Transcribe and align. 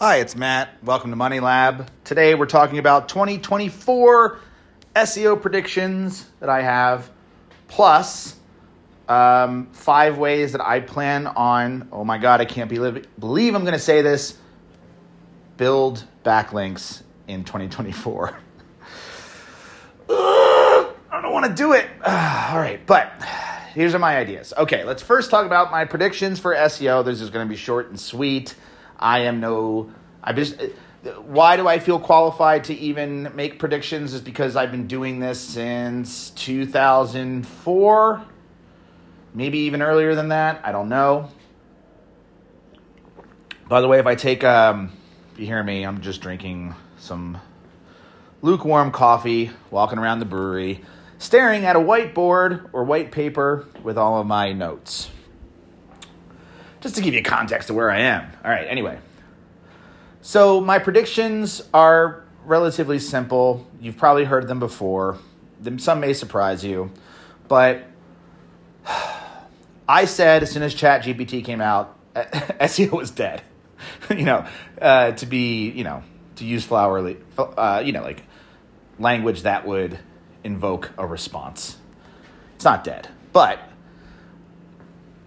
Hi, 0.00 0.16
it's 0.16 0.34
Matt. 0.34 0.82
Welcome 0.82 1.10
to 1.10 1.16
Money 1.16 1.38
Lab. 1.38 1.88
Today 2.02 2.34
we're 2.34 2.46
talking 2.46 2.78
about 2.78 3.08
2024 3.08 4.40
SEO 4.96 5.40
predictions 5.40 6.28
that 6.40 6.48
I 6.48 6.62
have, 6.62 7.08
plus 7.68 8.34
um, 9.08 9.68
five 9.70 10.18
ways 10.18 10.50
that 10.50 10.60
I 10.60 10.80
plan 10.80 11.28
on. 11.28 11.90
Oh 11.92 12.04
my 12.04 12.18
God, 12.18 12.40
I 12.40 12.44
can't 12.44 12.68
believe, 12.68 13.06
believe 13.20 13.54
I'm 13.54 13.62
going 13.62 13.74
to 13.74 13.78
say 13.78 14.02
this. 14.02 14.36
Build 15.58 16.04
backlinks 16.24 17.04
in 17.28 17.44
2024. 17.44 18.36
I 20.08 21.20
don't 21.22 21.32
want 21.32 21.46
to 21.46 21.54
do 21.54 21.72
it. 21.72 21.86
All 22.04 22.58
right, 22.58 22.84
but 22.84 23.12
here's 23.74 23.94
my 23.94 24.16
ideas. 24.16 24.52
Okay, 24.58 24.82
let's 24.82 25.04
first 25.04 25.30
talk 25.30 25.46
about 25.46 25.70
my 25.70 25.84
predictions 25.84 26.40
for 26.40 26.52
SEO. 26.52 27.04
This 27.04 27.20
is 27.20 27.30
going 27.30 27.46
to 27.46 27.48
be 27.48 27.56
short 27.56 27.90
and 27.90 28.00
sweet. 28.00 28.56
I 29.04 29.20
am 29.20 29.38
no. 29.38 29.92
I 30.22 30.32
just. 30.32 30.60
Why 31.18 31.58
do 31.58 31.68
I 31.68 31.78
feel 31.78 32.00
qualified 32.00 32.64
to 32.64 32.74
even 32.74 33.30
make 33.36 33.58
predictions? 33.58 34.14
Is 34.14 34.22
because 34.22 34.56
I've 34.56 34.70
been 34.70 34.86
doing 34.86 35.20
this 35.20 35.38
since 35.38 36.30
2004, 36.30 38.24
maybe 39.34 39.58
even 39.58 39.82
earlier 39.82 40.14
than 40.14 40.28
that. 40.28 40.62
I 40.64 40.72
don't 40.72 40.88
know. 40.88 41.28
By 43.68 43.82
the 43.82 43.88
way, 43.88 43.98
if 43.98 44.06
I 44.06 44.14
take, 44.14 44.42
um, 44.42 44.90
if 45.34 45.38
you 45.40 45.44
hear 45.44 45.62
me, 45.62 45.84
I'm 45.84 46.00
just 46.00 46.22
drinking 46.22 46.74
some 46.96 47.36
lukewarm 48.40 48.90
coffee, 48.90 49.50
walking 49.70 49.98
around 49.98 50.20
the 50.20 50.24
brewery, 50.24 50.80
staring 51.18 51.66
at 51.66 51.76
a 51.76 51.78
whiteboard 51.80 52.70
or 52.72 52.84
white 52.84 53.12
paper 53.12 53.66
with 53.82 53.98
all 53.98 54.18
of 54.18 54.26
my 54.26 54.52
notes 54.52 55.10
just 56.84 56.96
to 56.96 57.00
give 57.00 57.14
you 57.14 57.22
context 57.22 57.70
of 57.70 57.76
where 57.76 57.90
I 57.90 58.00
am. 58.00 58.30
All 58.44 58.50
right, 58.50 58.66
anyway. 58.68 58.98
So, 60.20 60.60
my 60.60 60.78
predictions 60.78 61.62
are 61.72 62.24
relatively 62.44 62.98
simple. 62.98 63.66
You've 63.80 63.96
probably 63.96 64.24
heard 64.24 64.48
them 64.48 64.60
before. 64.60 65.18
Some 65.78 66.00
may 66.00 66.12
surprise 66.12 66.62
you, 66.62 66.92
but 67.48 67.84
I 69.88 70.04
said 70.04 70.42
as 70.42 70.50
soon 70.50 70.62
as 70.62 70.74
ChatGPT 70.74 71.42
came 71.42 71.62
out, 71.62 71.96
SEO 72.14 72.92
was 72.92 73.10
dead. 73.10 73.40
you 74.10 74.24
know, 74.24 74.46
uh, 74.80 75.12
to 75.12 75.24
be, 75.24 75.70
you 75.70 75.84
know, 75.84 76.02
to 76.36 76.44
use 76.44 76.66
flowery, 76.66 77.16
uh, 77.38 77.82
you 77.82 77.92
know, 77.92 78.02
like 78.02 78.24
language 78.98 79.42
that 79.42 79.66
would 79.66 79.98
invoke 80.42 80.90
a 80.98 81.06
response. 81.06 81.78
It's 82.56 82.64
not 82.66 82.84
dead, 82.84 83.08
but 83.32 83.58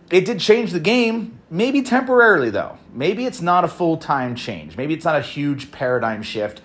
it 0.10 0.26
did 0.26 0.40
change 0.40 0.72
the 0.72 0.80
game, 0.80 1.40
maybe 1.50 1.82
temporarily 1.82 2.50
though. 2.50 2.78
Maybe 2.94 3.26
it's 3.26 3.42
not 3.42 3.64
a 3.64 3.68
full 3.68 3.98
time 3.98 4.36
change. 4.36 4.78
Maybe 4.78 4.94
it's 4.94 5.06
not 5.06 5.16
a 5.16 5.22
huge 5.22 5.72
paradigm 5.72 6.24
shift. 6.24 6.62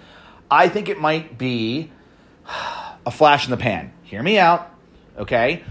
I 0.51 0.69
think 0.69 0.89
it 0.89 1.01
might 1.01 1.39
be 1.39 1.91
a 3.07 3.11
flash 3.11 3.45
in 3.45 3.51
the 3.51 3.57
pan. 3.57 3.93
Hear 4.03 4.23
me 4.23 4.39
out, 4.39 4.73
okay? 5.19 5.65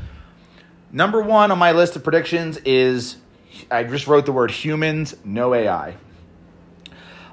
Number 0.92 1.22
one 1.22 1.52
on 1.52 1.58
my 1.58 1.72
list 1.72 1.96
of 1.96 2.04
predictions 2.04 2.58
is 2.58 3.18
I 3.70 3.84
just 3.84 4.08
wrote 4.08 4.26
the 4.26 4.32
word 4.32 4.52
humans, 4.52 5.16
no 5.24 5.54
AI. 5.54 5.96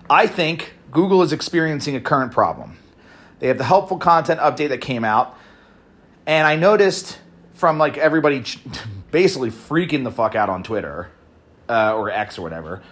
I 0.08 0.26
think 0.26 0.74
Google 0.90 1.22
is 1.22 1.32
experiencing 1.32 1.96
a 1.96 2.00
current 2.00 2.32
problem. 2.32 2.78
They 3.40 3.48
have 3.48 3.58
the 3.58 3.64
helpful 3.64 3.98
content 3.98 4.40
update 4.40 4.70
that 4.70 4.80
came 4.80 5.04
out, 5.04 5.36
and 6.26 6.46
I 6.46 6.56
noticed 6.56 7.18
from 7.54 7.78
like 7.78 7.98
everybody 7.98 8.44
basically 9.10 9.50
freaking 9.50 10.04
the 10.04 10.10
fuck 10.10 10.34
out 10.34 10.48
on 10.48 10.62
Twitter 10.62 11.10
uh, 11.68 11.94
or 11.94 12.10
X 12.10 12.38
or 12.38 12.42
whatever. 12.42 12.82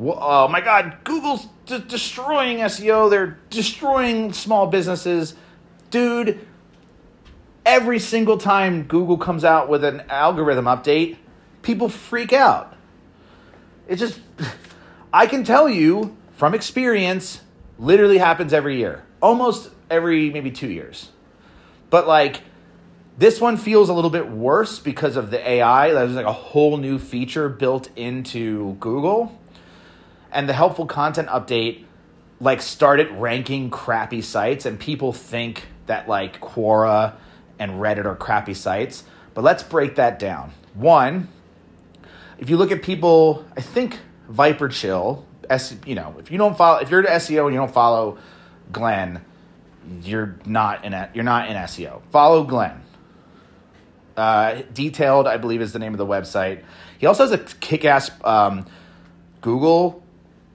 Oh 0.00 0.48
my 0.48 0.60
God, 0.60 0.98
Google's 1.04 1.46
de- 1.66 1.80
destroying 1.80 2.58
SEO. 2.58 3.10
They're 3.10 3.38
destroying 3.50 4.32
small 4.32 4.66
businesses. 4.66 5.34
Dude, 5.90 6.46
every 7.66 7.98
single 7.98 8.38
time 8.38 8.84
Google 8.84 9.18
comes 9.18 9.44
out 9.44 9.68
with 9.68 9.82
an 9.82 10.02
algorithm 10.08 10.66
update, 10.66 11.16
people 11.62 11.88
freak 11.88 12.32
out. 12.32 12.76
It 13.88 13.96
just, 13.96 14.20
I 15.12 15.26
can 15.26 15.44
tell 15.44 15.68
you 15.68 16.16
from 16.36 16.54
experience, 16.54 17.40
literally 17.78 18.18
happens 18.18 18.52
every 18.52 18.76
year. 18.76 19.04
Almost 19.20 19.70
every 19.90 20.30
maybe 20.30 20.50
two 20.50 20.70
years. 20.70 21.10
But 21.90 22.06
like, 22.06 22.42
this 23.18 23.40
one 23.40 23.56
feels 23.56 23.88
a 23.88 23.92
little 23.92 24.10
bit 24.10 24.30
worse 24.30 24.78
because 24.78 25.16
of 25.16 25.32
the 25.32 25.46
AI. 25.46 25.92
There's 25.92 26.12
like 26.12 26.24
a 26.24 26.32
whole 26.32 26.76
new 26.76 27.00
feature 27.00 27.48
built 27.48 27.90
into 27.96 28.74
Google. 28.74 29.36
And 30.30 30.48
the 30.48 30.52
helpful 30.52 30.86
content 30.86 31.28
update 31.28 31.84
like 32.40 32.62
started 32.62 33.10
ranking 33.10 33.70
crappy 33.70 34.22
sites 34.22 34.66
and 34.66 34.78
people 34.78 35.12
think 35.12 35.66
that 35.86 36.08
like 36.08 36.40
Quora 36.40 37.14
and 37.58 37.72
Reddit 37.72 38.04
are 38.04 38.14
crappy 38.14 38.54
sites. 38.54 39.02
But 39.34 39.42
let's 39.42 39.64
break 39.64 39.96
that 39.96 40.20
down. 40.20 40.52
One, 40.74 41.28
if 42.38 42.48
you 42.48 42.56
look 42.56 42.70
at 42.70 42.84
people, 42.84 43.44
I 43.56 43.62
think 43.62 43.98
ViperChill, 44.30 45.24
S, 45.50 45.74
you 45.84 45.96
know, 45.96 46.14
if 46.20 46.30
you 46.30 46.38
don't 46.38 46.56
follow 46.56 46.78
if 46.78 46.88
you're 46.88 47.00
an 47.00 47.06
SEO 47.06 47.46
and 47.46 47.54
you 47.54 47.58
don't 47.58 47.72
follow 47.72 48.18
Glen, 48.70 49.24
you're 50.02 50.36
not 50.46 50.84
in 50.84 50.94
a, 50.94 51.10
you're 51.14 51.24
not 51.24 51.48
in 51.48 51.56
SEO. 51.56 52.00
Follow 52.12 52.44
Glen. 52.44 52.82
Uh, 54.18 54.62
Detailed, 54.74 55.28
I 55.28 55.36
believe, 55.36 55.62
is 55.62 55.72
the 55.72 55.78
name 55.78 55.94
of 55.94 55.98
the 55.98 56.06
website. 56.06 56.64
He 56.98 57.06
also 57.06 57.22
has 57.22 57.32
a 57.32 57.38
kick-ass 57.38 58.10
um, 58.24 58.66
Google, 59.40 60.02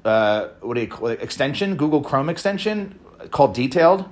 uh, 0.03 0.49
what 0.59 0.73
do 0.73 0.81
you 0.81 0.87
call 0.87 1.07
it, 1.07 1.21
extension, 1.21 1.77
Google 1.77 2.01
Chrome 2.01 2.27
extension 2.29 2.99
called 3.31 3.55
Detailed. 3.55 4.05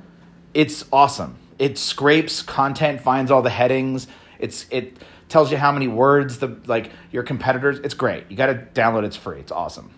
It's 0.54 0.86
awesome. 0.92 1.36
It 1.60 1.78
scrapes 1.78 2.42
content, 2.42 3.02
finds 3.02 3.30
all 3.30 3.42
the 3.42 3.50
headings. 3.50 4.08
It's 4.40 4.66
it 4.72 4.98
tells 5.30 5.52
you 5.52 5.58
how 5.58 5.72
many 5.72 5.88
words 5.88 6.40
the 6.40 6.58
like 6.66 6.92
your 7.12 7.24
competitors. 7.24 7.80
It's 7.80 7.94
great. 7.94 8.26
You 8.30 8.38
got 8.38 8.48
to 8.48 8.56
download. 8.74 9.04
It's 9.04 9.16
free. 9.16 9.40
It's 9.40 9.52
awesome. 9.52 9.92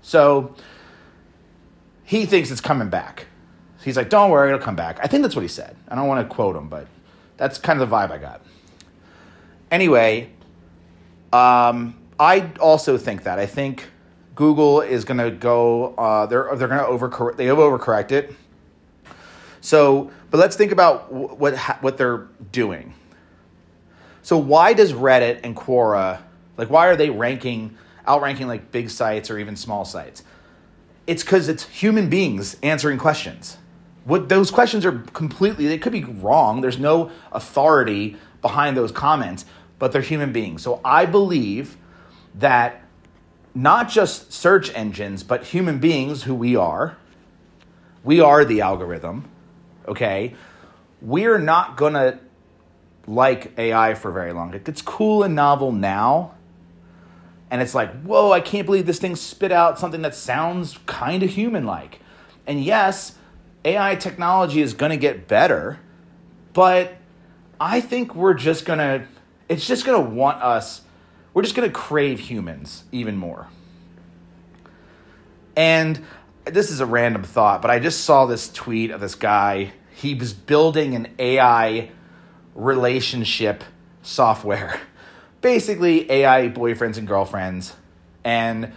So 0.00 0.54
he 2.04 2.24
thinks 2.24 2.50
it's 2.50 2.60
coming 2.60 2.88
back. 2.88 3.26
He's 3.84 3.96
like, 3.96 4.08
"Don't 4.08 4.30
worry, 4.30 4.48
it'll 4.48 4.60
come 4.60 4.76
back." 4.76 5.00
I 5.02 5.06
think 5.06 5.22
that's 5.22 5.36
what 5.36 5.42
he 5.42 5.48
said. 5.48 5.76
I 5.88 5.96
don't 5.96 6.08
want 6.08 6.26
to 6.26 6.34
quote 6.34 6.56
him, 6.56 6.68
but 6.68 6.86
that's 7.36 7.58
kind 7.58 7.80
of 7.80 7.90
the 7.90 7.94
vibe 7.94 8.10
I 8.10 8.18
got. 8.18 8.40
Anyway, 9.72 10.28
um, 11.32 11.98
I 12.20 12.50
also 12.60 12.98
think 12.98 13.24
that 13.24 13.38
I 13.38 13.46
think 13.46 13.88
Google 14.34 14.82
is 14.82 15.06
going 15.06 15.16
to 15.16 15.30
go. 15.30 15.94
Uh, 15.94 16.26
they're 16.26 16.54
they're 16.56 16.68
going 16.68 16.78
to 16.78 16.86
overcorrect. 16.86 17.36
They 17.38 17.46
have 17.46 17.56
overcorrected. 17.56 18.34
So, 19.62 20.10
but 20.30 20.38
let's 20.38 20.56
think 20.56 20.72
about 20.72 21.10
what 21.10 21.56
what 21.82 21.96
they're 21.96 22.28
doing. 22.52 22.92
So, 24.20 24.36
why 24.36 24.74
does 24.74 24.92
Reddit 24.92 25.40
and 25.42 25.56
Quora 25.56 26.20
like? 26.58 26.68
Why 26.68 26.88
are 26.88 26.96
they 26.96 27.08
ranking 27.08 27.78
outranking 28.06 28.48
like 28.48 28.72
big 28.72 28.90
sites 28.90 29.30
or 29.30 29.38
even 29.38 29.56
small 29.56 29.86
sites? 29.86 30.22
It's 31.06 31.24
because 31.24 31.48
it's 31.48 31.64
human 31.64 32.10
beings 32.10 32.58
answering 32.62 32.98
questions. 32.98 33.56
What 34.04 34.28
those 34.28 34.50
questions 34.50 34.84
are 34.84 34.98
completely 35.14 35.66
they 35.66 35.78
could 35.78 35.92
be 35.92 36.04
wrong. 36.04 36.60
There's 36.60 36.78
no 36.78 37.10
authority 37.32 38.18
behind 38.42 38.76
those 38.76 38.92
comments, 38.92 39.46
but 39.82 39.90
they're 39.90 40.00
human 40.00 40.32
beings. 40.32 40.62
So 40.62 40.80
I 40.84 41.06
believe 41.06 41.76
that 42.36 42.84
not 43.52 43.88
just 43.88 44.32
search 44.32 44.72
engines, 44.76 45.24
but 45.24 45.42
human 45.42 45.80
beings 45.80 46.22
who 46.22 46.36
we 46.36 46.54
are, 46.54 46.96
we 48.04 48.20
are 48.20 48.44
the 48.44 48.60
algorithm, 48.60 49.28
okay? 49.88 50.36
We're 51.00 51.40
not 51.40 51.76
gonna 51.76 52.20
like 53.08 53.58
AI 53.58 53.94
for 53.94 54.12
very 54.12 54.32
long. 54.32 54.54
It's 54.54 54.82
cool 54.82 55.24
and 55.24 55.34
novel 55.34 55.72
now. 55.72 56.36
And 57.50 57.60
it's 57.60 57.74
like, 57.74 58.02
whoa, 58.02 58.30
I 58.30 58.40
can't 58.40 58.66
believe 58.66 58.86
this 58.86 59.00
thing 59.00 59.16
spit 59.16 59.50
out 59.50 59.80
something 59.80 60.02
that 60.02 60.14
sounds 60.14 60.78
kind 60.86 61.24
of 61.24 61.30
human 61.30 61.66
like. 61.66 61.98
And 62.46 62.62
yes, 62.62 63.16
AI 63.64 63.96
technology 63.96 64.62
is 64.62 64.74
gonna 64.74 64.96
get 64.96 65.26
better, 65.26 65.80
but 66.52 66.98
I 67.60 67.80
think 67.80 68.14
we're 68.14 68.34
just 68.34 68.64
gonna 68.64 69.08
it's 69.52 69.66
just 69.66 69.84
going 69.84 70.02
to 70.02 70.10
want 70.10 70.42
us, 70.42 70.80
we're 71.34 71.42
just 71.42 71.54
going 71.54 71.68
to 71.68 71.72
crave 71.72 72.18
humans 72.18 72.84
even 72.90 73.16
more. 73.16 73.48
And 75.54 76.02
this 76.46 76.70
is 76.70 76.80
a 76.80 76.86
random 76.86 77.22
thought, 77.22 77.60
but 77.60 77.70
I 77.70 77.78
just 77.78 78.04
saw 78.04 78.24
this 78.24 78.50
tweet 78.50 78.90
of 78.90 79.00
this 79.00 79.14
guy. 79.14 79.72
He 79.94 80.14
was 80.14 80.32
building 80.32 80.94
an 80.94 81.08
AI 81.18 81.90
relationship 82.54 83.62
software. 84.00 84.80
Basically, 85.42 86.10
AI 86.10 86.48
boyfriends 86.48 86.96
and 86.96 87.06
girlfriends. 87.06 87.76
And 88.24 88.72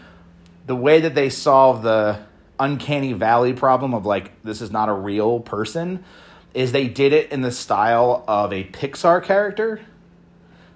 the 0.65 0.75
way 0.75 0.99
that 1.01 1.15
they 1.15 1.29
solve 1.29 1.83
the 1.83 2.19
uncanny 2.59 3.13
valley 3.13 3.53
problem 3.53 3.93
of 3.93 4.05
like, 4.05 4.43
this 4.43 4.61
is 4.61 4.71
not 4.71 4.89
a 4.89 4.93
real 4.93 5.39
person, 5.39 6.03
is 6.53 6.73
they 6.73 6.87
did 6.87 7.13
it 7.13 7.31
in 7.31 7.41
the 7.41 7.51
style 7.51 8.25
of 8.27 8.51
a 8.51 8.65
Pixar 8.65 9.23
character. 9.23 9.79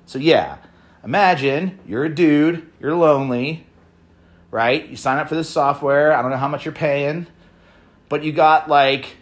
So, 0.10 0.18
yeah, 0.18 0.58
imagine 1.04 1.78
you're 1.86 2.06
a 2.06 2.10
dude, 2.10 2.68
you're 2.80 2.96
lonely, 2.96 3.68
right? 4.50 4.90
You 4.90 4.96
sign 4.96 5.20
up 5.20 5.30
for 5.30 5.36
this 5.36 5.48
software. 5.48 6.14
I 6.14 6.24
don't 6.24 6.32
know 6.32 6.38
how 6.38 6.48
much 6.48 6.66
you're 6.66 6.74
paying, 6.74 7.28
but 8.10 8.24
you 8.24 8.32
got 8.32 8.68
like 8.68 9.18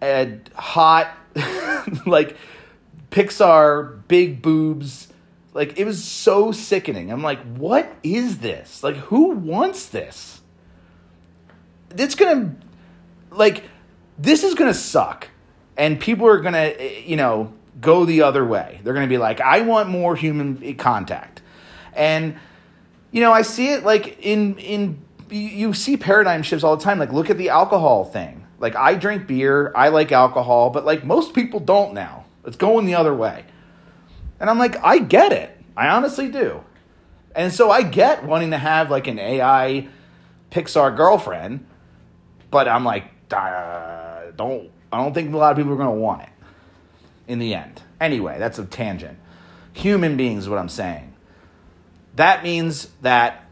a 0.00 0.38
hot, 0.54 1.12
like 2.06 2.36
Pixar 3.10 4.06
big 4.06 4.40
boobs. 4.40 5.08
Like 5.52 5.76
it 5.80 5.84
was 5.84 6.04
so 6.04 6.52
sickening. 6.52 7.10
I'm 7.10 7.24
like, 7.24 7.40
what 7.56 7.92
is 8.04 8.38
this? 8.38 8.84
Like, 8.84 8.94
who 8.94 9.30
wants 9.30 9.86
this? 9.86 10.40
It's 11.96 12.14
gonna, 12.14 12.54
like, 13.32 13.64
this 14.16 14.44
is 14.44 14.54
gonna 14.54 14.74
suck, 14.74 15.26
and 15.76 15.98
people 15.98 16.28
are 16.28 16.38
gonna, 16.38 16.72
eh, 16.78 17.02
you 17.04 17.16
know, 17.16 17.52
go 17.80 18.04
the 18.04 18.22
other 18.22 18.44
way. 18.44 18.80
They're 18.82 18.94
gonna 18.94 19.06
be 19.06 19.18
like, 19.18 19.40
I 19.40 19.60
want 19.60 19.88
more 19.88 20.16
human 20.16 20.76
contact, 20.76 21.42
and 21.94 22.36
you 23.10 23.20
know, 23.20 23.32
I 23.32 23.42
see 23.42 23.72
it 23.72 23.84
like 23.84 24.18
in 24.24 24.56
in 24.58 25.02
you 25.30 25.74
see 25.74 25.96
paradigm 25.96 26.42
shifts 26.42 26.64
all 26.64 26.76
the 26.76 26.82
time. 26.82 26.98
Like, 26.98 27.12
look 27.12 27.30
at 27.30 27.38
the 27.38 27.50
alcohol 27.50 28.04
thing. 28.04 28.46
Like, 28.60 28.74
I 28.76 28.94
drink 28.94 29.26
beer, 29.26 29.72
I 29.74 29.88
like 29.88 30.10
alcohol, 30.10 30.70
but 30.70 30.84
like 30.84 31.04
most 31.04 31.34
people 31.34 31.60
don't 31.60 31.94
now. 31.94 32.24
It's 32.44 32.56
going 32.56 32.86
the 32.86 32.94
other 32.94 33.14
way. 33.14 33.44
And 34.40 34.48
I'm 34.48 34.58
like, 34.58 34.82
I 34.82 34.98
get 34.98 35.32
it. 35.32 35.56
I 35.76 35.88
honestly 35.88 36.28
do. 36.28 36.64
And 37.34 37.52
so 37.52 37.70
I 37.70 37.82
get 37.82 38.24
wanting 38.24 38.50
to 38.52 38.58
have 38.58 38.90
like 38.90 39.06
an 39.06 39.18
AI 39.18 39.88
Pixar 40.50 40.96
girlfriend, 40.96 41.66
but 42.50 42.68
I'm 42.68 42.84
like, 42.84 43.04
don't. 43.28 44.70
I 44.90 44.96
don't 44.96 45.12
think 45.12 45.34
a 45.34 45.36
lot 45.36 45.50
of 45.50 45.58
people 45.58 45.72
are 45.74 45.76
going 45.76 45.94
to 45.94 46.00
want 46.00 46.22
it 46.22 46.30
in 47.28 47.38
the 47.38 47.54
end. 47.54 47.82
Anyway, 48.00 48.38
that's 48.38 48.58
a 48.58 48.64
tangent. 48.64 49.18
Human 49.74 50.16
beings 50.16 50.44
is 50.44 50.48
what 50.48 50.58
I'm 50.58 50.68
saying. 50.68 51.14
That 52.16 52.42
means 52.42 52.88
that 53.02 53.44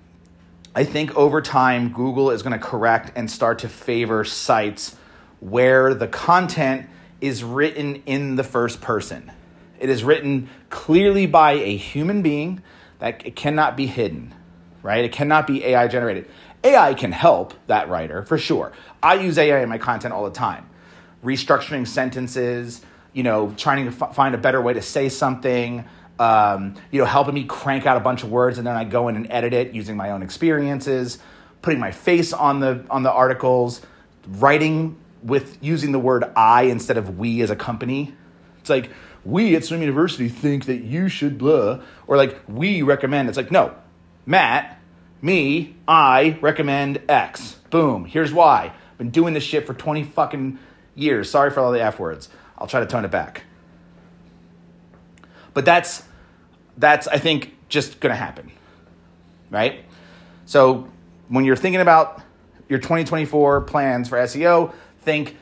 I 0.75 0.85
think 0.85 1.15
over 1.15 1.41
time, 1.41 1.93
Google 1.93 2.31
is 2.31 2.43
going 2.43 2.53
to 2.53 2.65
correct 2.65 3.13
and 3.17 3.31
start 3.31 3.61
to 3.61 3.69
favor 3.69 4.25
sites 4.25 4.97
where 5.41 5.95
the 5.95 6.09
content 6.09 6.89
is 7.21 7.45
written 7.45 8.03
in 8.07 8.37
the 8.37 8.45
first 8.45 8.81
person. 8.81 9.31
It 9.79 9.89
is 9.89 10.03
written 10.05 10.49
clearly 10.69 11.27
by 11.27 11.53
a 11.53 11.77
human 11.77 12.23
being 12.23 12.63
that 12.99 13.25
it 13.27 13.37
cannot 13.37 13.77
be 13.77 13.87
hidden, 13.87 14.35
right? 14.83 15.05
It 15.05 15.13
cannot 15.13 15.47
be 15.47 15.65
AI 15.65 15.87
generated. 15.89 16.29
AI 16.65 16.95
can 16.95 17.13
help 17.13 17.55
that 17.69 17.89
writer 17.89 18.23
for 18.23 18.39
sure. 18.39 18.73
I 19.03 19.15
use 19.15 19.39
AI 19.39 19.61
in 19.61 19.69
my 19.69 19.79
content 19.79 20.13
all 20.13 20.25
the 20.25 20.31
time, 20.31 20.69
restructuring 21.25 21.87
sentences, 21.87 22.83
you 23.17 23.23
know, 23.23 23.51
trying 23.57 23.91
to 23.91 24.05
f- 24.05 24.15
find 24.15 24.35
a 24.35 24.39
better 24.39 24.61
way 24.61 24.75
to 24.75 24.83
say 24.83 25.09
something, 25.09 25.87
um, 26.19 26.75
you 26.91 27.01
know, 27.01 27.07
helping 27.07 27.33
me 27.33 27.45
crank 27.45 27.87
out 27.87 27.97
a 27.97 28.01
bunch 28.01 28.23
of 28.23 28.31
words, 28.31 28.59
and 28.59 28.67
then 28.67 28.77
I 28.77 28.85
go 28.85 29.09
in 29.09 29.17
and 29.17 29.27
edit 29.33 29.55
it 29.55 29.73
using 29.73 29.97
my 29.97 30.11
own 30.11 30.23
experiences, 30.23 31.19
putting 31.63 31.81
my 31.81 31.93
face 31.93 32.35
on 32.35 32.61
the 32.61 32.85
on 32.91 33.05
the 33.05 33.11
articles, 33.11 33.81
writing 34.29 34.99
with 35.23 35.57
using 35.63 35.93
the 35.93 35.99
word 35.99 36.25
I 36.37 36.65
instead 36.65 36.99
of 36.99 37.19
we 37.19 37.41
as 37.41 37.49
a 37.49 37.57
company. 37.57 38.15
It's 38.61 38.69
like 38.69 38.91
we 39.25 39.57
at 39.57 39.65
Swim 39.65 39.81
University 39.81 40.29
think 40.29 40.67
that 40.67 40.83
you 40.83 41.09
should 41.09 41.39
blah, 41.39 41.81
or 42.07 42.19
like 42.19 42.39
we 42.47 42.83
recommend. 42.83 43.31
It's 43.31 43.39
like 43.39 43.51
no, 43.51 43.75
Matt, 44.27 44.79
me, 45.23 45.75
I 45.89 46.37
recommend 46.43 47.01
X. 47.09 47.55
Boom. 47.71 48.05
Here's 48.05 48.35
why. 48.35 48.75
I've 48.93 48.99
been 48.99 49.09
doing 49.09 49.33
this 49.33 49.43
shit 49.43 49.67
for 49.67 49.73
twenty 49.73 50.05
fucking 50.05 50.59
years. 50.95 51.31
Sorry 51.31 51.51
for 51.51 51.61
all 51.61 51.73
the 51.73 51.83
f 51.83 51.99
words. 51.99 52.29
I'll 52.59 52.67
try 52.67 52.81
to 52.81 52.87
tone 52.87 53.05
it 53.05 53.11
back. 53.11 53.45
But 55.55 55.65
that's 55.65 56.03
that's 56.77 57.09
I 57.09 57.19
think 57.19 57.55
just 57.69 58.01
going 58.01 58.11
to 58.11 58.17
happen. 58.17 58.51
Right? 59.51 59.85
So 60.45 60.89
when 61.29 61.45
you're 61.45 61.57
thinking 61.57 61.81
about 61.81 62.23
your 62.69 62.79
2024 62.79 63.63
plans 63.63 64.09
for 64.09 64.19
SEO, 64.19 64.73
think 65.01 65.37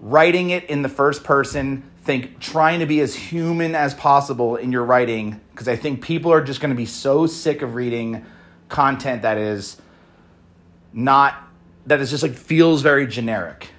writing 0.00 0.50
it 0.50 0.64
in 0.64 0.82
the 0.82 0.88
first 0.88 1.24
person, 1.24 1.90
think 2.02 2.38
trying 2.40 2.80
to 2.80 2.86
be 2.86 3.00
as 3.00 3.14
human 3.14 3.74
as 3.74 3.94
possible 3.94 4.56
in 4.56 4.72
your 4.72 4.84
writing 4.84 5.40
because 5.52 5.68
I 5.68 5.76
think 5.76 6.02
people 6.02 6.32
are 6.32 6.42
just 6.42 6.60
going 6.60 6.70
to 6.70 6.76
be 6.76 6.86
so 6.86 7.26
sick 7.26 7.62
of 7.62 7.74
reading 7.74 8.24
content 8.68 9.22
that 9.22 9.36
is 9.36 9.76
not 10.92 11.34
that 11.86 12.00
is 12.00 12.10
just 12.10 12.22
like 12.22 12.34
feels 12.34 12.82
very 12.82 13.06
generic. 13.06 13.70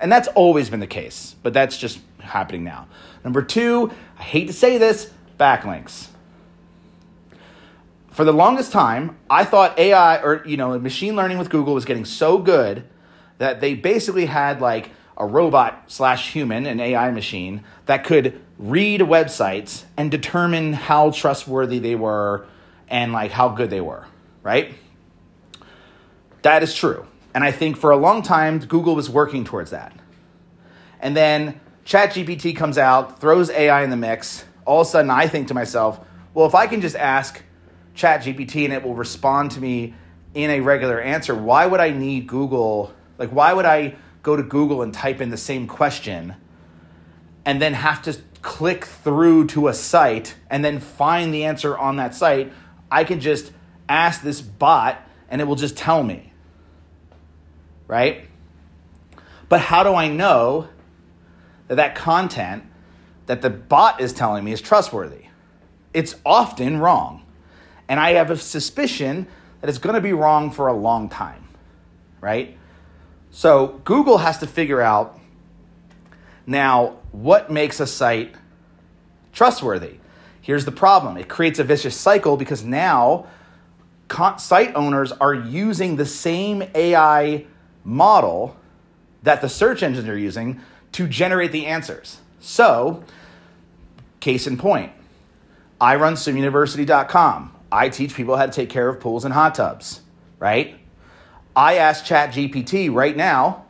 And 0.00 0.10
that's 0.10 0.28
always 0.28 0.70
been 0.70 0.80
the 0.80 0.86
case, 0.86 1.36
but 1.42 1.52
that's 1.52 1.76
just 1.76 2.00
happening 2.18 2.64
now. 2.64 2.88
Number 3.22 3.42
2, 3.42 3.90
I 4.18 4.22
hate 4.22 4.46
to 4.46 4.52
say 4.52 4.78
this, 4.78 5.10
backlinks. 5.38 6.08
For 8.10 8.24
the 8.24 8.32
longest 8.32 8.72
time, 8.72 9.18
I 9.28 9.44
thought 9.44 9.78
AI 9.78 10.22
or 10.22 10.42
you 10.46 10.56
know, 10.56 10.78
machine 10.78 11.16
learning 11.16 11.38
with 11.38 11.50
Google 11.50 11.74
was 11.74 11.84
getting 11.84 12.04
so 12.04 12.38
good 12.38 12.84
that 13.38 13.60
they 13.60 13.74
basically 13.74 14.26
had 14.26 14.60
like 14.60 14.90
a 15.16 15.26
robot 15.26 15.84
slash 15.86 16.32
human, 16.32 16.66
an 16.66 16.80
AI 16.80 17.10
machine, 17.10 17.62
that 17.86 18.04
could 18.04 18.40
read 18.58 19.00
websites 19.00 19.84
and 19.96 20.10
determine 20.10 20.72
how 20.72 21.10
trustworthy 21.10 21.78
they 21.78 21.94
were 21.94 22.46
and 22.88 23.12
like 23.12 23.30
how 23.30 23.48
good 23.48 23.70
they 23.70 23.80
were, 23.80 24.06
right? 24.42 24.74
That 26.42 26.62
is 26.62 26.74
true. 26.74 27.06
And 27.34 27.44
I 27.44 27.52
think 27.52 27.76
for 27.76 27.90
a 27.90 27.96
long 27.96 28.22
time, 28.22 28.58
Google 28.58 28.94
was 28.94 29.08
working 29.08 29.44
towards 29.44 29.70
that. 29.70 29.92
And 31.00 31.16
then 31.16 31.60
ChatGPT 31.84 32.56
comes 32.56 32.76
out, 32.76 33.20
throws 33.20 33.50
AI 33.50 33.82
in 33.82 33.90
the 33.90 33.96
mix. 33.96 34.44
All 34.64 34.82
of 34.82 34.86
a 34.86 34.90
sudden, 34.90 35.10
I 35.10 35.28
think 35.28 35.48
to 35.48 35.54
myself, 35.54 36.00
well, 36.34 36.46
if 36.46 36.54
I 36.54 36.66
can 36.66 36.80
just 36.80 36.96
ask 36.96 37.42
ChatGPT 37.94 38.64
and 38.64 38.72
it 38.72 38.82
will 38.82 38.94
respond 38.94 39.52
to 39.52 39.60
me 39.60 39.94
in 40.34 40.50
a 40.50 40.60
regular 40.60 41.00
answer, 41.00 41.34
why 41.34 41.66
would 41.66 41.80
I 41.80 41.90
need 41.90 42.26
Google 42.26 42.94
like, 43.20 43.30
why 43.30 43.52
would 43.52 43.66
I 43.66 43.96
go 44.22 44.34
to 44.34 44.42
Google 44.42 44.80
and 44.80 44.94
type 44.94 45.20
in 45.20 45.28
the 45.28 45.36
same 45.36 45.68
question 45.68 46.36
and 47.44 47.60
then 47.60 47.74
have 47.74 48.00
to 48.02 48.16
click 48.40 48.86
through 48.86 49.48
to 49.48 49.68
a 49.68 49.74
site 49.74 50.34
and 50.48 50.64
then 50.64 50.80
find 50.80 51.32
the 51.32 51.44
answer 51.44 51.76
on 51.76 51.96
that 51.96 52.14
site? 52.14 52.50
I 52.90 53.04
can 53.04 53.20
just 53.20 53.52
ask 53.90 54.22
this 54.22 54.40
bot 54.40 55.06
and 55.28 55.42
it 55.42 55.44
will 55.44 55.54
just 55.54 55.76
tell 55.76 56.02
me. 56.02 56.29
Right? 57.90 58.28
But 59.48 59.62
how 59.62 59.82
do 59.82 59.94
I 59.94 60.06
know 60.06 60.68
that 61.66 61.74
that 61.74 61.96
content 61.96 62.62
that 63.26 63.42
the 63.42 63.50
bot 63.50 64.00
is 64.00 64.12
telling 64.12 64.44
me 64.44 64.52
is 64.52 64.60
trustworthy? 64.60 65.24
It's 65.92 66.14
often 66.24 66.78
wrong. 66.78 67.26
And 67.88 67.98
I 67.98 68.12
have 68.12 68.30
a 68.30 68.36
suspicion 68.36 69.26
that 69.60 69.68
it's 69.68 69.78
going 69.78 69.96
to 69.96 70.00
be 70.00 70.12
wrong 70.12 70.52
for 70.52 70.68
a 70.68 70.72
long 70.72 71.08
time. 71.08 71.48
Right? 72.20 72.56
So 73.32 73.80
Google 73.82 74.18
has 74.18 74.38
to 74.38 74.46
figure 74.46 74.80
out 74.80 75.18
now 76.46 76.98
what 77.10 77.50
makes 77.50 77.80
a 77.80 77.88
site 77.88 78.36
trustworthy. 79.32 79.94
Here's 80.40 80.64
the 80.64 80.70
problem 80.70 81.16
it 81.16 81.28
creates 81.28 81.58
a 81.58 81.64
vicious 81.64 81.96
cycle 81.96 82.36
because 82.36 82.62
now 82.62 83.26
site 84.36 84.76
owners 84.76 85.10
are 85.10 85.34
using 85.34 85.96
the 85.96 86.06
same 86.06 86.62
AI 86.72 87.46
model 87.84 88.56
that 89.22 89.40
the 89.40 89.48
search 89.48 89.82
engines 89.82 90.08
are 90.08 90.18
using 90.18 90.60
to 90.92 91.06
generate 91.06 91.52
the 91.52 91.66
answers. 91.66 92.18
So, 92.40 93.04
case 94.20 94.46
in 94.46 94.56
point, 94.56 94.92
I 95.80 95.96
run 95.96 96.14
swimuniversity.com. 96.14 97.54
I 97.72 97.88
teach 97.88 98.14
people 98.14 98.36
how 98.36 98.46
to 98.46 98.52
take 98.52 98.68
care 98.68 98.88
of 98.88 99.00
pools 99.00 99.24
and 99.24 99.32
hot 99.34 99.54
tubs, 99.54 100.00
right? 100.38 100.76
I 101.54 101.76
ask 101.76 102.04
ChatGPT 102.04 102.92
right 102.92 103.16
now, 103.16 103.66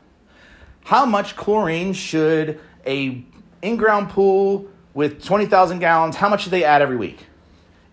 how 0.84 1.04
much 1.04 1.36
chlorine 1.36 1.92
should 1.92 2.60
a 2.86 3.24
in-ground 3.62 4.10
pool 4.10 4.66
with 4.94 5.24
20,000 5.24 5.78
gallons, 5.78 6.16
how 6.16 6.28
much 6.28 6.42
should 6.42 6.52
they 6.52 6.64
add 6.64 6.82
every 6.82 6.96
week? 6.96 7.26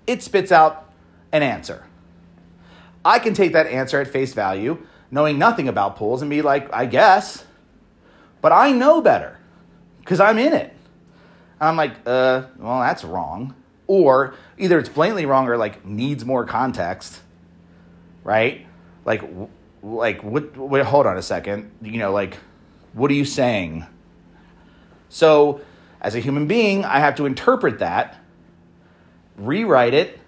It 0.06 0.24
spits 0.24 0.52
out 0.52 0.92
an 1.32 1.44
answer. 1.44 1.84
I 3.04 3.20
can 3.20 3.34
take 3.34 3.54
that 3.54 3.68
answer 3.68 4.00
at 4.02 4.08
face 4.08 4.34
value, 4.34 4.86
knowing 5.12 5.38
nothing 5.38 5.68
about 5.68 5.96
pools, 5.96 6.22
and 6.22 6.30
be 6.30 6.42
like, 6.42 6.72
I 6.74 6.86
guess. 6.86 7.46
But 8.42 8.52
I 8.52 8.72
know 8.72 9.02
better 9.02 9.38
because 10.00 10.20
I'm 10.20 10.38
in 10.38 10.54
it. 10.54 10.74
And 11.60 11.70
I'm 11.70 11.76
like, 11.76 11.94
uh, 12.06 12.44
well, 12.58 12.80
that's 12.82 13.04
wrong. 13.04 13.56
Or 13.88 14.36
either 14.58 14.78
it's 14.80 14.90
blatantly 14.90 15.26
wrong 15.26 15.48
or 15.48 15.58
like 15.58 15.86
needs 15.86 16.26
more 16.26 16.46
context, 16.46 17.22
right? 18.24 18.66
Like, 19.06 19.24
like 19.84 20.24
what 20.24 20.56
wait 20.58 20.86
hold 20.86 21.06
on 21.06 21.18
a 21.18 21.22
second 21.22 21.72
you 21.82 21.98
know 21.98 22.12
like 22.12 22.38
what 22.94 23.12
are 23.12 23.14
you 23.14 23.26
saying 23.26 23.86
so 25.10 25.62
as 26.02 26.16
a 26.16 26.20
human 26.20 26.48
being 26.48 26.84
i 26.84 27.00
have 27.00 27.16
to 27.16 27.26
interpret 27.26 27.80
that 27.80 28.18
rewrite 29.38 29.94
it 29.94 30.20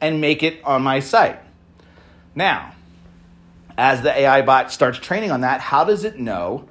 and 0.00 0.20
make 0.20 0.42
it 0.42 0.62
on 0.64 0.82
my 0.82 1.00
site 1.00 1.40
now 2.34 2.72
as 3.78 4.02
the 4.02 4.18
ai 4.20 4.42
bot 4.42 4.72
starts 4.72 4.98
training 4.98 5.30
on 5.30 5.40
that 5.42 5.60
how 5.60 5.84
does 5.84 6.04
it 6.04 6.18
know 6.18 6.68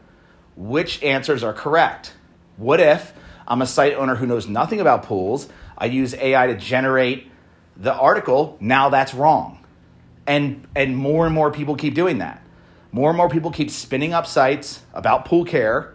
which 0.55 1.01
answers 1.03 1.43
are 1.43 1.53
correct 1.53 2.13
what 2.57 2.79
if 2.79 3.13
i'm 3.47 3.61
a 3.61 3.67
site 3.67 3.93
owner 3.93 4.15
who 4.15 4.25
knows 4.25 4.47
nothing 4.47 4.79
about 4.79 5.03
pools 5.03 5.47
i 5.77 5.85
use 5.85 6.13
ai 6.15 6.47
to 6.47 6.55
generate 6.55 7.29
the 7.77 7.93
article 7.93 8.57
now 8.59 8.89
that's 8.89 9.13
wrong 9.13 9.59
And 10.27 10.65
and 10.75 10.95
more 10.97 11.25
and 11.25 11.35
more 11.35 11.51
people 11.51 11.75
keep 11.75 11.93
doing 11.93 12.17
that. 12.19 12.41
More 12.91 13.09
and 13.09 13.17
more 13.17 13.29
people 13.29 13.51
keep 13.51 13.69
spinning 13.69 14.13
up 14.13 14.25
sites 14.25 14.81
about 14.93 15.25
pool 15.25 15.45
care 15.45 15.93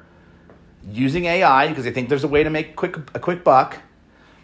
using 0.86 1.24
AI 1.24 1.68
because 1.68 1.84
they 1.84 1.90
think 1.90 2.08
there's 2.08 2.22
a 2.22 2.28
way 2.28 2.44
to 2.44 2.50
make 2.50 2.76
quick 2.76 2.96
a 3.14 3.18
quick 3.18 3.42
buck. 3.42 3.78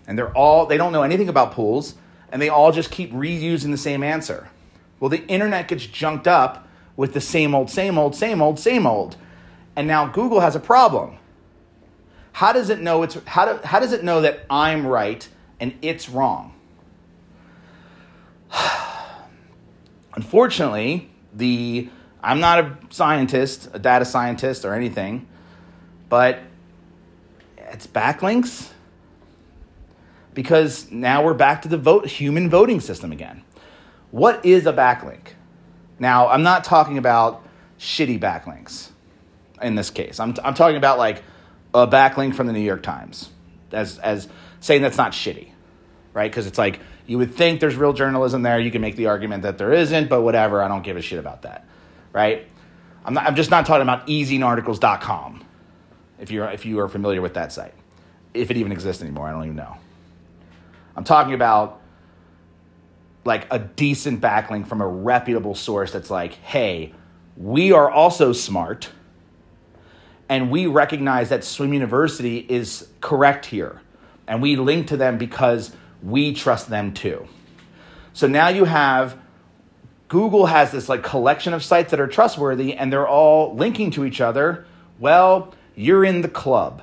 And 0.06 0.18
they're 0.18 0.32
all 0.34 0.66
they 0.66 0.76
don't 0.78 0.92
know 0.92 1.02
anything 1.02 1.28
about 1.28 1.52
pools 1.52 1.94
and 2.32 2.40
they 2.42 2.48
all 2.48 2.72
just 2.72 2.90
keep 2.90 3.12
reusing 3.12 3.70
the 3.70 3.76
same 3.76 4.02
answer. 4.02 4.48
Well, 4.98 5.10
the 5.10 5.26
internet 5.26 5.68
gets 5.68 5.86
junked 5.86 6.26
up 6.26 6.68
with 6.96 7.12
the 7.12 7.20
same 7.20 7.54
old, 7.54 7.70
same 7.70 7.98
old, 7.98 8.14
same 8.14 8.40
old, 8.40 8.58
same 8.58 8.86
old. 8.86 9.16
And 9.74 9.86
now 9.86 10.06
Google 10.06 10.40
has 10.40 10.56
a 10.56 10.60
problem. 10.60 11.18
How 12.32 12.52
does 12.52 12.70
it 12.70 12.80
know 12.80 13.02
it's 13.02 13.14
how, 13.26 13.52
do, 13.52 13.66
how 13.66 13.80
does 13.80 13.92
it 13.92 14.04
know 14.04 14.20
that 14.22 14.44
I'm 14.50 14.86
right 14.86 15.26
and 15.60 15.74
it's 15.82 16.08
wrong? 16.08 16.54
Unfortunately, 20.14 21.10
the 21.32 21.88
I'm 22.22 22.40
not 22.40 22.58
a 22.58 22.76
scientist, 22.90 23.68
a 23.72 23.78
data 23.78 24.04
scientist 24.04 24.64
or 24.64 24.74
anything, 24.74 25.28
but 26.08 26.40
it's 27.56 27.86
backlinks 27.86 28.70
because 30.34 30.90
now 30.90 31.24
we're 31.24 31.34
back 31.34 31.62
to 31.62 31.68
the 31.68 31.78
vote 31.78 32.06
human 32.06 32.50
voting 32.50 32.80
system 32.80 33.12
again. 33.12 33.42
What 34.10 34.44
is 34.44 34.66
a 34.66 34.72
backlink? 34.72 35.32
Now, 35.98 36.28
I'm 36.28 36.42
not 36.42 36.64
talking 36.64 36.98
about 36.98 37.42
shitty 37.78 38.18
backlinks 38.20 38.90
in 39.62 39.74
this 39.74 39.90
case. 39.90 40.20
I'm, 40.20 40.34
I'm 40.44 40.54
talking 40.54 40.76
about 40.76 40.98
like 40.98 41.22
a 41.74 41.86
backlink 41.86 42.34
from 42.34 42.46
the 42.46 42.52
New 42.52 42.60
York 42.60 42.82
Times 42.82 43.30
as, 43.72 43.98
as 43.98 44.28
saying 44.60 44.82
that's 44.82 44.96
not 44.96 45.12
shitty, 45.12 45.48
right? 46.12 46.30
Because 46.30 46.46
it's 46.46 46.58
like 46.58 46.80
you 47.06 47.18
would 47.18 47.34
think 47.34 47.60
there's 47.60 47.76
real 47.76 47.92
journalism 47.92 48.42
there. 48.42 48.58
You 48.58 48.70
can 48.70 48.80
make 48.80 48.96
the 48.96 49.06
argument 49.06 49.42
that 49.42 49.58
there 49.58 49.72
isn't, 49.72 50.08
but 50.08 50.22
whatever. 50.22 50.62
I 50.62 50.68
don't 50.68 50.82
give 50.82 50.96
a 50.96 51.02
shit 51.02 51.18
about 51.18 51.42
that, 51.42 51.66
right? 52.12 52.46
I'm, 53.04 53.14
not, 53.14 53.26
I'm 53.26 53.36
just 53.36 53.50
not 53.50 53.66
talking 53.66 53.82
about 53.82 54.06
ezinearticles.com 54.06 55.44
if 56.18 56.30
you're, 56.30 56.48
if 56.50 56.66
you 56.66 56.80
are 56.80 56.88
familiar 56.88 57.22
with 57.22 57.34
that 57.34 57.52
site. 57.52 57.74
If 58.34 58.50
it 58.50 58.56
even 58.56 58.72
exists 58.72 59.02
anymore, 59.02 59.28
I 59.28 59.32
don't 59.32 59.44
even 59.44 59.56
know. 59.56 59.76
I'm 60.96 61.04
talking 61.04 61.34
about 61.34 61.80
like 63.26 63.46
a 63.50 63.58
decent 63.58 64.20
backlink 64.20 64.66
from 64.66 64.80
a 64.80 64.86
reputable 64.86 65.54
source 65.54 65.92
that's 65.92 66.10
like, 66.10 66.34
hey, 66.34 66.94
we 67.36 67.72
are 67.72 67.90
also 67.90 68.32
smart 68.32 68.90
and 70.28 70.50
we 70.50 70.66
recognize 70.66 71.28
that 71.28 71.44
Swim 71.44 71.72
University 71.72 72.38
is 72.48 72.88
correct 73.00 73.46
here. 73.46 73.80
And 74.26 74.42
we 74.42 74.56
link 74.56 74.88
to 74.88 74.96
them 74.96 75.18
because 75.18 75.74
we 76.02 76.34
trust 76.34 76.68
them 76.68 76.92
too. 76.92 77.28
So 78.12 78.26
now 78.26 78.48
you 78.48 78.64
have 78.64 79.18
Google 80.08 80.46
has 80.46 80.70
this 80.70 80.88
like 80.88 81.02
collection 81.02 81.52
of 81.52 81.62
sites 81.62 81.90
that 81.90 82.00
are 82.00 82.06
trustworthy 82.06 82.74
and 82.74 82.92
they're 82.92 83.06
all 83.06 83.54
linking 83.54 83.90
to 83.92 84.04
each 84.04 84.20
other. 84.20 84.66
Well, 84.98 85.54
you're 85.74 86.04
in 86.04 86.22
the 86.22 86.28
club. 86.28 86.82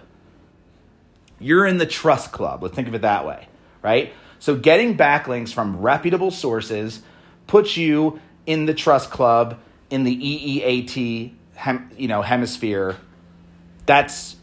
You're 1.40 1.66
in 1.66 1.78
the 1.78 1.86
trust 1.86 2.32
club. 2.32 2.64
Let's 2.64 2.76
think 2.76 2.88
of 2.88 2.96
it 2.96 3.02
that 3.02 3.26
way, 3.26 3.48
right? 3.82 4.14
So 4.44 4.58
getting 4.58 4.98
backlinks 4.98 5.54
from 5.54 5.78
reputable 5.78 6.30
sources 6.30 7.02
puts 7.48 7.78
you 7.78 8.20
in 8.46 8.66
the 8.66 8.74
trust 8.74 9.10
club 9.10 9.58
in 9.90 10.04
the 10.04 10.14
EEAT 10.14 11.34
hem, 11.56 11.90
you 11.98 12.10
know 12.10 12.22
hemisphere. 12.22 12.98
That's 13.86 14.36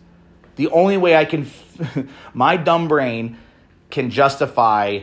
the 0.57 0.69
only 0.69 0.97
way 0.97 1.16
I 1.16 1.26
can 1.26 1.50
my 2.33 2.57
dumb 2.57 2.88
brain 2.88 3.37
can 3.90 4.09
justify 4.09 5.00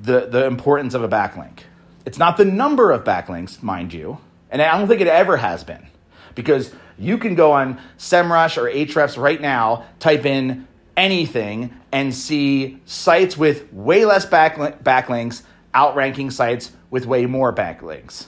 the 0.00 0.26
the 0.26 0.46
importance 0.46 0.94
of 0.94 1.02
a 1.02 1.08
backlink. 1.08 1.62
It's 2.06 2.18
not 2.18 2.36
the 2.36 2.44
number 2.44 2.92
of 2.92 3.02
backlinks, 3.02 3.60
mind 3.60 3.92
you, 3.92 4.18
and 4.52 4.62
I 4.62 4.78
don't 4.78 4.86
think 4.86 5.00
it 5.00 5.08
ever 5.08 5.38
has 5.38 5.64
been. 5.64 5.88
Because 6.36 6.72
you 6.96 7.18
can 7.18 7.34
go 7.34 7.50
on 7.50 7.80
SEMrush 7.98 8.56
or 8.56 8.70
Ahrefs 8.70 9.20
right 9.20 9.40
now, 9.40 9.86
type 9.98 10.24
in 10.26 10.68
anything 11.02 11.74
and 11.90 12.14
see 12.14 12.80
sites 12.84 13.36
with 13.36 13.72
way 13.72 14.04
less 14.04 14.24
backlinks 14.24 15.42
outranking 15.74 16.30
sites 16.30 16.70
with 16.90 17.06
way 17.06 17.26
more 17.26 17.52
backlinks. 17.52 18.26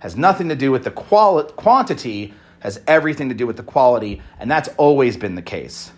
Has 0.00 0.16
nothing 0.16 0.48
to 0.48 0.56
do 0.56 0.72
with 0.72 0.82
the 0.82 0.90
quali- 0.90 1.50
quantity, 1.52 2.34
has 2.58 2.80
everything 2.88 3.28
to 3.28 3.36
do 3.36 3.46
with 3.46 3.56
the 3.56 3.62
quality, 3.62 4.20
and 4.40 4.50
that's 4.50 4.68
always 4.76 5.16
been 5.16 5.36
the 5.36 5.42
case. 5.42 5.92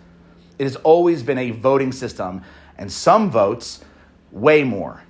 It 0.59 0.63
has 0.63 0.75
always 0.75 1.23
been 1.23 1.39
a 1.39 1.49
voting 1.49 1.91
system, 1.91 2.43
and 2.77 2.91
some 2.91 3.31
votes 3.31 3.83
way 4.31 4.63
more, 4.63 5.01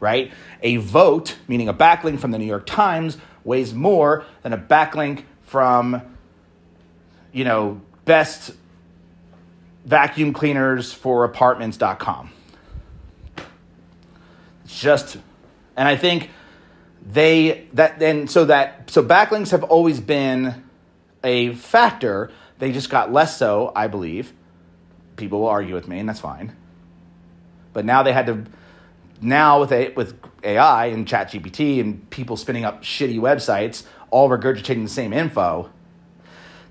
right? 0.00 0.32
A 0.62 0.78
vote, 0.78 1.36
meaning 1.46 1.68
a 1.68 1.74
backlink 1.74 2.18
from 2.18 2.32
the 2.32 2.38
New 2.38 2.46
York 2.46 2.66
Times, 2.66 3.16
weighs 3.44 3.72
more 3.72 4.24
than 4.42 4.52
a 4.52 4.58
backlink 4.58 5.22
from, 5.42 6.02
you 7.32 7.44
know, 7.44 7.80
best 8.04 8.52
vacuum 9.86 10.32
cleaners 10.32 10.92
for 10.92 11.24
apartments.com. 11.24 12.30
It's 14.64 14.80
just, 14.80 15.16
and 15.76 15.86
I 15.88 15.96
think 15.96 16.30
they, 17.08 17.68
that, 17.72 18.02
and 18.02 18.28
so 18.28 18.44
that, 18.46 18.90
so 18.90 19.02
backlinks 19.02 19.52
have 19.52 19.62
always 19.62 20.00
been 20.00 20.64
a 21.22 21.54
factor. 21.54 22.32
They 22.58 22.72
just 22.72 22.90
got 22.90 23.12
less 23.12 23.38
so, 23.38 23.72
I 23.76 23.86
believe. 23.86 24.32
People 25.14 25.40
will 25.40 25.48
argue 25.48 25.74
with 25.74 25.86
me, 25.86 26.00
and 26.00 26.08
that's 26.08 26.20
fine. 26.20 26.54
But 27.72 27.84
now 27.84 28.02
they 28.02 28.12
had 28.12 28.26
to, 28.26 28.44
now 29.20 29.60
with, 29.60 29.70
a, 29.70 29.92
with 29.92 30.18
AI 30.42 30.86
and 30.86 31.06
ChatGPT 31.06 31.80
and 31.80 32.10
people 32.10 32.36
spinning 32.36 32.64
up 32.64 32.82
shitty 32.82 33.20
websites, 33.20 33.84
all 34.10 34.28
regurgitating 34.28 34.82
the 34.82 34.90
same 34.90 35.12
info, 35.12 35.70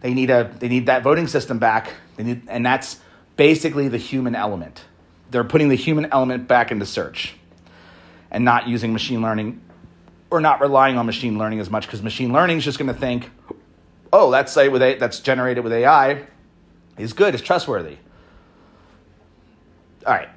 they 0.01 0.13
need 0.13 0.29
a 0.29 0.53
they 0.59 0.67
need 0.67 0.85
that 0.85 1.01
voting 1.01 1.25
system 1.25 1.57
back. 1.57 1.93
They 2.15 2.23
need, 2.23 2.43
and 2.47 2.63
that's 2.63 2.99
basically 3.35 3.87
the 3.87 3.97
human 3.97 4.35
element. 4.35 4.85
They're 5.31 5.43
putting 5.43 5.69
the 5.69 5.75
human 5.75 6.07
element 6.11 6.47
back 6.47 6.71
into 6.71 6.85
search 6.85 7.35
and 8.31 8.45
not 8.45 8.67
using 8.67 8.93
machine 8.93 9.21
learning 9.21 9.61
or 10.29 10.41
not 10.41 10.61
relying 10.61 10.97
on 10.97 11.05
machine 11.05 11.37
learning 11.37 11.59
as 11.59 11.69
much 11.69 11.85
because 11.85 12.01
machine 12.01 12.33
learning 12.33 12.57
is 12.57 12.63
just 12.63 12.77
going 12.77 12.87
to 12.87 12.99
think, 12.99 13.29
oh, 14.11 14.31
that 14.31 14.49
site 14.49 14.71
with 14.71 14.81
a, 14.81 14.95
that's 14.95 15.19
generated 15.19 15.63
with 15.63 15.73
AI 15.73 16.25
is 16.97 17.13
good, 17.13 17.33
it's 17.33 17.43
trustworthy. 17.43 17.97
All 20.05 20.13
right. 20.13 20.29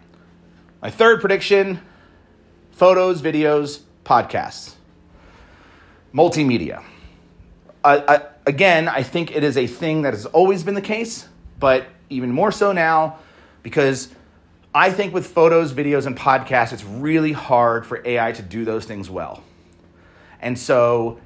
My 0.81 0.91
third 0.91 1.21
prediction 1.21 1.81
photos, 2.71 3.21
videos, 3.21 3.81
podcasts, 4.05 4.75
multimedia. 6.15 6.85
I, 7.85 8.23
again, 8.47 8.89
I 8.89 9.03
think 9.03 9.35
it 9.35 9.43
is 9.43 9.57
a 9.57 9.67
thing 9.67 10.03
that 10.03 10.13
has 10.13 10.27
always 10.27 10.63
been 10.63 10.75
the 10.75 10.83
case, 10.83 11.27
but 11.59 11.87
even 12.11 12.31
more 12.31 12.53
so 12.53 12.73
now 12.73 13.19
because 13.63 14.09
I 14.75 14.91
think 14.91 15.15
with 15.15 15.27
photos, 15.27 15.73
videos, 15.73 16.07
and 16.07 16.17
podcasts, 16.17 16.73
it's 16.73 16.85
really 16.85 17.33
hard 17.33 17.87
for 17.87 18.07
AI 18.07 18.33
to 18.33 18.43
do 18.43 18.65
those 18.65 18.85
things 18.85 19.09
well. 19.09 19.43
And 20.41 20.59
so, 20.59 21.19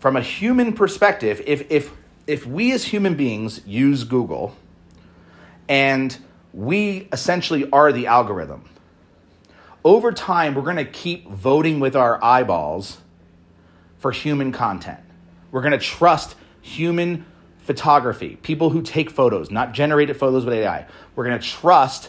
from 0.00 0.16
a 0.16 0.22
human 0.22 0.72
perspective, 0.72 1.42
if, 1.46 1.70
if, 1.70 1.92
if 2.26 2.46
we 2.46 2.72
as 2.72 2.84
human 2.84 3.14
beings 3.14 3.60
use 3.66 4.04
Google 4.04 4.56
and 5.68 6.16
we 6.52 7.08
essentially 7.12 7.70
are 7.70 7.92
the 7.92 8.06
algorithm, 8.06 8.68
over 9.84 10.12
time, 10.12 10.54
we're 10.54 10.62
going 10.62 10.76
to 10.76 10.84
keep 10.84 11.28
voting 11.28 11.80
with 11.80 11.94
our 11.94 12.22
eyeballs 12.22 12.98
for 13.98 14.12
human 14.12 14.52
content. 14.52 15.00
We're 15.50 15.62
going 15.62 15.72
to 15.72 15.78
trust 15.78 16.34
human 16.60 17.26
photography, 17.68 18.38
people 18.40 18.70
who 18.70 18.80
take 18.80 19.10
photos, 19.10 19.50
not 19.50 19.74
generated 19.74 20.16
photos 20.16 20.46
with 20.46 20.54
AI. 20.54 20.86
We're 21.14 21.26
going 21.26 21.38
to 21.38 21.46
trust 21.46 22.08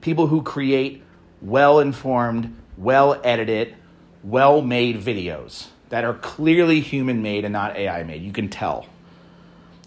people 0.00 0.28
who 0.28 0.42
create 0.42 1.02
well 1.40 1.80
informed, 1.80 2.56
well 2.76 3.20
edited, 3.24 3.74
well 4.22 4.62
made 4.62 4.98
videos 4.98 5.66
that 5.88 6.04
are 6.04 6.14
clearly 6.14 6.78
human 6.78 7.20
made 7.20 7.44
and 7.44 7.52
not 7.52 7.76
AI 7.76 8.04
made. 8.04 8.22
You 8.22 8.30
can 8.30 8.48
tell. 8.48 8.86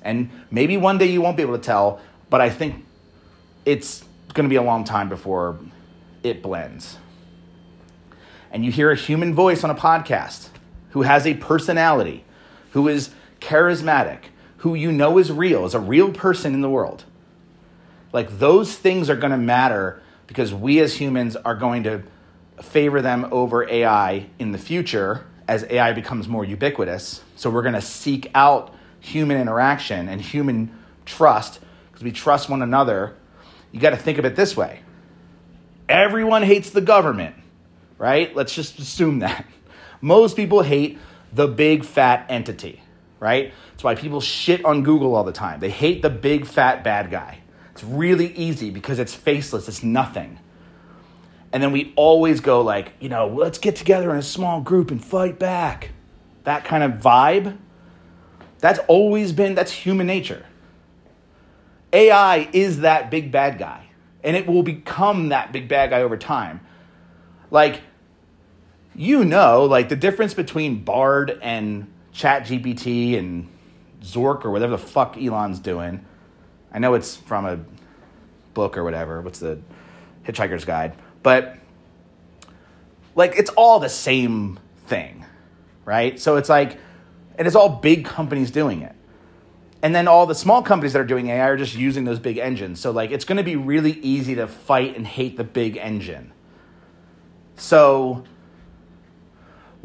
And 0.02 0.30
maybe 0.52 0.76
one 0.76 0.98
day 0.98 1.06
you 1.06 1.22
won't 1.22 1.38
be 1.38 1.44
able 1.44 1.58
to 1.58 1.64
tell, 1.64 2.02
but 2.30 2.42
I 2.42 2.50
think 2.50 2.84
it's 3.64 4.04
going 4.34 4.44
to 4.44 4.50
be 4.50 4.58
a 4.58 4.62
long 4.62 4.84
time 4.84 5.08
before 5.08 5.58
it 6.24 6.44
blends. 6.44 6.98
And 8.52 8.66
you 8.66 8.72
hear 8.74 8.92
a 8.92 8.98
human 8.98 9.34
voice 9.34 9.64
on 9.64 9.70
a 9.70 9.76
podcast 9.76 10.50
who 10.90 11.04
has 11.04 11.26
a 11.26 11.36
personality, 11.36 12.26
who 12.72 12.90
is 12.90 13.12
charismatic, 13.40 14.26
who 14.66 14.74
you 14.74 14.92
know 14.92 15.20
is 15.20 15.32
real, 15.32 15.64
is 15.64 15.76
a 15.76 15.80
real 15.80 16.12
person 16.12 16.56
in 16.56 16.62
the 16.62 16.70
world. 16.72 17.04
Like 18.12 18.40
those 18.40 18.76
things 18.76 19.12
are 19.12 19.16
going 19.16 19.30
to 19.30 19.38
matter 19.38 20.02
because 20.26 20.56
we 20.56 20.80
as 20.80 20.96
humans 20.96 21.36
are 21.36 21.54
going 21.54 21.84
to 21.84 22.02
favor 22.64 23.00
them 23.00 23.28
over 23.32 23.70
AI 23.70 24.26
in 24.40 24.54
the 24.54 24.58
future 24.58 25.24
as 25.48 25.66
AI 25.66 25.94
becomes 25.94 26.28
more 26.28 26.44
ubiquitous. 26.44 27.22
So 27.36 27.52
we're 27.52 27.62
going 27.62 27.76
to 27.76 27.82
seek 27.82 28.32
out 28.34 28.74
human 29.00 29.38
interaction 29.38 30.10
and 30.10 30.20
human 30.20 30.76
trust 31.06 31.60
because 31.92 32.04
we 32.04 32.12
trust 32.12 32.50
one 32.50 32.64
another. 32.64 33.16
You 33.72 33.80
got 33.80 33.92
to 33.92 33.98
think 33.98 34.18
of 34.18 34.26
it 34.26 34.36
this 34.36 34.58
way 34.58 34.80
everyone 35.88 36.42
hates 36.42 36.72
the 36.72 36.82
government, 36.82 37.36
right? 38.00 38.36
Let's 38.36 38.56
just 38.56 38.80
assume 38.80 39.20
that. 39.20 39.46
Most 40.02 40.36
people 40.36 40.64
hate 40.64 40.98
the 41.32 41.48
big 41.48 41.86
fat 41.86 42.26
entity, 42.30 42.82
right? 43.20 43.54
Why 43.86 43.94
people 43.94 44.20
shit 44.20 44.66
on 44.66 44.82
Google 44.82 45.16
all 45.16 45.24
the 45.24 45.32
time. 45.32 45.60
They 45.60 45.70
hate 45.70 46.02
the 46.02 46.10
big 46.10 46.48
fat 46.48 46.84
bad 46.84 47.12
guy. 47.12 47.42
It's 47.72 47.84
really 47.84 48.34
easy 48.34 48.72
because 48.72 48.98
it's 48.98 49.14
faceless, 49.14 49.68
it's 49.68 49.84
nothing. 49.84 50.40
And 51.54 51.62
then 51.62 51.72
we 51.72 51.94
always 51.96 52.40
go 52.40 52.62
like, 52.62 52.94
you 53.00 53.10
know, 53.10 53.28
let's 53.28 53.60
get 53.60 53.76
together 53.76 54.10
in 54.10 54.18
a 54.18 54.24
small 54.24 54.60
group 54.60 54.90
and 54.90 55.04
fight 55.04 55.38
back. 55.38 55.92
That 56.46 56.66
kind 56.66 56.84
of 56.84 56.94
vibe. 56.94 57.60
That's 58.58 58.80
always 58.88 59.32
been 59.34 59.54
that's 59.54 59.72
human 59.72 60.08
nature. 60.08 60.48
AI 61.94 62.50
is 62.54 62.80
that 62.80 63.12
big 63.12 63.32
bad 63.32 63.60
guy, 63.60 63.86
and 64.24 64.36
it 64.36 64.48
will 64.48 64.64
become 64.64 65.30
that 65.30 65.52
big 65.52 65.68
bad 65.68 65.92
guy 65.92 66.02
over 66.02 66.18
time. 66.18 66.60
Like 67.52 67.82
you 68.96 69.24
know, 69.24 69.66
like 69.66 69.90
the 69.90 69.96
difference 69.96 70.34
between 70.34 70.84
Bard 70.84 71.38
and 71.44 71.92
ChatGPT 72.14 73.18
and 73.20 73.48
Zork 74.06 74.46
or 74.46 74.52
whatever 74.52 74.72
the 74.72 74.78
fuck 74.78 75.18
Elon's 75.18 75.60
doing. 75.60 76.06
I 76.72 76.80
know 76.80 76.94
it's 76.94 77.16
from 77.16 77.46
a 77.46 77.60
book 78.54 78.78
or 78.78 78.84
whatever. 78.84 79.22
What's 79.22 79.40
the 79.40 79.60
Hitchhiker's 80.26 80.66
Guide? 80.66 80.94
But 81.24 81.58
like 83.16 83.34
it's 83.38 83.50
all 83.52 83.80
the 83.80 83.90
same 83.90 84.60
thing, 84.88 85.26
right? 85.86 86.20
So 86.20 86.36
it's 86.36 86.50
like, 86.50 86.78
and 87.38 87.48
it's 87.48 87.56
all 87.56 87.70
big 87.70 88.06
companies 88.06 88.52
doing 88.52 88.82
it. 88.82 88.96
And 89.82 89.94
then 89.94 90.08
all 90.08 90.26
the 90.26 90.36
small 90.36 90.64
companies 90.64 90.94
that 90.94 91.00
are 91.00 91.06
doing 91.06 91.28
AI 91.30 91.48
are 91.48 91.58
just 91.58 91.76
using 91.76 92.06
those 92.06 92.20
big 92.20 92.38
engines. 92.38 92.80
So 92.80 92.92
like 92.92 93.12
it's 93.12 93.26
going 93.26 93.38
to 93.38 93.44
be 93.44 93.56
really 93.56 93.94
easy 94.00 94.36
to 94.36 94.48
fight 94.48 94.96
and 94.96 95.06
hate 95.06 95.38
the 95.38 95.44
big 95.44 95.78
engine. 95.78 96.34
So 97.56 98.24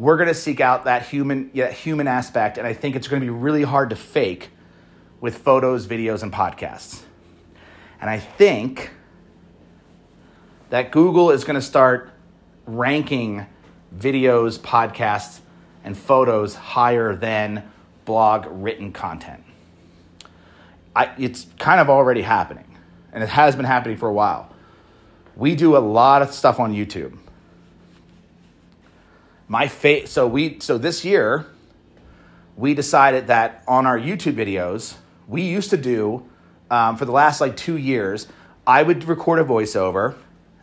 we're 0.00 0.16
going 0.16 0.28
to 0.28 0.34
seek 0.34 0.62
out 0.62 0.84
that 0.84 1.06
human 1.06 1.50
yeah, 1.52 1.70
human 1.70 2.08
aspect 2.08 2.56
and 2.56 2.66
I 2.66 2.72
think 2.72 2.96
it's 2.96 3.06
going 3.06 3.20
to 3.20 3.26
be 3.26 3.30
really 3.30 3.64
hard 3.64 3.90
to 3.90 3.96
fake 3.96 4.48
with 5.20 5.36
photos, 5.36 5.86
videos 5.86 6.22
and 6.22 6.32
podcasts. 6.32 7.02
And 8.00 8.08
I 8.08 8.18
think 8.18 8.92
that 10.70 10.90
Google 10.90 11.30
is 11.30 11.44
going 11.44 11.56
to 11.56 11.62
start 11.62 12.10
ranking 12.64 13.44
videos, 13.94 14.58
podcasts, 14.58 15.40
and 15.84 15.94
photos 15.94 16.54
higher 16.54 17.14
than 17.14 17.70
blog 18.06 18.46
written 18.48 18.92
content. 18.92 19.44
I, 20.96 21.10
it's 21.18 21.46
kind 21.58 21.78
of 21.78 21.90
already 21.90 22.22
happening, 22.22 22.78
and 23.12 23.22
it 23.22 23.28
has 23.28 23.54
been 23.54 23.66
happening 23.66 23.98
for 23.98 24.08
a 24.08 24.12
while. 24.14 24.50
We 25.36 25.54
do 25.54 25.76
a 25.76 25.78
lot 25.78 26.22
of 26.22 26.32
stuff 26.32 26.58
on 26.58 26.72
YouTube. 26.72 27.18
My 29.50 29.66
fa- 29.66 30.06
so 30.06 30.28
we 30.28 30.60
so 30.60 30.78
this 30.78 31.04
year 31.04 31.44
we 32.56 32.72
decided 32.72 33.26
that 33.26 33.64
on 33.66 33.84
our 33.84 33.98
YouTube 33.98 34.34
videos 34.34 34.94
we 35.26 35.42
used 35.42 35.70
to 35.70 35.76
do 35.76 36.24
um, 36.70 36.96
for 36.96 37.04
the 37.04 37.10
last 37.10 37.40
like 37.40 37.56
two 37.56 37.76
years. 37.76 38.28
I 38.64 38.84
would 38.84 39.02
record 39.08 39.40
a 39.40 39.44
voiceover 39.44 40.14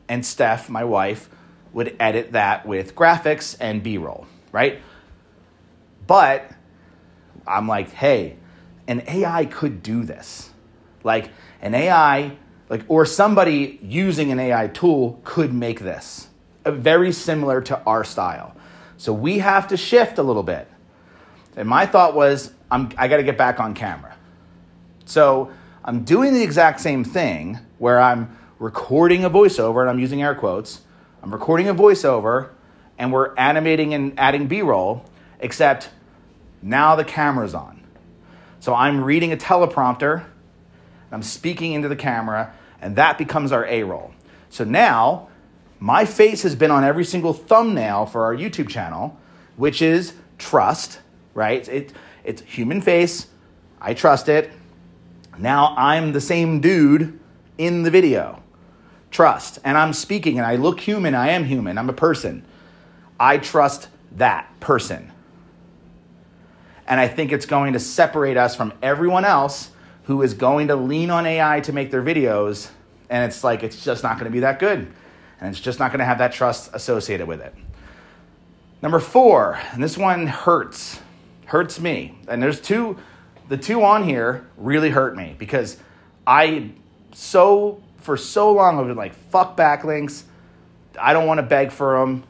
and 0.08 0.26
Steph, 0.26 0.70
my 0.70 0.86
wife, 0.86 1.30
would 1.74 1.98
edit 2.00 2.32
that 2.32 2.66
with 2.66 2.96
graphics 2.96 3.58
and 3.60 3.84
B 3.84 3.98
roll, 3.98 4.26
right? 4.54 4.80
But 6.08 6.50
I'm 7.46 7.68
like, 7.68 7.92
hey, 7.92 8.38
an 8.88 9.04
AI 9.06 9.48
could 9.48 9.84
do 9.84 10.06
this. 10.06 10.52
Like, 11.04 11.32
an 11.62 11.76
AI, 11.76 12.38
like, 12.70 12.86
or 12.88 13.06
somebody 13.06 13.80
using 13.82 14.32
an 14.32 14.40
AI 14.40 14.68
tool 14.68 15.20
could 15.26 15.54
make 15.54 15.82
this 15.82 16.30
uh, 16.64 16.72
very 16.72 17.12
similar 17.12 17.60
to 17.62 17.82
our 17.84 18.06
style. 18.06 18.56
So 18.98 19.14
we 19.14 19.40
have 19.40 19.68
to 19.70 19.78
shift 19.78 20.18
a 20.18 20.24
little 20.24 20.44
bit. 20.44 20.68
And 21.56 21.68
my 21.68 21.86
thought 21.86 22.16
was, 22.16 22.52
I'm, 22.70 22.92
I 22.98 23.08
got 23.08 23.18
to 23.18 23.24
get 23.24 23.38
back 23.38 23.60
on 23.60 23.74
camera. 23.74 24.16
So 25.06 25.52
I'm 25.84 26.04
doing 26.04 26.34
the 26.34 26.44
exact 26.44 26.82
same 26.82 27.04
thing 27.04 27.60
where 27.78 28.00
I'm 28.00 28.38
recording 28.60 29.24
a 29.24 29.30
voiceover, 29.30 29.82
and 29.82 29.90
I'm 29.90 30.00
using 30.00 30.22
air 30.22 30.36
quotes. 30.36 30.82
I'm 31.24 31.32
recording 31.32 31.68
a 31.70 31.76
voiceover, 31.76 32.50
and 32.98 33.14
we're 33.14 33.36
animating 33.36 33.94
and 33.94 34.20
adding 34.20 34.48
B 34.48 34.62
roll, 34.62 35.06
except 35.40 35.90
now 36.62 36.96
the 36.96 37.04
camera's 37.04 37.54
on. 37.54 37.84
So 38.60 38.74
I'm 38.74 39.04
reading 39.04 39.32
a 39.32 39.38
teleprompter, 39.38 40.26
I'm 41.12 41.24
speaking 41.24 41.74
into 41.74 41.88
the 41.88 41.96
camera, 41.96 42.54
and 42.82 42.96
that 42.98 43.18
becomes 43.18 43.52
our 43.52 43.66
A 43.66 43.84
roll. 43.84 44.12
So 44.50 44.64
now 44.64 45.30
my 45.80 46.06
face 46.06 46.44
has 46.44 46.56
been 46.56 46.72
on 46.72 46.84
every 46.84 47.06
single 47.06 47.34
thumbnail 47.34 48.06
for 48.06 48.24
our 48.24 48.36
YouTube 48.36 48.70
channel, 48.70 49.20
which 49.56 49.82
is 49.82 50.14
trust, 50.38 51.00
right? 51.34 51.68
It, 51.68 51.94
it's 52.24 52.42
human 52.42 52.82
face. 52.82 53.28
I 53.80 53.94
trust 53.94 54.30
it. 54.30 54.52
Now 55.38 55.76
I'm 55.78 56.14
the 56.14 56.22
same 56.22 56.60
dude 56.62 57.20
in 57.58 57.84
the 57.84 57.92
video 57.92 58.42
trust. 59.12 59.60
And 59.64 59.78
I'm 59.78 59.94
speaking 59.94 60.38
and 60.38 60.46
I 60.46 60.56
look 60.56 60.80
human, 60.80 61.16
I 61.16 61.30
am 61.30 61.46
human, 61.46 61.78
I'm 61.78 61.90
a 61.90 61.94
person. 61.94 62.46
I 63.20 63.38
trust 63.38 63.88
that 64.14 64.48
person. 64.60 65.12
And 66.88 67.00
I 67.00 67.08
think 67.08 67.32
it's 67.32 67.46
going 67.46 67.74
to 67.74 67.80
separate 67.80 68.38
us 68.38 68.56
from 68.56 68.74
everyone 68.82 69.26
else 69.26 69.72
who 70.04 70.22
is 70.22 70.34
going 70.34 70.70
to 70.70 70.76
lean 70.76 71.10
on 71.10 71.26
AI 71.26 71.60
to 71.62 71.74
make 71.74 71.92
their 71.92 72.02
videos. 72.02 72.70
And 73.10 73.30
it's 73.30 73.44
like, 73.44 73.64
it's 73.64 73.84
just 73.84 74.04
not 74.04 74.14
going 74.14 74.26
to 74.26 74.32
be 74.32 74.42
that 74.42 74.60
good. 74.60 74.88
And 75.40 75.50
it's 75.50 75.60
just 75.60 75.80
not 75.80 75.92
going 75.92 76.00
to 76.00 76.06
have 76.06 76.18
that 76.18 76.34
trust 76.34 76.72
associated 76.74 77.28
with 77.28 77.42
it. 77.42 77.54
Number 78.82 79.00
four, 79.00 79.60
and 79.72 79.84
this 79.84 79.98
one 79.98 80.28
hurts, 80.28 81.00
hurts 81.46 81.80
me. 81.80 82.18
And 82.28 82.42
there's 82.42 82.60
two, 82.60 82.98
the 83.50 83.58
two 83.58 83.84
on 83.84 84.04
here 84.04 84.48
really 84.58 84.90
hurt 84.90 85.16
me 85.16 85.36
because 85.38 85.78
I 86.26 86.72
so 87.14 87.82
for 87.98 88.18
so 88.18 88.52
long 88.52 88.80
I've 88.80 88.88
been 88.88 88.96
like, 88.96 89.14
fuck 89.14 89.58
backlinks. 89.58 90.24
I 91.00 91.14
don't 91.14 91.28
want 91.28 91.40
to 91.40 91.44
beg 91.44 91.72
for 91.72 92.00
them, 92.00 92.24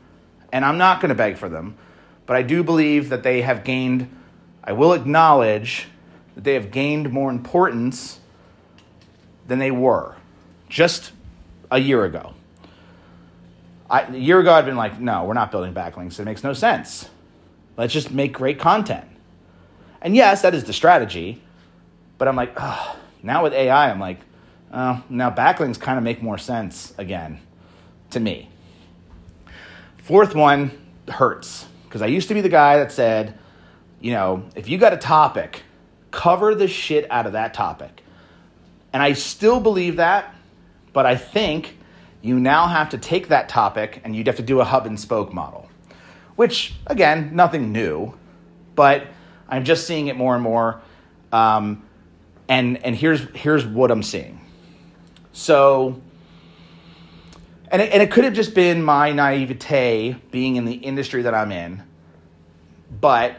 and 0.52 0.65
I'm 0.65 0.78
not 0.78 1.02
going 1.02 1.10
to 1.10 1.15
beg 1.15 1.38
for 1.38 1.50
them. 1.50 1.78
But 2.26 2.36
I 2.36 2.41
do 2.41 2.63
believe 2.63 3.10
that 3.10 3.24
they 3.24 3.41
have 3.41 3.63
gained, 3.63 4.10
I 4.63 4.74
will 4.74 4.93
acknowledge 4.93 5.88
that 6.36 6.43
they 6.43 6.54
have 6.56 6.72
gained 6.72 7.12
more 7.12 7.30
importance 7.30 8.20
than 9.48 9.60
they 9.60 9.72
were 9.72 10.15
just 10.67 11.12
a 11.72 11.80
year 11.80 12.04
ago. 12.04 12.34
I, 13.89 14.02
a 14.02 14.17
year 14.17 14.39
ago, 14.39 14.54
I'd 14.54 14.65
been 14.65 14.78
like, 14.78 15.00
no, 15.00 15.26
we're 15.26 15.34
not 15.34 15.52
building 15.52 15.73
backlinks. 15.73 16.19
It 16.19 16.26
makes 16.26 16.43
no 16.43 16.54
sense. 16.54 17.10
Let's 17.78 17.93
just 17.93 18.12
make 18.12 18.34
great 18.34 18.60
content. 18.60 19.06
And 20.02 20.15
yes, 20.15 20.41
that 20.41 20.54
is 20.54 20.65
the 20.65 20.73
strategy. 20.73 21.41
But 22.17 22.28
I'm 22.28 22.36
like, 22.36 22.54
oh, 22.58 22.97
now 23.23 23.43
with 23.43 23.54
AI, 23.54 23.89
I'm 23.89 24.00
like, 24.00 24.19
uh, 24.71 25.02
now, 25.10 25.32
backlinks 25.32 25.80
kind 25.80 25.97
of 25.97 26.04
make 26.04 26.21
more 26.21 26.38
sense 26.38 26.93
again 26.97 27.39
to 28.10 28.19
me. 28.19 28.50
Fourth 29.97 30.36
one 30.36 30.71
hurts 31.08 31.65
because 31.86 32.02
I 32.02 32.08
used 32.08 32.28
to 32.28 32.34
be 32.34 32.41
the 32.41 32.50
guy 32.50 32.78
that 32.78 32.91
said, 32.91 33.38
you 34.02 34.12
know, 34.12 34.43
if 34.56 34.67
you 34.67 34.78
got 34.78 34.93
a 34.93 34.97
topic, 34.97 35.63
cover 36.12 36.54
the 36.54 36.67
shit 36.67 37.10
out 37.10 37.26
of 37.26 37.32
that 37.34 37.54
topic. 37.54 38.02
And 38.91 39.02
I 39.02 39.13
still 39.13 39.60
believe 39.60 39.97
that, 39.97 40.36
but 40.91 41.06
I 41.06 41.15
think 41.15 41.77
you 42.28 42.40
now 42.40 42.68
have 42.68 42.90
to 42.90 42.98
take 42.98 43.30
that 43.30 43.50
topic 43.50 44.02
and 44.04 44.16
you'd 44.16 44.28
have 44.28 44.38
to 44.38 44.44
do 44.44 44.60
a 44.60 44.63
hub 44.63 44.86
and 44.86 45.00
spoke 45.00 45.34
model, 45.34 45.70
which, 46.36 46.76
again, 46.88 47.32
nothing 47.34 47.72
new, 47.72 48.18
but 48.76 49.08
I'm 49.50 49.63
just 49.63 49.88
seeing 49.88 50.08
it 50.08 50.16
more 50.16 50.36
and 50.36 50.44
more. 50.44 50.82
Um, 51.32 51.84
and 52.50 52.84
and 52.86 52.96
here's 52.96 53.22
here's 53.36 53.66
what 53.66 53.92
I'm 53.92 54.04
seeing. 54.04 54.40
So, 55.34 56.02
and 57.70 57.82
it, 57.82 57.92
and 57.92 58.02
it 58.02 58.12
could 58.12 58.24
have 58.24 58.34
just 58.34 58.56
been 58.56 58.82
my 58.82 59.12
naivete 59.12 60.16
being 60.32 60.56
in 60.56 60.66
the 60.66 60.74
industry 60.74 61.24
that 61.24 61.34
I'm 61.34 61.52
in, 61.52 61.84
but 63.02 63.36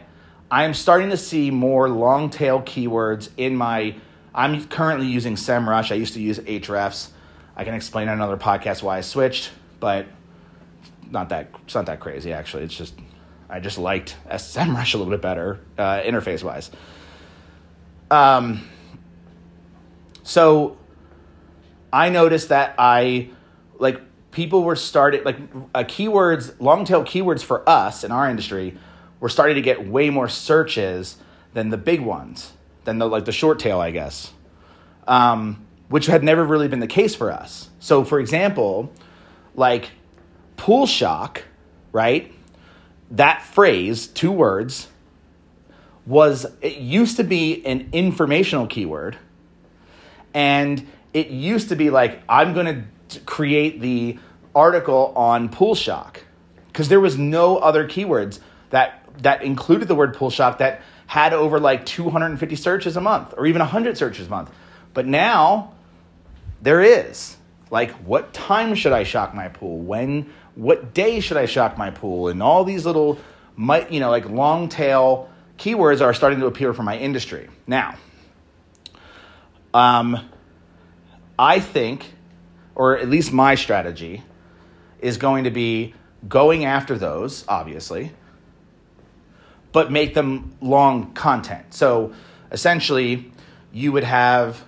I'm 0.51 0.73
starting 0.73 1.09
to 1.09 1.17
see 1.17 1.51
more 1.51 1.89
long 1.89 2.29
tail 2.29 2.61
keywords 2.61 3.29
in 3.37 3.55
my. 3.55 3.95
I'm 4.33 4.65
currently 4.67 5.07
using 5.07 5.35
SEMrush. 5.35 5.91
I 5.91 5.95
used 5.95 6.13
to 6.13 6.21
use 6.21 6.39
Ahrefs. 6.39 7.09
I 7.59 7.65
can 7.65 7.73
explain 7.73 8.07
on 8.07 8.13
another 8.13 8.37
podcast 8.37 8.81
why 8.83 8.99
I 8.99 9.01
switched, 9.01 9.51
but 9.81 10.05
not 11.11 11.27
that 11.27 11.49
it's 11.65 11.75
not 11.75 11.87
that 11.87 11.99
crazy 11.99 12.31
actually. 12.31 12.63
It's 12.63 12.73
just 12.73 12.93
I 13.49 13.59
just 13.59 13.77
liked 13.77 14.15
SEMrush 14.29 14.93
a 14.93 14.97
little 14.97 15.11
bit 15.11 15.21
better 15.21 15.59
uh, 15.77 15.99
interface 15.99 16.41
wise. 16.41 16.71
Um, 18.09 18.65
so 20.23 20.77
I 21.91 22.07
noticed 22.07 22.47
that 22.47 22.75
I 22.77 23.27
like 23.77 23.99
people 24.31 24.63
were 24.63 24.77
started 24.77 25.25
like 25.25 25.35
uh, 25.75 25.83
keywords, 25.83 26.55
long 26.61 26.85
tail 26.85 27.03
keywords 27.03 27.43
for 27.43 27.67
us 27.67 28.05
in 28.05 28.11
our 28.13 28.29
industry 28.29 28.77
were 29.19 29.27
starting 29.27 29.55
to 29.55 29.61
get 29.61 29.85
way 29.85 30.09
more 30.09 30.29
searches 30.29 31.17
than 31.53 31.71
the 31.71 31.77
big 31.77 31.99
ones, 31.99 32.53
than 32.85 32.99
the 32.99 33.05
like 33.05 33.25
the 33.25 33.33
short 33.33 33.59
tail, 33.59 33.81
I 33.81 33.91
guess, 33.91 34.31
um, 35.09 35.65
which 35.89 36.05
had 36.05 36.23
never 36.23 36.45
really 36.45 36.67
been 36.67 36.79
the 36.79 36.87
case 36.87 37.15
for 37.15 37.31
us. 37.31 37.69
So, 37.79 38.03
for 38.03 38.19
example, 38.19 38.93
like 39.55 39.91
pool 40.55 40.87
shock 40.87 41.43
right? 41.91 42.33
That 43.11 43.41
phrase, 43.41 44.07
two 44.07 44.31
words, 44.31 44.87
was 46.05 46.45
it 46.61 46.77
used 46.77 47.17
to 47.17 47.23
be 47.23 47.65
an 47.65 47.89
informational 47.91 48.67
keyword 48.67 49.17
and 50.33 50.87
it 51.13 51.27
used 51.27 51.69
to 51.69 51.75
be 51.75 51.89
like 51.89 52.21
i'm 52.29 52.53
going 52.53 52.87
to 53.09 53.19
create 53.21 53.79
the 53.81 54.17
article 54.55 55.11
on 55.15 55.49
pool 55.49 55.75
shock 55.75 56.23
because 56.67 56.87
there 56.87 56.99
was 56.99 57.17
no 57.17 57.57
other 57.57 57.87
keywords 57.87 58.39
that 58.69 59.03
that 59.21 59.43
included 59.43 59.87
the 59.87 59.93
word 59.93 60.15
pool 60.15 60.29
shock 60.29 60.59
that 60.59 60.81
had 61.05 61.33
over 61.33 61.59
like 61.59 61.85
250 61.85 62.55
searches 62.55 62.95
a 62.95 63.01
month 63.01 63.33
or 63.37 63.45
even 63.45 63.59
100 63.59 63.97
searches 63.97 64.27
a 64.27 64.29
month 64.29 64.51
but 64.93 65.05
now 65.05 65.73
there 66.61 66.81
is 66.81 67.37
like 67.71 67.91
what 68.05 68.33
time 68.33 68.75
should 68.75 68.93
i 68.93 69.03
shock 69.03 69.33
my 69.33 69.47
pool 69.47 69.79
when 69.79 70.31
what 70.55 70.93
day 70.93 71.19
should 71.19 71.37
i 71.37 71.45
shock 71.45 71.77
my 71.77 71.89
pool 71.89 72.27
and 72.27 72.41
all 72.41 72.63
these 72.63 72.85
little 72.85 73.19
you 73.89 73.99
know 73.99 74.09
like 74.09 74.27
long 74.29 74.69
tail 74.69 75.29
keywords 75.59 76.01
are 76.01 76.13
starting 76.13 76.39
to 76.39 76.47
appear 76.47 76.73
for 76.73 76.83
my 76.83 76.97
industry. 76.97 77.49
Now, 77.67 77.95
um, 79.73 80.29
I 81.37 81.59
think, 81.59 82.13
or 82.73 82.97
at 82.97 83.09
least 83.09 83.31
my 83.31 83.55
strategy, 83.55 84.23
is 84.99 85.17
going 85.17 85.43
to 85.43 85.51
be 85.51 85.93
going 86.27 86.65
after 86.65 86.97
those, 86.97 87.45
obviously, 87.47 88.11
but 89.71 89.91
make 89.91 90.13
them 90.13 90.55
long 90.61 91.13
content. 91.13 91.73
So 91.73 92.13
essentially, 92.51 93.31
you 93.71 93.91
would 93.91 94.03
have 94.03 94.63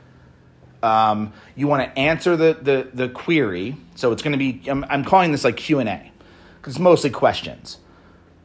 um, 0.84 1.34
you 1.56 1.68
want 1.68 1.84
to 1.84 2.00
answer 2.00 2.36
the, 2.36 2.58
the, 2.62 2.90
the 2.94 3.10
query. 3.10 3.78
So 3.96 4.12
it's 4.12 4.22
going 4.22 4.34
to 4.34 4.38
be 4.38 4.70
I'm, 4.70 4.86
I'm 4.90 5.04
calling 5.04 5.32
this 5.32 5.44
like 5.44 5.58
Q 5.58 5.80
and 5.80 5.90
A 5.90 6.12
because 6.58 6.74
it's 6.74 6.80
mostly 6.80 7.10
questions 7.10 7.78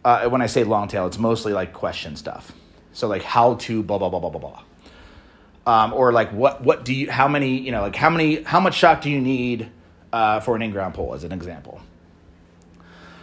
uh, 0.06 0.28
when 0.28 0.40
I 0.40 0.46
say 0.46 0.62
long 0.62 0.86
tail, 0.86 1.08
it's 1.08 1.18
mostly 1.18 1.52
like 1.52 1.72
question 1.72 2.14
stuff. 2.14 2.52
So 2.92 3.08
like 3.08 3.24
how 3.24 3.54
to 3.54 3.82
blah 3.82 3.98
blah 3.98 4.08
blah 4.08 4.20
blah 4.20 4.30
blah 4.30 4.40
blah. 4.40 4.62
Um, 5.66 5.92
or 5.92 6.12
like 6.12 6.30
what 6.30 6.62
what 6.62 6.84
do 6.84 6.94
you 6.94 7.10
how 7.10 7.26
many 7.26 7.58
you 7.58 7.72
know 7.72 7.80
like 7.80 7.96
how 7.96 8.08
many 8.08 8.44
how 8.44 8.60
much 8.60 8.74
shock 8.74 9.02
do 9.02 9.10
you 9.10 9.20
need 9.20 9.68
uh, 10.12 10.38
for 10.38 10.54
an 10.54 10.62
in-ground 10.62 10.94
pool 10.94 11.12
as 11.12 11.24
an 11.24 11.32
example. 11.32 11.80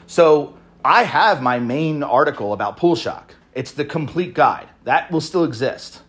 So 0.08 0.58
I 0.84 1.04
have 1.04 1.42
my 1.42 1.58
main 1.58 2.04
article 2.04 2.52
about 2.52 2.76
pool 2.76 2.98
shock. 2.98 3.34
It's 3.54 3.72
the 3.72 3.86
complete 3.86 4.34
guide 4.34 4.68
that 4.84 5.10
will 5.10 5.22
still 5.22 5.46
exist. 5.46 6.02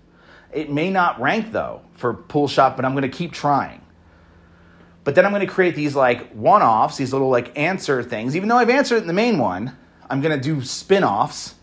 It 0.55 0.71
may 0.71 0.90
not 0.90 1.21
rank 1.21 1.53
though 1.53 1.83
for 1.93 2.14
pool 2.14 2.49
shock, 2.49 2.77
but 2.77 2.85
I'm 2.85 2.93
going 2.93 3.03
to 3.03 3.09
keep 3.09 3.33
trying. 3.33 3.81
But 5.03 5.14
then 5.14 5.27
I'm 5.27 5.33
going 5.33 5.47
to 5.47 5.53
create 5.53 5.75
these 5.75 5.95
like 5.95 6.33
one-offs, 6.33 6.97
these 6.97 7.12
little 7.12 7.29
like 7.29 7.57
answer 7.59 8.03
things. 8.03 8.35
Even 8.35 8.49
though 8.49 8.57
I've 8.57 8.71
answered 8.71 8.99
in 8.99 9.07
the 9.07 9.12
main 9.12 9.38
one, 9.38 9.77
I'm 10.09 10.21
going 10.23 10.38
to 10.38 10.43
do 10.43 10.62
spin 10.62 11.05
offs 11.05 11.55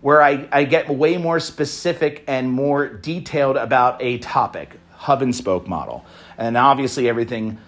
where 0.00 0.22
I, 0.22 0.48
I 0.52 0.64
get 0.64 0.88
way 0.88 1.16
more 1.16 1.40
specific 1.40 2.24
and 2.26 2.50
more 2.50 2.88
detailed 2.88 3.56
about 3.56 4.02
a 4.02 4.18
topic, 4.18 4.78
hub 4.90 5.22
and 5.22 5.34
spoke 5.34 5.66
model. 5.66 6.04
And 6.36 6.56
obviously 6.56 7.08
everything, 7.08 7.58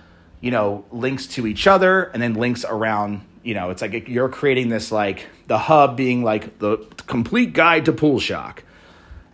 you 0.40 0.50
know, 0.50 0.84
links 0.90 1.26
to 1.28 1.46
each 1.46 1.66
other 1.66 2.04
and 2.04 2.20
then 2.20 2.34
links 2.34 2.64
around, 2.64 3.24
you 3.42 3.54
know, 3.54 3.70
it's 3.70 3.82
like 3.82 4.08
you're 4.08 4.28
creating 4.28 4.68
this 4.68 4.92
like 4.92 5.26
the 5.46 5.58
hub 5.58 5.96
being 5.96 6.22
like 6.22 6.58
the 6.58 6.78
complete 7.06 7.52
guide 7.52 7.84
to 7.84 7.92
pool 7.92 8.18
shock. 8.18 8.64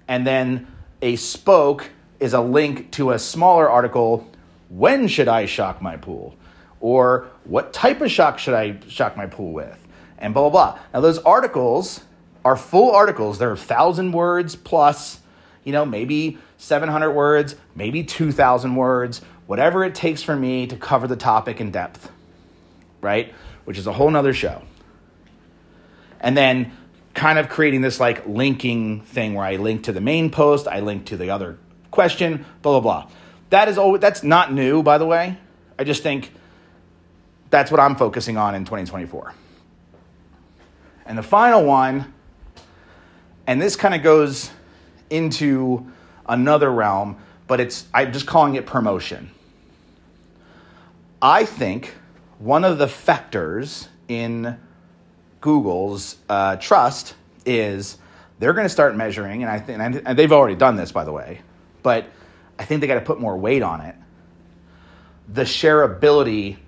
And 0.06 0.26
then 0.26 0.66
a 1.02 1.16
spoke 1.16 1.90
is 2.18 2.32
a 2.32 2.40
link 2.40 2.90
to 2.92 3.10
a 3.10 3.18
smaller 3.18 3.68
article 3.68 4.28
when 4.68 5.08
should 5.08 5.28
I 5.28 5.46
shock 5.46 5.82
my 5.82 5.96
pool? 5.96 6.36
Or 6.80 7.26
what 7.44 7.72
type 7.72 8.00
of 8.00 8.10
shock 8.10 8.38
should 8.38 8.54
I 8.54 8.78
shock 8.88 9.16
my 9.16 9.26
pool 9.26 9.52
with? 9.52 9.80
and 10.20 10.34
blah, 10.34 10.48
blah, 10.48 10.72
blah. 10.72 10.78
Now, 10.92 11.00
those 11.00 11.18
articles 11.18 12.04
are 12.44 12.56
full 12.56 12.92
articles. 12.92 13.38
They're 13.38 13.48
1,000 13.48 14.12
words 14.12 14.54
plus, 14.54 15.20
you 15.64 15.72
know, 15.72 15.84
maybe 15.84 16.38
700 16.58 17.10
words, 17.12 17.56
maybe 17.74 18.04
2,000 18.04 18.76
words, 18.76 19.22
whatever 19.46 19.84
it 19.84 19.94
takes 19.94 20.22
for 20.22 20.36
me 20.36 20.66
to 20.66 20.76
cover 20.76 21.06
the 21.06 21.16
topic 21.16 21.60
in 21.60 21.70
depth, 21.70 22.10
right? 23.00 23.34
Which 23.64 23.78
is 23.78 23.86
a 23.86 23.92
whole 23.92 24.10
nother 24.10 24.34
show. 24.34 24.62
And 26.20 26.36
then 26.36 26.72
kind 27.14 27.38
of 27.38 27.48
creating 27.48 27.80
this 27.80 28.00
like 28.00 28.26
linking 28.26 29.02
thing 29.02 29.34
where 29.34 29.44
I 29.44 29.56
link 29.56 29.84
to 29.84 29.92
the 29.92 30.00
main 30.00 30.30
post, 30.30 30.68
I 30.68 30.80
link 30.80 31.06
to 31.06 31.16
the 31.16 31.30
other 31.30 31.58
question, 31.90 32.44
blah, 32.62 32.80
blah, 32.80 32.80
blah. 32.80 33.10
That 33.50 33.68
is 33.68 33.78
always, 33.78 34.00
that's 34.00 34.22
not 34.22 34.52
new, 34.52 34.82
by 34.82 34.98
the 34.98 35.06
way. 35.06 35.36
I 35.78 35.84
just 35.84 36.02
think 36.02 36.32
that's 37.50 37.70
what 37.70 37.80
I'm 37.80 37.96
focusing 37.96 38.36
on 38.36 38.54
in 38.54 38.64
2024. 38.64 39.34
And 41.06 41.18
the 41.18 41.22
final 41.22 41.64
one, 41.64 42.12
and 43.46 43.60
this 43.60 43.74
kind 43.74 43.94
of 43.94 44.02
goes 44.02 44.50
into 45.08 45.90
another 46.28 46.70
realm, 46.70 47.16
but 47.48 47.58
it's 47.58 47.86
I'm 47.92 48.12
just 48.12 48.26
calling 48.26 48.54
it 48.54 48.66
promotion. 48.66 49.30
I 51.20 51.44
think 51.44 51.94
one 52.38 52.64
of 52.64 52.78
the 52.78 52.86
factors 52.86 53.88
in 54.06 54.56
Google's 55.40 56.16
uh, 56.28 56.56
trust 56.56 57.14
is 57.46 57.98
they're 58.38 58.52
going 58.52 58.64
to 58.64 58.70
start 58.70 58.96
measuring, 58.96 59.42
and 59.42 59.50
I 59.50 59.58
think 59.58 59.80
and 59.80 60.18
they've 60.18 60.32
already 60.32 60.56
done 60.56 60.76
this, 60.76 60.92
by 60.92 61.04
the 61.04 61.12
way, 61.12 61.42
but 61.82 62.06
I 62.58 62.64
think 62.64 62.80
they 62.80 62.86
got 62.86 62.94
to 62.94 63.00
put 63.00 63.20
more 63.20 63.36
weight 63.36 63.62
on 63.62 63.80
it. 63.80 63.94
The 65.28 65.42
shareability 65.42 66.58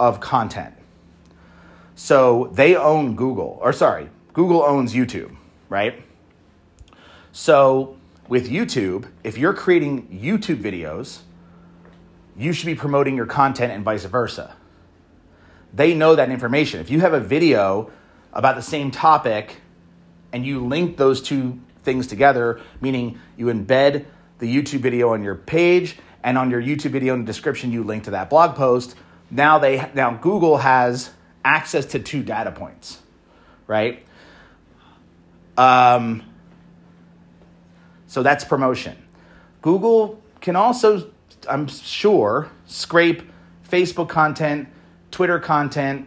of 0.00 0.20
content. 0.20 0.74
So 1.94 2.50
they 2.52 2.76
own 2.76 3.16
Google, 3.16 3.58
or 3.60 3.72
sorry, 3.72 4.08
Google 4.32 4.62
owns 4.62 4.94
YouTube, 4.94 5.34
right? 5.68 6.02
So 7.32 7.96
with 8.28 8.48
YouTube, 8.48 9.08
if 9.24 9.36
you're 9.36 9.54
creating 9.54 10.08
YouTube 10.08 10.62
videos, 10.62 11.20
you 12.36 12.52
should 12.52 12.66
be 12.66 12.74
promoting 12.74 13.16
your 13.16 13.26
content 13.26 13.72
and 13.72 13.84
vice 13.84 14.04
versa. 14.04 14.54
They 15.74 15.94
know 15.94 16.14
that 16.14 16.30
information. 16.30 16.80
If 16.80 16.90
you 16.90 17.00
have 17.00 17.12
a 17.12 17.20
video 17.20 17.90
about 18.38 18.54
the 18.54 18.62
same 18.62 18.92
topic 18.92 19.56
and 20.32 20.46
you 20.46 20.64
link 20.64 20.96
those 20.96 21.20
two 21.20 21.58
things 21.82 22.06
together, 22.06 22.60
meaning 22.80 23.18
you 23.36 23.46
embed 23.46 24.04
the 24.38 24.46
YouTube 24.46 24.78
video 24.78 25.12
on 25.12 25.24
your 25.24 25.34
page 25.34 25.96
and 26.22 26.38
on 26.38 26.48
your 26.48 26.62
YouTube 26.62 26.92
video 26.92 27.14
in 27.14 27.20
the 27.20 27.26
description 27.26 27.72
you 27.72 27.82
link 27.82 28.04
to 28.04 28.12
that 28.12 28.30
blog 28.30 28.54
post, 28.54 28.94
now 29.28 29.58
they 29.58 29.90
now 29.92 30.12
Google 30.14 30.58
has 30.58 31.10
access 31.44 31.84
to 31.86 31.98
two 31.98 32.22
data 32.22 32.52
points, 32.52 33.02
right? 33.66 34.06
Um, 35.56 36.22
so 38.06 38.22
that's 38.22 38.44
promotion. 38.44 38.96
Google 39.62 40.22
can 40.40 40.54
also, 40.54 41.10
I'm 41.50 41.66
sure, 41.66 42.50
scrape 42.66 43.22
Facebook 43.68 44.08
content, 44.08 44.68
Twitter 45.10 45.40
content, 45.40 46.06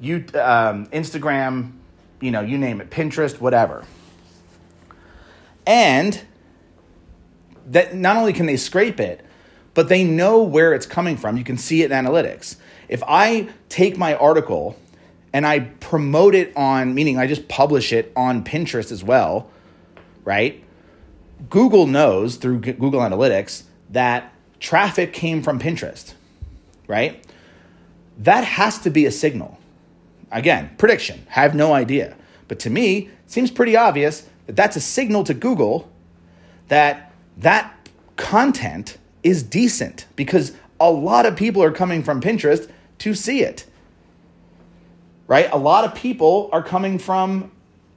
you, 0.00 0.24
um, 0.34 0.86
Instagram, 0.86 1.72
you 2.20 2.30
know, 2.30 2.40
you 2.40 2.58
name 2.58 2.80
it, 2.80 2.90
Pinterest, 2.90 3.40
whatever. 3.40 3.84
And 5.66 6.20
that 7.66 7.94
not 7.94 8.16
only 8.16 8.32
can 8.32 8.46
they 8.46 8.56
scrape 8.56 9.00
it, 9.00 9.24
but 9.72 9.88
they 9.88 10.04
know 10.04 10.42
where 10.42 10.72
it's 10.72 10.86
coming 10.86 11.16
from. 11.16 11.36
You 11.36 11.44
can 11.44 11.58
see 11.58 11.82
it 11.82 11.90
in 11.90 12.04
analytics. 12.04 12.56
If 12.88 13.02
I 13.06 13.48
take 13.68 13.96
my 13.96 14.14
article 14.14 14.78
and 15.32 15.46
I 15.46 15.60
promote 15.60 16.34
it 16.34 16.56
on, 16.56 16.94
meaning 16.94 17.18
I 17.18 17.26
just 17.26 17.48
publish 17.48 17.92
it 17.92 18.12
on 18.14 18.44
Pinterest 18.44 18.92
as 18.92 19.02
well, 19.02 19.50
right? 20.24 20.62
Google 21.50 21.86
knows 21.86 22.36
through 22.36 22.60
Google 22.60 23.00
Analytics 23.00 23.64
that 23.90 24.32
traffic 24.60 25.12
came 25.12 25.42
from 25.42 25.58
Pinterest, 25.58 26.14
right? 26.86 27.24
That 28.18 28.44
has 28.44 28.78
to 28.80 28.90
be 28.90 29.06
a 29.06 29.10
signal. 29.10 29.58
Again, 30.30 30.70
prediction, 30.78 31.24
have 31.28 31.54
no 31.54 31.72
idea. 31.72 32.16
But 32.48 32.58
to 32.60 32.70
me, 32.70 33.08
it 33.24 33.30
seems 33.30 33.50
pretty 33.50 33.76
obvious 33.76 34.28
that 34.46 34.56
that's 34.56 34.76
a 34.76 34.80
signal 34.80 35.24
to 35.24 35.34
Google 35.34 35.90
that 36.68 37.12
that 37.36 37.88
content 38.16 38.98
is 39.22 39.42
decent 39.42 40.06
because 40.16 40.52
a 40.80 40.90
lot 40.90 41.26
of 41.26 41.36
people 41.36 41.62
are 41.62 41.72
coming 41.72 42.02
from 42.02 42.20
Pinterest 42.20 42.70
to 42.98 43.14
see 43.14 43.40
it. 43.42 43.64
Right? 45.26 45.48
A 45.52 45.56
lot 45.56 45.84
of 45.84 45.94
people 45.94 46.50
are 46.52 46.62
coming 46.62 46.98
from 46.98 47.50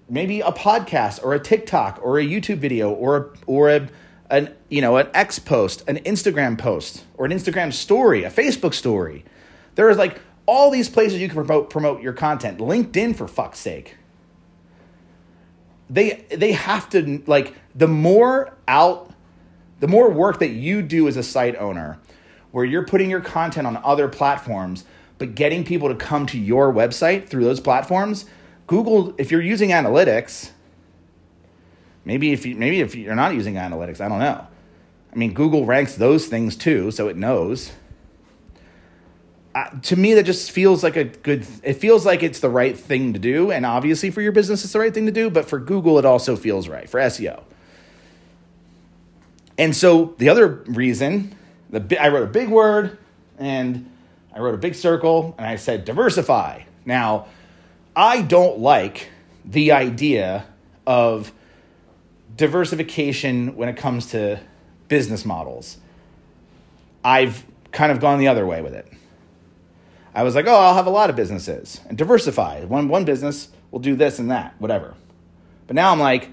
maybe 0.10 0.40
a 0.40 0.52
podcast 0.52 1.24
or 1.24 1.34
a 1.34 1.40
TikTok 1.40 2.00
or 2.02 2.20
a 2.20 2.24
YouTube 2.24 2.58
video 2.58 2.90
or 2.92 3.34
or 3.46 3.70
a 3.70 3.90
an 4.30 4.54
you 4.70 4.82
know 4.82 4.98
an 4.98 5.08
X 5.14 5.40
post, 5.40 5.84
an 5.88 5.98
Instagram 6.00 6.58
post, 6.58 7.04
or 7.18 7.26
an 7.26 7.32
Instagram 7.32 7.74
story, 7.74 8.24
a 8.24 8.30
Facebook 8.30 8.74
story. 8.74 9.26
There 9.76 9.90
is 9.90 9.98
like 9.98 10.20
all 10.48 10.72
these 10.72 10.90
places 10.90 11.22
you 11.22 11.28
can 11.28 11.36
promote 11.36 11.70
promote 11.70 12.02
your 12.02 12.14
content. 12.14 12.58
LinkedIn 12.58 13.16
for 13.16 13.28
fuck's 13.28 13.60
sake. 13.60 13.98
They 15.90 16.26
they 16.30 16.54
have 16.54 16.90
to 16.90 17.22
like 17.28 17.54
the 17.76 17.88
more 17.88 18.58
out 18.68 19.12
the 19.80 19.88
more 19.88 20.10
work 20.10 20.40
that 20.40 20.50
you 20.50 20.82
do 20.82 21.08
as 21.08 21.18
a 21.18 21.24
site 21.24 21.56
owner 21.58 22.00
where 22.52 22.66
you're 22.66 22.86
putting 22.86 23.10
your 23.10 23.22
content 23.22 23.68
on 23.68 23.78
other 23.84 24.08
platforms, 24.08 24.86
but 25.18 25.36
getting 25.36 25.64
people 25.64 25.90
to 25.90 25.96
come 25.96 26.26
to 26.26 26.40
your 26.40 26.74
website 26.74 27.28
through 27.28 27.44
those 27.44 27.60
platforms, 27.60 28.26
Google, 28.66 29.14
if 29.18 29.32
you're 29.32 29.42
using 29.42 29.70
analytics, 29.70 30.52
maybe 32.04 32.32
if 32.32 32.46
you 32.46 32.56
maybe 32.56 32.80
if 32.82 32.96
you're 32.96 33.16
not 33.16 33.34
using 33.34 33.56
analytics, 33.56 34.02
I 34.02 34.10
don't 34.10 34.20
know. 34.20 34.48
I 35.12 35.16
mean, 35.16 35.34
Google 35.34 35.66
ranks 35.66 35.96
those 35.96 36.28
things 36.28 36.56
too, 36.56 36.92
so 36.92 37.08
it 37.08 37.18
knows. 37.18 37.72
To 39.84 39.96
me, 39.96 40.14
that 40.14 40.24
just 40.24 40.52
feels 40.52 40.84
like 40.84 40.96
a 40.96 41.06
good. 41.06 41.46
It 41.64 41.74
feels 41.76 42.06
like 42.06 42.22
it's 42.22 42.40
the 42.40 42.50
right 42.50 42.78
thing 42.78 43.14
to 43.14 43.20
do, 43.20 43.52
and 43.52 43.66
obviously 43.66 44.12
for 44.12 44.22
your 44.22 44.32
business, 44.32 44.64
it's 44.64 44.74
the 44.74 44.80
right 44.80 44.94
thing 44.94 45.06
to 45.06 45.12
do. 45.12 45.30
But 45.30 45.46
for 45.46 45.60
Google, 45.60 45.98
it 45.98 46.06
also 46.06 46.36
feels 46.36 46.68
right 46.68 46.90
for 46.90 47.00
SEO. 47.00 47.44
And 49.58 49.76
so 49.76 50.16
the 50.18 50.30
other 50.30 50.48
reason, 50.48 51.36
the 51.70 51.98
I 52.02 52.10
wrote 52.10 52.24
a 52.24 52.32
big 52.32 52.50
word, 52.50 52.98
and 53.40 53.90
I 54.34 54.40
wrote 54.40 54.54
a 54.54 54.60
big 54.60 54.76
circle, 54.76 55.34
and 55.38 55.48
I 55.48 55.56
said 55.56 55.86
diversify. 55.86 56.64
Now, 56.86 57.28
I 57.96 58.22
don't 58.22 58.60
like 58.60 59.10
the 59.44 59.72
idea 59.72 60.46
of 60.86 61.32
diversification 62.36 63.56
when 63.56 63.70
it 63.70 63.78
comes 63.78 64.08
to 64.12 64.40
business 64.88 65.26
models. 65.26 65.78
I've 67.04 67.46
kind 67.72 67.92
of 67.92 68.00
gone 68.00 68.20
the 68.20 68.28
other 68.28 68.46
way 68.46 68.62
with 68.62 68.74
it. 68.74 68.92
I 70.18 70.24
was 70.24 70.34
like, 70.34 70.48
oh, 70.48 70.56
I'll 70.56 70.74
have 70.74 70.88
a 70.88 70.90
lot 70.90 71.12
of 71.12 71.16
businesses 71.16 71.80
and 71.88 71.96
diversify. 71.96 72.66
One, 72.66 72.88
one 72.88 73.06
business 73.06 73.50
will 73.70 73.78
do 73.78 73.96
this 73.96 74.18
and 74.18 74.32
that, 74.32 74.56
whatever. 74.58 74.96
But 75.68 75.76
now 75.76 75.92
I'm 75.92 76.00
like, 76.00 76.32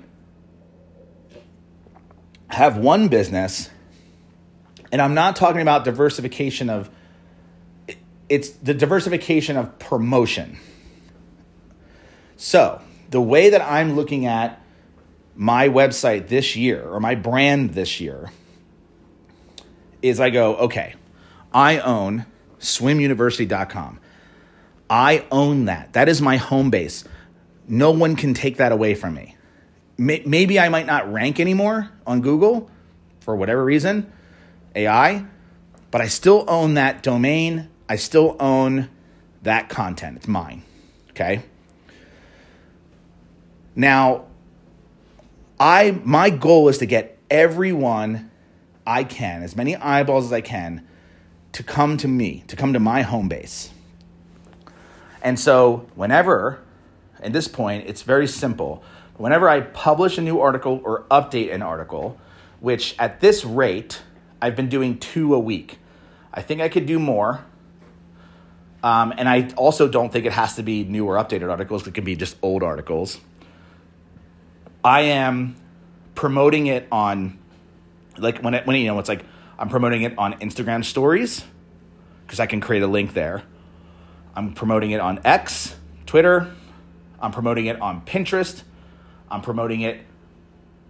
have 2.49 2.79
one 2.79 3.09
business, 3.09 3.69
and 4.91 5.03
I'm 5.03 5.13
not 5.13 5.37
talking 5.37 5.61
about 5.61 5.85
diversification 5.85 6.71
of, 6.71 6.89
it's 8.31 8.49
the 8.49 8.73
diversification 8.73 9.59
of 9.59 9.79
promotion. 9.79 10.57
So, 12.37 12.81
the 13.11 13.21
way 13.21 13.51
that 13.51 13.61
I'm 13.61 13.97
looking 13.97 14.25
at 14.25 14.63
my 15.37 15.69
website 15.69 16.29
this 16.29 16.57
year 16.57 16.83
or 16.83 17.01
my 17.01 17.17
brand 17.17 17.75
this 17.75 18.01
year 18.01 18.31
is 20.01 20.21
I 20.21 20.31
go, 20.31 20.57
okay, 20.57 20.95
I 21.53 21.81
own 21.81 22.25
swimuniversity.com. 22.65 24.01
I 24.91 25.27
own 25.31 25.65
that. 25.67 25.93
That 25.93 26.09
is 26.09 26.21
my 26.21 26.37
home 26.37 26.71
base. 26.71 27.05
No 27.67 27.91
one 27.91 28.17
can 28.17 28.35
take 28.35 28.59
that 28.59 28.73
away 28.73 28.95
from 28.95 29.15
me. 29.15 29.37
Maybe 29.97 30.59
I 30.59 30.69
might 30.69 30.87
not 30.87 31.11
rank 31.13 31.39
anymore 31.39 31.91
on 32.07 32.21
Google 32.21 32.71
for 33.21 33.37
whatever 33.37 33.65
reason, 33.65 34.13
AI, 34.75 35.25
but 35.91 36.01
I 36.01 36.09
still 36.09 36.45
own 36.49 36.75
that 36.75 37.03
domain. 37.03 37.69
I 37.89 37.97
still 37.97 38.37
own 38.41 38.91
that 39.43 39.69
content. 39.69 40.17
It's 40.17 40.29
mine. 40.29 40.63
Okay? 41.11 41.43
Now, 43.77 44.27
I 45.59 46.01
my 46.05 46.31
goal 46.31 46.69
is 46.69 46.79
to 46.79 46.87
get 46.87 47.19
everyone 47.31 48.31
I 48.87 49.05
can, 49.05 49.43
as 49.43 49.57
many 49.57 49.77
eyeballs 49.77 50.27
as 50.27 50.33
I 50.33 50.41
can, 50.41 50.87
to 51.55 51.63
come 51.63 51.97
to 51.97 52.09
me, 52.09 52.43
to 52.49 52.57
come 52.57 52.73
to 52.73 52.81
my 52.81 53.03
home 53.03 53.29
base. 53.29 53.71
And 55.23 55.39
so, 55.39 55.87
whenever, 55.95 56.61
at 57.21 57.33
this 57.33 57.49
point, 57.49 57.85
it's 57.87 58.03
very 58.03 58.27
simple. 58.27 58.83
Whenever 59.17 59.49
I 59.49 59.61
publish 59.61 60.19
a 60.19 60.21
new 60.21 60.41
article 60.41 60.83
or 60.85 61.05
update 61.05 61.55
an 61.55 61.63
article, 61.63 62.19
which 62.59 62.97
at 62.99 63.21
this 63.21 63.45
rate, 63.45 64.03
I've 64.43 64.57
been 64.57 64.69
doing 64.69 64.99
two 64.99 65.33
a 65.33 65.39
week. 65.39 65.79
I 66.33 66.43
think 66.43 66.61
I 66.61 66.69
could 66.69 66.87
do 66.87 66.99
more. 66.99 67.45
Um, 68.83 69.15
and 69.17 69.29
I 69.29 69.49
also 69.57 69.87
don't 69.87 70.13
think 70.13 70.27
it 70.27 70.33
has 70.33 70.57
to 70.57 70.63
be 70.65 70.83
new 70.83 71.07
or 71.07 71.15
updated 71.15 71.51
articles, 71.51 71.87
it 71.87 71.95
can 71.95 72.05
be 72.05 72.17
just 72.17 72.37
old 72.43 72.65
articles. 72.65 73.21
I 74.83 75.03
am 75.03 75.55
promoting 76.17 76.67
it 76.67 76.89
on, 76.91 77.39
like 78.19 78.43
when 78.43 78.55
it, 78.55 78.67
when 78.67 78.77
you 78.77 78.89
know 78.89 78.99
it's 78.99 79.09
like 79.09 79.25
I'm 79.59 79.69
promoting 79.69 80.03
it 80.03 80.17
on 80.19 80.35
Instagram 80.41 80.85
stories 80.85 81.45
because 82.27 82.41
I 82.41 82.47
can 82.47 82.61
create 82.61 82.83
a 82.83 82.87
link 82.87 83.15
there. 83.15 83.43
I'm 84.35 84.53
promoting 84.53 84.91
it 84.91 85.01
on 85.01 85.21
X, 85.25 85.77
Twitter. 86.07 86.53
I'm 87.21 87.33
promoting 87.33 87.67
it 87.67 87.81
on 87.81 88.03
Pinterest. 88.03 88.63
I'm 89.31 89.43
promoting 89.43 89.83
it 89.83 90.01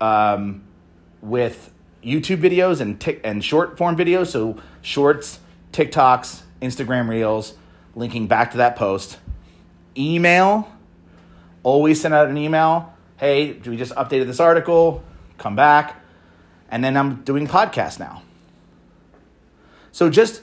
um, 0.01 0.65
with 1.21 1.73
YouTube 2.03 2.39
videos 2.39 2.81
and 2.81 3.01
tic- 3.01 3.21
and 3.25 3.45
short 3.45 3.77
form 3.79 3.97
videos. 3.97 4.29
So 4.29 4.57
shorts, 4.83 5.41
TikToks, 5.73 6.43
Instagram 6.61 7.09
Reels, 7.09 7.55
linking 7.95 8.27
back 8.27 8.53
to 8.53 8.57
that 8.59 8.77
post. 8.77 9.19
Email. 9.97 10.71
Always 11.63 12.01
send 12.01 12.15
out 12.15 12.29
an 12.29 12.37
email 12.37 12.95
hey, 13.17 13.53
we 13.53 13.77
just 13.77 13.95
updated 13.95 14.27
this 14.27 14.41
article, 14.41 15.03
come 15.39 15.57
back. 15.57 16.01
And 16.71 16.83
then 16.83 16.97
I'm 16.97 17.23
doing 17.23 17.47
podcasts 17.47 17.99
now. 17.99 18.23
So 19.95 20.11
just 20.11 20.43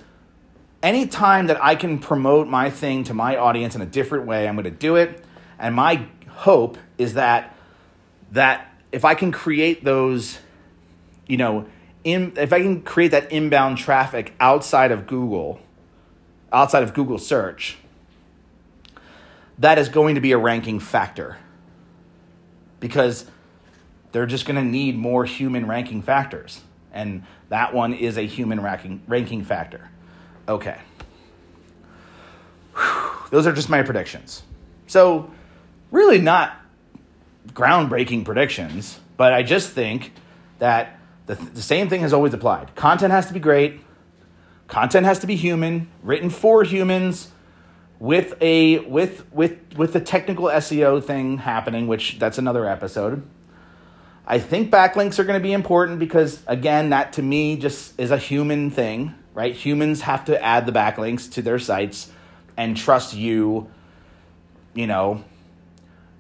any 0.82 1.08
time 1.08 1.48
that 1.48 1.62
I 1.62 1.76
can 1.76 2.00
promote 2.00 2.48
my 2.48 2.70
thing 2.70 3.04
to 3.04 3.14
my 3.14 3.36
audience 3.36 3.76
in 3.76 3.82
a 3.82 3.86
different 3.86 4.26
way, 4.26 4.48
I'm 4.48 4.56
going 4.56 4.64
to 4.64 4.72
do 4.72 4.96
it. 4.96 5.26
And 5.60 5.76
my 5.76 6.08
hope 6.30 6.78
is 6.98 7.16
that 7.16 7.54
that 8.32 8.74
if 8.94 9.04
I 9.04 9.14
can 9.14 9.34
create 9.34 9.84
those, 9.84 10.40
you 11.28 11.36
know, 11.36 11.66
in, 12.06 12.32
if 12.38 12.54
I 12.54 12.62
can 12.62 12.82
create 12.82 13.12
that 13.12 13.30
inbound 13.30 13.78
traffic 13.78 14.34
outside 14.40 14.90
of 14.90 15.06
Google, 15.06 15.60
outside 16.54 16.84
of 16.84 16.94
Google 16.94 17.18
search, 17.18 17.78
that 19.60 19.78
is 19.78 19.90
going 19.90 20.16
to 20.16 20.22
be 20.22 20.32
a 20.32 20.38
ranking 20.38 20.80
factor 20.80 21.36
because 22.80 23.26
they're 24.14 24.26
just 24.26 24.46
going 24.46 24.56
to 24.56 24.64
need 24.64 24.98
more 24.98 25.26
human 25.26 25.68
ranking 25.68 26.02
factors. 26.02 26.62
And 26.94 27.24
that 27.50 27.74
one 27.74 27.94
is 27.94 28.18
a 28.18 28.24
human 28.24 28.62
ranking, 28.62 29.02
ranking 29.08 29.44
factor. 29.44 29.90
Okay. 30.48 30.78
Whew. 32.76 33.12
Those 33.30 33.48
are 33.48 33.54
just 33.54 33.70
my 33.70 33.82
predictions. 33.82 34.44
So, 34.88 35.32
really 35.90 36.20
not 36.20 36.58
groundbreaking 37.50 38.26
predictions, 38.26 39.00
but 39.18 39.34
I 39.34 39.44
just 39.44 39.72
think 39.72 40.14
that 40.60 41.00
the, 41.28 41.36
the 41.36 41.62
same 41.62 41.90
thing 41.90 42.02
has 42.02 42.14
always 42.14 42.34
applied. 42.34 42.76
Content 42.76 43.12
has 43.12 43.28
to 43.28 43.34
be 43.34 43.40
great, 43.40 43.82
content 44.68 45.06
has 45.06 45.20
to 45.20 45.28
be 45.28 45.36
human, 45.36 45.90
written 46.04 46.30
for 46.30 46.64
humans 46.64 47.32
with 48.00 48.34
a 48.42 48.80
with 48.80 49.32
with 49.32 49.60
with 49.78 49.94
the 49.94 50.02
technical 50.02 50.46
SEO 50.46 51.04
thing 51.04 51.38
happening, 51.38 51.88
which 51.88 52.18
that's 52.20 52.38
another 52.38 52.68
episode. 52.68 53.24
I 54.32 54.40
think 54.40 54.72
backlinks 54.72 55.20
are 55.20 55.26
going 55.26 55.38
to 55.38 55.44
be 55.44 55.52
important 55.52 56.00
because 56.00 56.42
again, 56.48 56.92
that 56.92 57.12
to 57.14 57.22
me 57.22 57.58
just 57.58 58.00
is 58.00 58.12
a 58.12 58.18
human 58.18 58.72
thing, 58.72 59.14
right? 59.34 59.54
Humans 59.54 60.00
have 60.04 60.24
to 60.26 60.42
add 60.42 60.66
the 60.66 60.72
backlinks 60.72 61.30
to 61.34 61.42
their 61.42 61.60
sites 61.60 62.10
and 62.56 62.78
trust 62.78 63.14
you. 63.14 63.70
You 64.74 64.88
know, 64.88 65.26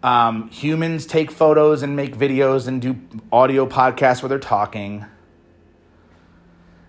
um, 0.03 0.49
humans 0.49 1.05
take 1.05 1.31
photos 1.31 1.83
and 1.83 1.95
make 1.95 2.13
videos 2.17 2.67
and 2.67 2.81
do 2.81 2.99
audio 3.31 3.65
podcasts 3.65 4.21
where 4.21 4.27
they're 4.27 4.39
talking. 4.39 5.05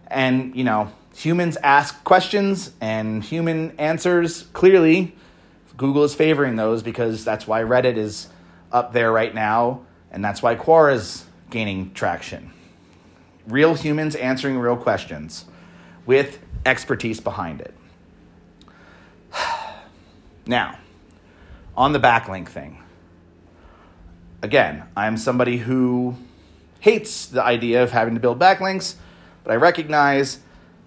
And, 0.09 0.57
you 0.57 0.65
know, 0.65 0.91
humans 1.15 1.57
ask 1.63 2.03
questions 2.03 2.73
and 2.81 3.23
human 3.23 3.79
answers. 3.79 4.43
Clearly, 4.55 5.15
Google 5.77 6.03
is 6.03 6.17
favoring 6.17 6.57
those 6.57 6.83
because 6.83 7.25
that's 7.25 7.47
why 7.47 7.63
Reddit 7.63 7.97
is 7.97 8.27
up 8.73 8.93
there 8.93 9.13
right 9.13 9.33
now, 9.33 9.83
and 10.13 10.25
that's 10.25 10.43
why 10.43 10.55
Quora 10.55 10.95
is 10.95 11.25
gaining 11.51 11.93
traction. 11.95 12.53
Real 13.49 13.75
humans 13.75 14.15
answering 14.15 14.59
real 14.59 14.77
questions 14.77 15.47
with 16.07 16.39
expertise 16.65 17.19
behind 17.19 17.61
it. 17.61 17.75
Now, 20.45 20.77
on 21.77 21.93
the 21.93 22.01
backlink 22.01 22.49
thing. 22.49 22.83
Again, 24.43 24.83
I'm 24.97 25.17
somebody 25.17 25.59
who 25.59 26.17
hates 26.81 27.27
the 27.27 27.45
idea 27.45 27.85
of 27.85 27.93
having 27.93 28.15
to 28.15 28.21
build 28.21 28.41
backlinks, 28.41 28.97
but 29.45 29.53
I 29.53 29.55
recognize 29.55 30.41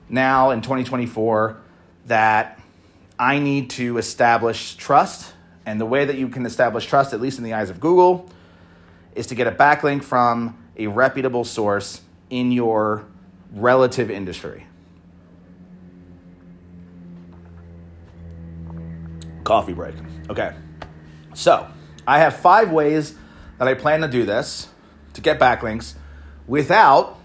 now 0.10 0.52
in 0.52 0.60
2024 0.60 1.56
that 2.08 2.60
I 3.18 3.40
need 3.40 3.70
to 3.72 3.98
establish 3.98 4.76
trust. 4.76 5.34
And 5.66 5.80
the 5.80 5.86
way 5.86 6.04
that 6.04 6.18
you 6.18 6.28
can 6.28 6.46
establish 6.46 6.86
trust, 6.86 7.14
at 7.14 7.22
least 7.22 7.38
in 7.38 7.46
the 7.46 7.54
eyes 7.54 7.70
of 7.70 7.80
Google, 7.80 8.30
is 9.16 9.28
to 9.28 9.36
get 9.36 9.48
a 9.48 9.52
backlink 9.52 10.04
from 10.04 10.58
a 10.78 10.88
reputable 10.88 11.44
source 11.44 12.02
in 12.30 12.52
your 12.52 13.06
relative 13.54 14.12
industry. 14.12 14.68
Coffee 19.44 19.74
break. 19.74 19.96
Okay. 20.30 20.54
So, 21.34 21.68
I 22.08 22.20
have 22.20 22.36
five 22.36 22.72
ways 22.72 23.16
that 23.58 23.68
I 23.68 23.74
plan 23.74 24.02
to 24.02 24.08
do 24.08 24.26
this 24.26 24.68
to 25.14 25.22
get 25.22 25.40
backlinks 25.40 25.96
without. 26.48 27.20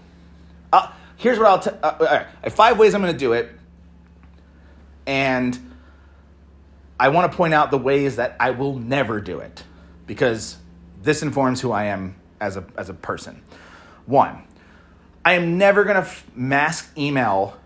Uh, 0.71 0.91
here's 1.17 1.37
what 1.37 1.47
I'll 1.47 1.59
tell. 1.59 1.77
Uh, 1.81 2.25
right. 2.43 2.51
five 2.51 2.79
ways 2.79 2.93
I'm 2.93 3.01
going 3.01 3.13
to 3.13 3.19
do 3.19 3.33
it, 3.33 3.49
and 5.05 5.57
I 6.99 7.09
want 7.09 7.31
to 7.31 7.35
point 7.35 7.53
out 7.53 7.71
the 7.71 7.77
ways 7.77 8.17
that 8.17 8.35
I 8.39 8.51
will 8.51 8.75
never 8.75 9.19
do 9.19 9.39
it 9.39 9.63
because 10.07 10.57
this 11.01 11.21
informs 11.21 11.61
who 11.61 11.71
I 11.71 11.85
am 11.85 12.15
as 12.39 12.57
a, 12.57 12.65
as 12.77 12.89
a 12.89 12.93
person. 12.93 13.41
One, 14.05 14.43
I 15.23 15.33
am 15.33 15.57
never 15.57 15.83
going 15.83 15.95
to 15.95 16.01
f- 16.01 16.25
mass 16.35 16.89
email 16.97 17.57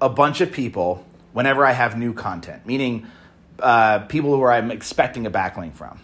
a 0.00 0.08
bunch 0.08 0.40
of 0.40 0.52
people 0.52 1.04
whenever 1.32 1.64
I 1.64 1.72
have 1.72 1.96
new 1.98 2.12
content, 2.14 2.66
meaning 2.66 3.06
uh, 3.58 4.00
people 4.00 4.34
who 4.34 4.44
I'm 4.46 4.70
expecting 4.70 5.26
a 5.26 5.30
backlink 5.30 5.74
from. 5.74 6.00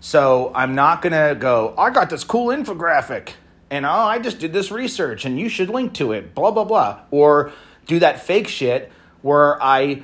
So 0.00 0.52
I'm 0.54 0.74
not 0.74 1.02
going 1.02 1.12
to 1.12 1.34
go, 1.38 1.74
I 1.76 1.90
got 1.90 2.10
this 2.10 2.24
cool 2.24 2.48
infographic 2.48 3.30
and 3.70 3.86
oh, 3.86 3.88
I 3.88 4.18
just 4.18 4.38
did 4.38 4.52
this 4.52 4.70
research 4.70 5.24
and 5.24 5.38
you 5.38 5.48
should 5.48 5.70
link 5.70 5.94
to 5.94 6.12
it, 6.12 6.34
blah, 6.34 6.50
blah, 6.50 6.64
blah. 6.64 7.00
Or 7.10 7.52
do 7.86 7.98
that 8.00 8.20
fake 8.20 8.48
shit 8.48 8.90
where 9.22 9.62
I 9.62 10.02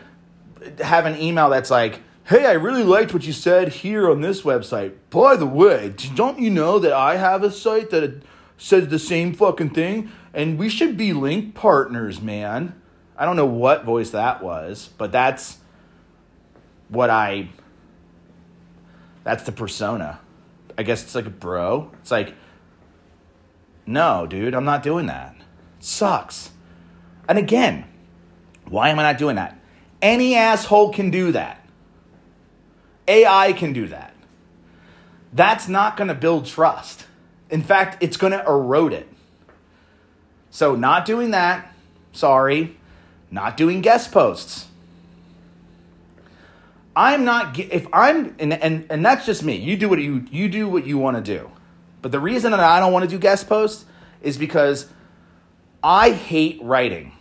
have 0.80 1.06
an 1.06 1.20
email 1.20 1.50
that's 1.50 1.70
like, 1.70 2.00
hey, 2.28 2.44
I 2.44 2.52
really 2.52 2.84
liked 2.84 3.14
what 3.14 3.26
you 3.26 3.32
said 3.32 3.68
here 3.68 4.10
on 4.10 4.20
this 4.20 4.42
website. 4.42 4.92
By 5.08 5.34
the 5.36 5.46
way, 5.46 5.94
don't 6.14 6.38
you 6.38 6.50
know 6.50 6.78
that 6.78 6.92
I 6.92 7.16
have 7.16 7.42
a 7.42 7.50
site 7.50 7.88
that 7.88 8.22
says 8.58 8.88
the 8.88 8.98
same 8.98 9.32
fucking 9.32 9.70
thing? 9.70 10.10
And 10.34 10.58
we 10.58 10.68
should 10.68 10.98
be 10.98 11.14
link 11.14 11.54
partners, 11.54 12.20
man. 12.20 12.78
I 13.16 13.24
don't 13.24 13.36
know 13.36 13.46
what 13.46 13.84
voice 13.84 14.10
that 14.10 14.42
was, 14.42 14.90
but 14.98 15.10
that's 15.10 15.56
what 16.90 17.08
I. 17.08 17.48
That's 19.24 19.44
the 19.44 19.52
persona. 19.52 20.20
I 20.76 20.82
guess 20.82 21.02
it's 21.02 21.14
like 21.14 21.26
a 21.26 21.30
bro. 21.30 21.90
It's 22.02 22.10
like, 22.10 22.34
no, 23.86 24.26
dude, 24.26 24.54
I'm 24.54 24.66
not 24.66 24.82
doing 24.82 25.06
that. 25.06 25.34
It 25.78 25.84
sucks. 25.84 26.50
And 27.26 27.38
again, 27.38 27.86
why 28.66 28.90
am 28.90 28.98
I 28.98 29.02
not 29.02 29.18
doing 29.18 29.36
that? 29.36 29.58
Any 30.02 30.34
asshole 30.34 30.92
can 30.92 31.10
do 31.10 31.32
that. 31.32 31.57
AI 33.08 33.52
can 33.52 33.72
do 33.72 33.88
that. 33.88 34.14
That's 35.32 35.68
not 35.68 35.96
going 35.96 36.08
to 36.08 36.14
build 36.14 36.46
trust. 36.46 37.06
In 37.50 37.62
fact, 37.62 38.02
it's 38.02 38.16
going 38.16 38.32
to 38.32 38.44
erode 38.44 38.92
it. 38.92 39.08
So, 40.50 40.74
not 40.74 41.04
doing 41.04 41.30
that, 41.32 41.74
sorry. 42.12 42.76
Not 43.30 43.56
doing 43.56 43.80
guest 43.80 44.12
posts. 44.12 44.66
I'm 46.96 47.24
not 47.24 47.58
if 47.58 47.86
I'm 47.92 48.34
and, 48.38 48.52
and 48.54 48.86
and 48.90 49.04
that's 49.04 49.26
just 49.26 49.44
me. 49.44 49.56
You 49.56 49.76
do 49.76 49.88
what 49.88 50.00
you 50.00 50.26
you 50.30 50.48
do 50.48 50.68
what 50.68 50.86
you 50.86 50.98
want 50.98 51.16
to 51.16 51.22
do. 51.22 51.50
But 52.00 52.12
the 52.12 52.20
reason 52.20 52.52
that 52.52 52.60
I 52.60 52.80
don't 52.80 52.92
want 52.92 53.04
to 53.04 53.08
do 53.10 53.18
guest 53.18 53.48
posts 53.48 53.84
is 54.22 54.38
because 54.38 54.88
I 55.82 56.10
hate 56.10 56.60
writing. 56.62 57.12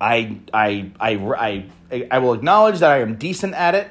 I, 0.00 0.38
I, 0.54 0.90
I, 0.98 1.64
I, 1.90 2.08
I 2.10 2.18
will 2.18 2.32
acknowledge 2.32 2.78
that 2.78 2.90
I 2.90 3.00
am 3.00 3.16
decent 3.16 3.54
at 3.54 3.74
it, 3.74 3.90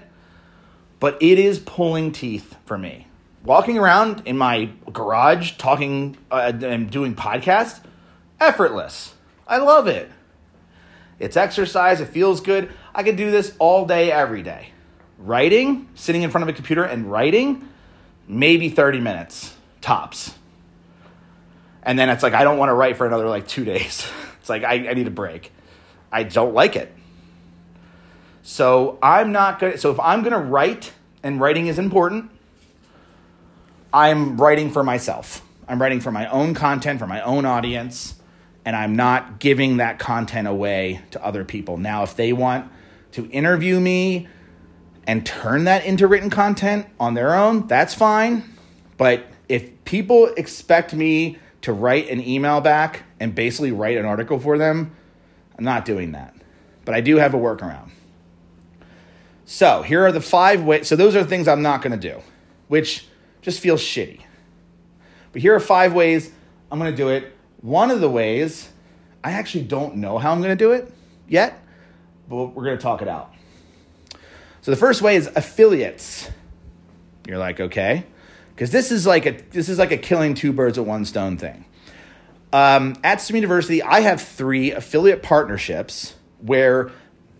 but 1.00 1.18
it 1.22 1.40
is 1.40 1.60
pulling 1.60 2.12
teeth 2.12 2.56
for 2.66 2.78
me. 2.78 3.08
Walking 3.44 3.78
around 3.78 4.24
in 4.26 4.38
my 4.38 4.70
garage 4.92 5.54
talking 5.54 6.18
uh, 6.30 6.52
and 6.62 6.90
doing 6.90 7.16
podcasts, 7.16 7.82
effortless. 8.40 9.14
I 9.48 9.58
love 9.58 9.88
it. 9.88 10.12
It's 11.20 11.36
exercise, 11.38 12.02
it 12.02 12.08
feels 12.08 12.42
good. 12.42 12.72
I 12.94 13.04
could 13.04 13.16
do 13.16 13.32
this 13.32 13.56
all 13.60 13.86
day, 13.86 14.12
every 14.12 14.44
day. 14.44 14.70
Writing, 15.18 15.90
sitting 15.96 16.24
in 16.24 16.32
front 16.32 16.44
of 16.44 16.50
a 16.50 16.54
computer 16.54 16.84
and 16.84 17.12
writing, 17.12 17.68
maybe 18.28 18.70
30 18.70 19.00
minutes 19.02 19.56
tops. 19.82 20.34
And 21.84 21.98
then 21.98 22.10
it's 22.10 22.24
like, 22.24 22.34
I 22.34 22.44
don't 22.44 22.58
want 22.58 22.70
to 22.70 22.74
write 22.74 22.98
for 22.98 23.08
another 23.08 23.28
like 23.28 23.48
two 23.48 23.66
days. 23.66 24.10
It's 24.40 24.50
like, 24.50 24.64
I, 24.64 24.90
I 24.90 24.94
need 24.94 25.06
a 25.06 25.12
break. 25.12 25.52
I 26.12 26.24
don't 26.24 26.54
like 26.54 26.78
it. 26.78 26.92
So 28.50 28.98
I'm 29.04 29.32
not 29.32 29.60
going 29.60 29.74
to, 29.74 29.78
so 29.78 29.92
if 29.92 30.00
I'm 30.00 30.24
going 30.24 30.34
to 30.34 30.40
write, 30.40 30.92
and 31.22 31.40
writing 31.40 31.68
is 31.68 31.78
important, 31.78 32.32
I'm 33.94 34.42
writing 34.42 34.72
for 34.72 34.84
myself. 34.84 35.44
I'm 35.68 35.80
writing 35.80 36.00
for 36.00 36.12
my 36.12 36.28
own 36.32 36.56
content, 36.56 37.00
for 37.00 37.06
my 37.06 37.22
own 37.22 37.46
audience, 37.46 38.16
and 38.66 38.76
I'm 38.76 38.96
not 38.96 39.40
giving 39.40 39.78
that 39.78 40.00
content 40.00 40.48
away 40.48 41.02
to 41.12 41.24
other 41.24 41.46
people. 41.46 41.78
Now, 41.78 42.02
if 42.02 42.16
they 42.16 42.34
want 42.34 42.72
to 43.12 43.30
interview 43.30 43.80
me 43.80 44.28
and 45.06 45.24
turn 45.24 45.66
that 45.66 45.86
into 45.86 46.08
written 46.08 46.32
content 46.32 46.88
on 47.00 47.14
their 47.14 47.36
own, 47.36 47.68
that's 47.68 47.94
fine. 47.94 48.44
But 48.98 49.28
if 49.48 49.86
people 49.86 50.26
expect 50.38 50.96
me 50.96 51.38
to 51.62 51.72
write 51.72 52.10
an 52.10 52.20
email 52.20 52.62
back 52.62 53.04
and 53.20 53.36
basically 53.36 53.72
write 53.72 53.98
an 54.00 54.06
article 54.06 54.40
for 54.40 54.58
them, 54.58 54.96
I'm 55.56 55.64
not 55.64 55.86
doing 55.86 56.14
that. 56.14 56.34
But 56.84 56.96
I 56.96 57.02
do 57.02 57.18
have 57.18 57.36
a 57.36 57.38
workaround. 57.38 57.89
So 59.52 59.82
here 59.82 60.06
are 60.06 60.12
the 60.12 60.22
five 60.22 60.62
ways. 60.62 60.88
So 60.88 60.96
those 60.96 61.16
are 61.16 61.24
things 61.24 61.48
I'm 61.48 61.64
not 61.64 61.82
going 61.82 62.00
to 62.00 62.10
do, 62.10 62.22
which 62.68 63.08
just 63.42 63.60
feels 63.60 63.82
shitty. 63.82 64.22
But 65.32 65.42
here 65.42 65.56
are 65.56 65.60
five 65.60 65.92
ways 65.92 66.32
I'm 66.72 66.78
going 66.78 66.92
to 66.92 66.96
do 66.96 67.10
it. 67.10 67.36
One 67.62 67.90
of 67.90 68.00
the 68.00 68.12
ways, 68.12 68.70
I 69.24 69.32
actually 69.32 69.64
don't 69.64 69.96
know 69.96 70.20
how 70.20 70.34
I'm 70.34 70.38
going 70.38 70.56
to 70.56 70.64
do 70.64 70.74
it 70.74 70.94
yet, 71.28 71.64
but 72.30 72.54
we're 72.54 72.64
going 72.64 72.78
to 72.78 72.82
talk 72.82 73.02
it 73.02 73.08
out. 73.08 73.34
So 74.62 74.70
the 74.70 74.78
first 74.78 75.02
way 75.02 75.16
is 75.16 75.26
affiliates. 75.36 76.30
You're 77.28 77.40
like, 77.40 77.60
okay, 77.60 78.06
because 78.54 78.70
this 78.70 78.92
is 78.92 79.08
like 79.08 79.26
a 79.26 79.32
this 79.32 79.68
is 79.68 79.80
like 79.80 79.92
a 79.92 79.98
killing 79.98 80.36
two 80.36 80.54
birds 80.54 80.78
with 80.78 80.88
one 80.88 81.06
stone 81.06 81.38
thing. 81.38 81.66
Um, 82.54 82.98
at 83.04 83.20
Swim 83.20 83.38
University, 83.38 83.82
I 83.82 84.02
have 84.02 84.22
three 84.22 84.72
affiliate 84.72 85.24
partnerships 85.24 86.14
where 86.38 86.92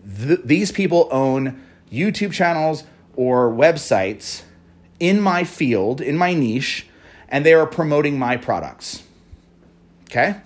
th- 0.04 0.40
these 0.44 0.72
people 0.72 1.08
own 1.12 1.66
YouTube 1.92 2.32
channels 2.32 2.84
or 3.16 3.50
websites 3.50 4.42
in 4.98 5.20
my 5.20 5.44
field, 5.44 6.00
in 6.00 6.16
my 6.16 6.34
niche, 6.34 6.86
and 7.28 7.44
they 7.44 7.54
are 7.54 7.66
promoting 7.66 8.18
my 8.18 8.36
products. 8.36 9.02
Okay? 10.04 10.36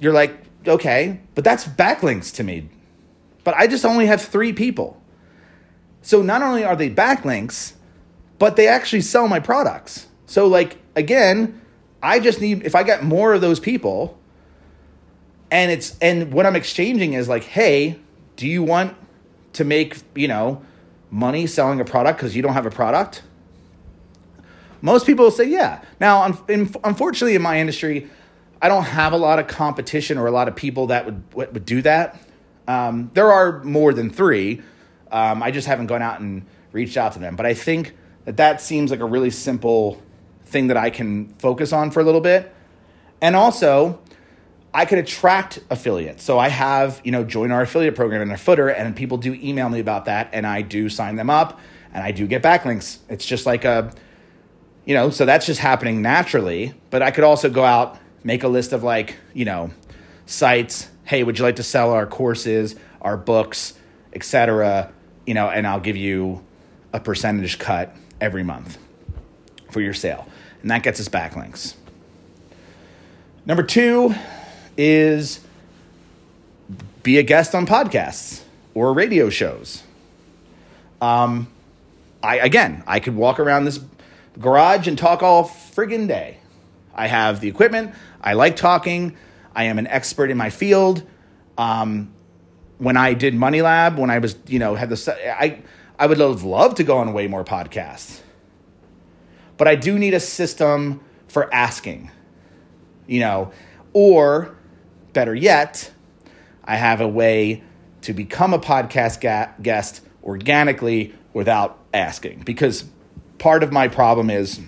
You're 0.00 0.12
like, 0.12 0.36
okay, 0.66 1.20
but 1.34 1.44
that's 1.44 1.64
backlinks 1.66 2.34
to 2.36 2.44
me. 2.44 2.68
But 3.44 3.54
I 3.54 3.66
just 3.66 3.84
only 3.84 4.06
have 4.06 4.22
three 4.22 4.52
people. 4.52 5.00
So 6.02 6.22
not 6.22 6.42
only 6.42 6.64
are 6.64 6.76
they 6.76 6.90
backlinks, 6.90 7.74
but 8.38 8.56
they 8.56 8.66
actually 8.66 9.02
sell 9.02 9.28
my 9.28 9.40
products. 9.40 10.06
So, 10.26 10.46
like, 10.46 10.78
again, 10.96 11.60
I 12.02 12.20
just 12.20 12.40
need, 12.40 12.64
if 12.64 12.74
I 12.74 12.82
get 12.82 13.04
more 13.04 13.34
of 13.34 13.40
those 13.40 13.60
people, 13.60 14.18
and 15.50 15.70
it's, 15.70 15.98
and 15.98 16.32
what 16.32 16.46
I'm 16.46 16.56
exchanging 16.56 17.12
is 17.12 17.28
like, 17.28 17.44
hey, 17.44 17.98
do 18.36 18.46
you 18.46 18.62
want 18.62 18.96
to 19.54 19.64
make, 19.64 19.98
you 20.14 20.28
know, 20.28 20.62
money 21.10 21.46
selling 21.46 21.80
a 21.80 21.84
product 21.84 22.18
because 22.18 22.36
you 22.36 22.42
don't 22.42 22.54
have 22.54 22.66
a 22.66 22.70
product? 22.70 23.22
Most 24.82 25.06
people 25.06 25.30
say, 25.30 25.44
yeah. 25.44 25.82
Now, 26.00 26.24
unfortunately, 26.24 27.34
in 27.34 27.42
my 27.42 27.60
industry, 27.60 28.08
I 28.62 28.68
don't 28.68 28.84
have 28.84 29.12
a 29.12 29.16
lot 29.16 29.38
of 29.38 29.46
competition 29.46 30.18
or 30.18 30.26
a 30.26 30.30
lot 30.30 30.48
of 30.48 30.56
people 30.56 30.88
that 30.88 31.04
would 31.04 31.22
would 31.34 31.64
do 31.64 31.82
that. 31.82 32.20
Um, 32.68 33.10
there 33.14 33.32
are 33.32 33.62
more 33.64 33.92
than 33.92 34.10
three. 34.10 34.62
Um, 35.10 35.42
I 35.42 35.50
just 35.50 35.66
haven't 35.66 35.86
gone 35.86 36.02
out 36.02 36.20
and 36.20 36.46
reached 36.72 36.96
out 36.96 37.12
to 37.14 37.18
them. 37.18 37.36
But 37.36 37.46
I 37.46 37.54
think 37.54 37.96
that 38.24 38.36
that 38.36 38.60
seems 38.60 38.90
like 38.90 39.00
a 39.00 39.04
really 39.04 39.30
simple 39.30 40.00
thing 40.44 40.68
that 40.68 40.76
I 40.76 40.90
can 40.90 41.28
focus 41.34 41.72
on 41.72 41.90
for 41.90 42.00
a 42.00 42.04
little 42.04 42.20
bit. 42.20 42.52
And 43.20 43.36
also, 43.36 44.00
I 44.72 44.84
could 44.84 44.98
attract 44.98 45.58
affiliates. 45.68 46.22
So 46.22 46.38
I 46.38 46.48
have, 46.48 47.00
you 47.02 47.10
know, 47.10 47.24
join 47.24 47.50
our 47.50 47.62
affiliate 47.62 47.96
program 47.96 48.22
in 48.22 48.30
a 48.30 48.36
footer, 48.36 48.68
and 48.68 48.94
people 48.94 49.18
do 49.18 49.34
email 49.34 49.68
me 49.68 49.80
about 49.80 50.04
that, 50.04 50.30
and 50.32 50.46
I 50.46 50.62
do 50.62 50.88
sign 50.88 51.16
them 51.16 51.28
up, 51.28 51.58
and 51.92 52.04
I 52.04 52.12
do 52.12 52.26
get 52.26 52.42
backlinks. 52.42 52.98
It's 53.08 53.26
just 53.26 53.46
like 53.46 53.64
a, 53.64 53.92
you 54.84 54.94
know, 54.94 55.10
so 55.10 55.24
that's 55.26 55.46
just 55.46 55.60
happening 55.60 56.02
naturally. 56.02 56.74
But 56.90 57.02
I 57.02 57.10
could 57.10 57.24
also 57.24 57.50
go 57.50 57.64
out, 57.64 57.98
make 58.22 58.44
a 58.44 58.48
list 58.48 58.72
of 58.72 58.82
like, 58.84 59.16
you 59.34 59.44
know, 59.44 59.70
sites. 60.26 60.88
Hey, 61.04 61.24
would 61.24 61.38
you 61.38 61.44
like 61.44 61.56
to 61.56 61.64
sell 61.64 61.90
our 61.90 62.06
courses, 62.06 62.76
our 63.02 63.16
books, 63.16 63.74
etc. 64.12 64.92
You 65.26 65.34
know, 65.34 65.48
and 65.48 65.66
I'll 65.66 65.80
give 65.80 65.96
you 65.96 66.44
a 66.92 67.00
percentage 67.00 67.58
cut 67.58 67.94
every 68.20 68.44
month 68.44 68.78
for 69.70 69.80
your 69.80 69.94
sale. 69.94 70.26
And 70.62 70.70
that 70.70 70.84
gets 70.84 71.00
us 71.00 71.08
backlinks. 71.08 71.74
Number 73.46 73.62
two 73.62 74.14
is 74.80 75.40
be 77.02 77.18
a 77.18 77.22
guest 77.22 77.54
on 77.54 77.66
podcasts 77.66 78.42
or 78.72 78.94
radio 78.94 79.28
shows. 79.28 79.82
Um, 81.02 81.48
I 82.22 82.38
again, 82.38 82.82
I 82.86 82.98
could 82.98 83.14
walk 83.14 83.38
around 83.38 83.66
this 83.66 83.78
garage 84.38 84.88
and 84.88 84.96
talk 84.96 85.22
all 85.22 85.44
friggin' 85.44 86.08
day. 86.08 86.38
I 86.94 87.08
have 87.08 87.40
the 87.40 87.48
equipment. 87.48 87.94
I 88.22 88.32
like 88.32 88.56
talking. 88.56 89.16
I 89.54 89.64
am 89.64 89.78
an 89.78 89.86
expert 89.86 90.30
in 90.30 90.38
my 90.38 90.48
field. 90.48 91.02
Um, 91.58 92.12
when 92.78 92.96
I 92.96 93.12
did 93.12 93.34
Money 93.34 93.60
Lab, 93.60 93.98
when 93.98 94.08
I 94.08 94.18
was, 94.18 94.36
you 94.46 94.58
know, 94.58 94.74
had 94.76 94.88
the, 94.88 95.38
I, 95.38 95.60
I 95.98 96.06
would 96.06 96.16
loved 96.42 96.78
to 96.78 96.84
go 96.84 96.96
on 96.98 97.12
way 97.12 97.26
more 97.26 97.44
podcasts. 97.44 98.20
But 99.58 99.68
I 99.68 99.74
do 99.74 99.98
need 99.98 100.14
a 100.14 100.20
system 100.20 101.00
for 101.28 101.52
asking, 101.52 102.10
you 103.06 103.20
know, 103.20 103.52
or 103.92 104.56
better 105.12 105.34
yet, 105.34 105.90
I 106.64 106.76
have 106.76 107.00
a 107.00 107.08
way 107.08 107.62
to 108.02 108.12
become 108.12 108.54
a 108.54 108.58
podcast 108.58 109.20
ga- 109.20 109.52
guest 109.62 110.00
organically 110.22 111.14
without 111.32 111.78
asking 111.92 112.42
because 112.44 112.84
part 113.38 113.62
of 113.62 113.72
my 113.72 113.88
problem 113.88 114.30
is 114.30 114.60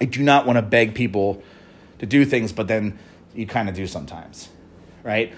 I 0.00 0.04
do 0.04 0.22
not 0.22 0.46
want 0.46 0.56
to 0.56 0.62
beg 0.62 0.94
people 0.94 1.42
to 1.98 2.06
do 2.06 2.24
things, 2.24 2.52
but 2.52 2.68
then 2.68 2.98
you 3.34 3.46
kind 3.46 3.68
of 3.68 3.74
do 3.74 3.86
sometimes, 3.86 4.48
right? 5.02 5.32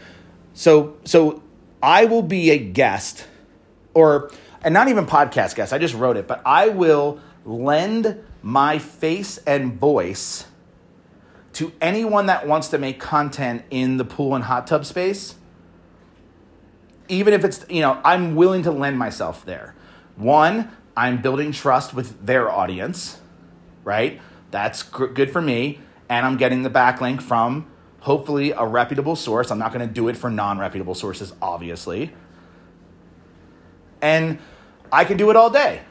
So, 0.54 0.96
so 1.04 1.42
I 1.82 2.06
will 2.06 2.22
be 2.22 2.50
a 2.50 2.58
guest, 2.58 3.26
or 3.94 4.30
and 4.62 4.74
not 4.74 4.88
even 4.88 5.06
podcast 5.06 5.54
guest. 5.54 5.72
I 5.72 5.78
just 5.78 5.94
wrote 5.94 6.16
it, 6.16 6.26
but 6.26 6.42
I 6.44 6.68
will 6.68 7.20
lend 7.44 8.22
my 8.42 8.78
face 8.78 9.38
and 9.38 9.78
voice 9.78 10.46
to 11.58 11.72
anyone 11.80 12.26
that 12.26 12.46
wants 12.46 12.68
to 12.68 12.78
make 12.78 13.00
content 13.00 13.64
in 13.68 13.96
the 13.96 14.04
pool 14.04 14.36
and 14.36 14.44
hot 14.44 14.64
tub 14.64 14.86
space. 14.86 15.34
Even 17.08 17.34
if 17.34 17.44
it's, 17.44 17.66
you 17.68 17.80
know, 17.80 18.00
I'm 18.04 18.36
willing 18.36 18.62
to 18.62 18.70
lend 18.70 18.96
myself 18.96 19.44
there. 19.44 19.74
One, 20.14 20.70
I'm 20.96 21.20
building 21.20 21.50
trust 21.50 21.94
with 21.94 22.24
their 22.24 22.48
audience, 22.48 23.20
right? 23.82 24.20
That's 24.52 24.84
good 24.84 25.32
for 25.32 25.42
me. 25.42 25.80
And 26.08 26.24
I'm 26.24 26.36
getting 26.36 26.62
the 26.62 26.70
backlink 26.70 27.22
from 27.22 27.66
hopefully 28.02 28.52
a 28.52 28.64
reputable 28.64 29.16
source. 29.16 29.50
I'm 29.50 29.58
not 29.58 29.72
going 29.72 29.84
to 29.84 29.92
do 29.92 30.06
it 30.06 30.16
for 30.16 30.30
non 30.30 30.60
reputable 30.60 30.94
sources, 30.94 31.32
obviously. 31.42 32.12
And 34.00 34.38
I 34.92 35.04
can 35.04 35.16
do 35.16 35.28
it 35.30 35.34
all 35.34 35.50
day. 35.50 35.82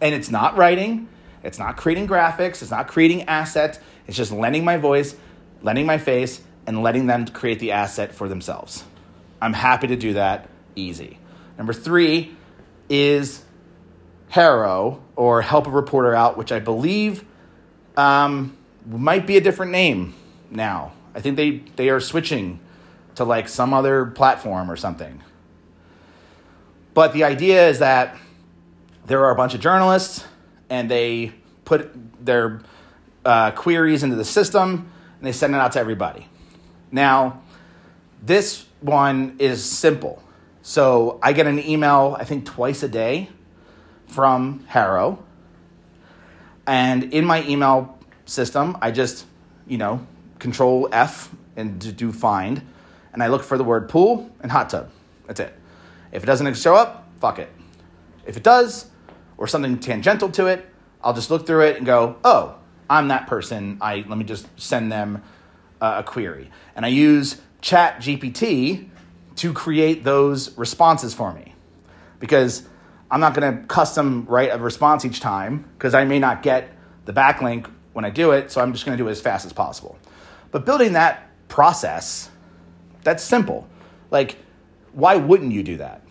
And 0.00 0.14
it's 0.14 0.30
not 0.30 0.56
writing, 0.56 1.06
it's 1.42 1.58
not 1.58 1.76
creating 1.76 2.06
graphics, 2.08 2.62
it's 2.62 2.70
not 2.70 2.88
creating 2.88 3.22
assets, 3.24 3.78
it's 4.06 4.16
just 4.16 4.32
lending 4.32 4.64
my 4.64 4.76
voice, 4.76 5.14
lending 5.62 5.86
my 5.86 5.98
face, 5.98 6.40
and 6.66 6.82
letting 6.82 7.06
them 7.06 7.26
create 7.26 7.58
the 7.60 7.72
asset 7.72 8.14
for 8.14 8.28
themselves. 8.28 8.84
I'm 9.40 9.52
happy 9.52 9.86
to 9.88 9.96
do 9.96 10.14
that 10.14 10.48
easy. 10.76 11.18
Number 11.56 11.72
three 11.72 12.36
is 12.88 13.42
HARO 14.30 15.02
or 15.16 15.42
Help 15.42 15.66
a 15.66 15.70
Reporter 15.70 16.14
Out, 16.14 16.36
which 16.36 16.52
I 16.52 16.58
believe 16.58 17.24
um, 17.96 18.56
might 18.86 19.26
be 19.26 19.36
a 19.36 19.40
different 19.40 19.72
name 19.72 20.14
now. 20.50 20.92
I 21.14 21.20
think 21.20 21.36
they, 21.36 21.62
they 21.76 21.88
are 21.88 22.00
switching 22.00 22.60
to 23.16 23.24
like 23.24 23.48
some 23.48 23.74
other 23.74 24.06
platform 24.06 24.70
or 24.70 24.76
something. 24.76 25.22
But 26.94 27.12
the 27.12 27.24
idea 27.24 27.68
is 27.68 27.80
that 27.80 28.16
there 29.06 29.24
are 29.24 29.30
a 29.30 29.34
bunch 29.34 29.54
of 29.54 29.60
journalists 29.60 30.24
and 30.70 30.90
they 30.90 31.32
put 31.64 31.90
their 32.24 32.60
uh, 33.24 33.50
queries 33.52 34.02
into 34.02 34.16
the 34.16 34.24
system 34.24 34.90
and 35.18 35.26
they 35.26 35.32
send 35.32 35.54
it 35.54 35.58
out 35.58 35.72
to 35.72 35.80
everybody. 35.80 36.26
Now, 36.90 37.42
this 38.22 38.66
one 38.80 39.36
is 39.38 39.64
simple. 39.64 40.22
So 40.62 41.18
I 41.22 41.32
get 41.32 41.46
an 41.46 41.58
email, 41.58 42.16
I 42.18 42.24
think, 42.24 42.44
twice 42.46 42.82
a 42.82 42.88
day 42.88 43.30
from 44.06 44.64
HARO. 44.68 45.22
And 46.66 47.12
in 47.14 47.24
my 47.24 47.42
email 47.46 47.98
system, 48.26 48.76
I 48.80 48.90
just, 48.90 49.26
you 49.66 49.78
know, 49.78 50.06
control 50.38 50.88
F 50.92 51.30
and 51.56 51.96
do 51.96 52.12
find. 52.12 52.62
And 53.12 53.22
I 53.22 53.28
look 53.28 53.42
for 53.42 53.56
the 53.56 53.64
word 53.64 53.88
pool 53.88 54.30
and 54.40 54.52
hot 54.52 54.70
tub. 54.70 54.90
That's 55.26 55.40
it. 55.40 55.54
If 56.12 56.22
it 56.22 56.26
doesn't 56.26 56.54
show 56.54 56.74
up, 56.74 57.08
fuck 57.20 57.38
it. 57.38 57.50
If 58.26 58.36
it 58.36 58.42
does, 58.42 58.90
or 59.38 59.46
something 59.46 59.78
tangential 59.78 60.30
to 60.30 60.46
it, 60.46 60.68
I'll 61.02 61.14
just 61.14 61.30
look 61.30 61.46
through 61.46 61.62
it 61.62 61.76
and 61.76 61.86
go, 61.86 62.16
oh, 62.24 62.56
I'm 62.90 63.08
that 63.08 63.26
person. 63.26 63.78
I 63.80 64.04
let 64.06 64.18
me 64.18 64.24
just 64.24 64.46
send 64.60 64.92
them 64.92 65.22
uh, 65.80 65.96
a 65.98 66.02
query. 66.02 66.50
And 66.74 66.84
I 66.84 66.88
use 66.88 67.40
Chat 67.60 68.00
GPT 68.00 68.88
to 69.36 69.52
create 69.52 70.04
those 70.04 70.56
responses 70.58 71.14
for 71.14 71.32
me. 71.32 71.54
Because 72.18 72.64
I'm 73.10 73.20
not 73.20 73.34
going 73.34 73.58
to 73.58 73.66
custom 73.66 74.26
write 74.28 74.50
a 74.50 74.58
response 74.58 75.04
each 75.04 75.20
time 75.20 75.68
because 75.74 75.94
I 75.94 76.04
may 76.04 76.18
not 76.18 76.42
get 76.42 76.76
the 77.04 77.12
backlink 77.12 77.70
when 77.92 78.04
I 78.04 78.10
do 78.10 78.32
it, 78.32 78.50
so 78.50 78.60
I'm 78.60 78.72
just 78.72 78.84
going 78.84 78.98
to 78.98 79.02
do 79.02 79.08
it 79.08 79.12
as 79.12 79.20
fast 79.20 79.46
as 79.46 79.52
possible. 79.52 79.98
But 80.50 80.66
building 80.66 80.92
that 80.92 81.30
process, 81.48 82.30
that's 83.02 83.22
simple. 83.22 83.66
Like, 84.10 84.36
why 84.92 85.16
wouldn't 85.16 85.52
you 85.52 85.62
do 85.62 85.78
that? 85.78 86.02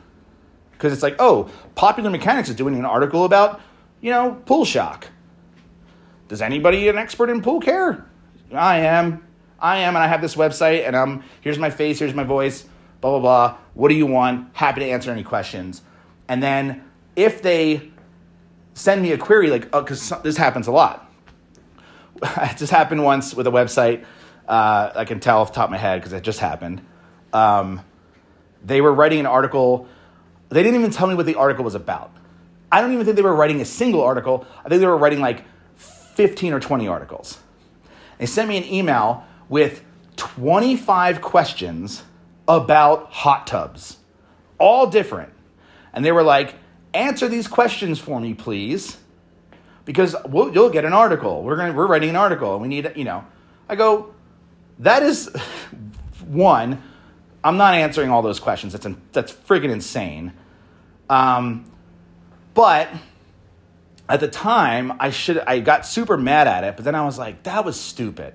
Because 0.77 0.93
it's 0.93 1.01
like, 1.01 1.15
oh, 1.17 1.49
Popular 1.73 2.09
Mechanics 2.09 2.49
is 2.49 2.55
doing 2.55 2.75
an 2.75 2.85
article 2.85 3.25
about, 3.25 3.59
you 3.99 4.11
know, 4.11 4.41
pool 4.45 4.63
shock. 4.63 5.07
Does 6.27 6.41
anybody 6.41 6.87
an 6.87 6.97
expert 6.97 7.29
in 7.29 7.41
pool 7.41 7.59
care? 7.59 8.05
I 8.53 8.79
am. 8.81 9.25
I 9.59 9.79
am, 9.79 9.95
and 9.95 10.03
I 10.03 10.07
have 10.07 10.21
this 10.21 10.35
website, 10.35 10.85
and 10.85 10.95
I'm 10.95 11.23
here's 11.41 11.57
my 11.57 11.71
face, 11.71 11.97
here's 11.97 12.13
my 12.13 12.23
voice, 12.23 12.63
blah 13.01 13.11
blah 13.11 13.19
blah. 13.19 13.57
What 13.73 13.89
do 13.89 13.95
you 13.95 14.05
want? 14.05 14.55
Happy 14.55 14.81
to 14.81 14.85
answer 14.85 15.11
any 15.11 15.23
questions. 15.23 15.81
And 16.27 16.43
then 16.43 16.83
if 17.15 17.41
they 17.41 17.91
send 18.75 19.01
me 19.01 19.11
a 19.11 19.17
query, 19.17 19.49
like, 19.49 19.71
because 19.71 20.11
oh, 20.11 20.21
this 20.23 20.37
happens 20.37 20.67
a 20.67 20.71
lot. 20.71 21.11
it 22.21 22.57
just 22.57 22.71
happened 22.71 23.03
once 23.03 23.33
with 23.33 23.47
a 23.47 23.51
website. 23.51 24.05
Uh, 24.47 24.91
I 24.95 25.05
can 25.05 25.19
tell 25.19 25.41
off 25.41 25.51
the 25.51 25.55
top 25.55 25.65
of 25.65 25.71
my 25.71 25.77
head 25.77 25.99
because 25.99 26.13
it 26.13 26.21
just 26.21 26.39
happened. 26.39 26.85
Um, 27.33 27.81
they 28.63 28.81
were 28.81 28.93
writing 28.93 29.19
an 29.19 29.25
article. 29.25 29.87
They 30.49 30.63
didn't 30.63 30.79
even 30.79 30.91
tell 30.91 31.07
me 31.07 31.15
what 31.15 31.25
the 31.25 31.35
article 31.35 31.63
was 31.63 31.75
about. 31.75 32.11
I 32.71 32.81
don't 32.81 32.93
even 32.93 33.05
think 33.05 33.15
they 33.15 33.21
were 33.21 33.35
writing 33.35 33.61
a 33.61 33.65
single 33.65 34.01
article. 34.01 34.45
I 34.65 34.69
think 34.69 34.81
they 34.81 34.87
were 34.87 34.97
writing 34.97 35.19
like 35.19 35.43
15 35.77 36.53
or 36.53 36.59
20 36.59 36.87
articles. 36.87 37.39
They 38.17 38.25
sent 38.25 38.49
me 38.49 38.57
an 38.57 38.65
email 38.65 39.25
with 39.49 39.83
25 40.15 41.21
questions 41.21 42.03
about 42.47 43.11
hot 43.11 43.47
tubs, 43.47 43.97
all 44.57 44.87
different. 44.87 45.31
And 45.93 46.03
they 46.03 46.11
were 46.11 46.23
like, 46.23 46.55
answer 46.93 47.27
these 47.27 47.47
questions 47.47 47.99
for 47.99 48.19
me, 48.19 48.33
please, 48.33 48.97
because 49.85 50.15
we'll, 50.25 50.53
you'll 50.53 50.69
get 50.69 50.85
an 50.85 50.93
article. 50.93 51.43
We're 51.43 51.55
going 51.55 51.75
we're 51.75 51.87
writing 51.87 52.09
an 52.09 52.15
article. 52.15 52.53
And 52.53 52.61
we 52.61 52.67
need, 52.67 52.91
you 52.95 53.03
know. 53.03 53.25
I 53.69 53.75
go, 53.75 54.13
that 54.79 55.03
is 55.03 55.29
one. 56.25 56.81
I'm 57.47 57.55
not 57.55 57.75
answering 57.75 58.09
all 58.09 58.21
those 58.21 58.41
questions. 58.41 58.73
That's 58.73 58.85
that's 59.13 59.31
friggin' 59.31 59.71
insane. 59.71 60.33
Um, 61.09 61.71
but 62.53 62.89
at 64.09 64.19
the 64.19 64.27
time, 64.27 64.91
I 64.99 65.11
should 65.11 65.39
I 65.39 65.61
got 65.61 65.85
super 65.85 66.17
mad 66.17 66.47
at 66.47 66.65
it. 66.65 66.75
But 66.75 66.83
then 66.83 66.93
I 66.93 67.05
was 67.05 67.17
like, 67.17 67.43
that 67.43 67.63
was 67.63 67.79
stupid. 67.79 68.33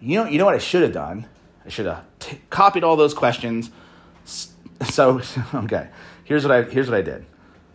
You 0.00 0.18
know, 0.20 0.30
you 0.30 0.38
know 0.38 0.44
what 0.44 0.54
I 0.54 0.58
should 0.58 0.82
have 0.82 0.92
done? 0.92 1.26
I 1.66 1.70
should 1.70 1.86
have 1.86 2.04
t- 2.20 2.40
copied 2.50 2.84
all 2.84 2.96
those 2.96 3.14
questions. 3.14 3.70
So 4.88 5.20
okay, 5.54 5.88
here's 6.24 6.42
what 6.42 6.52
I 6.52 6.62
here's 6.62 6.88
what 6.88 6.96
I 6.96 7.02
did. 7.02 7.26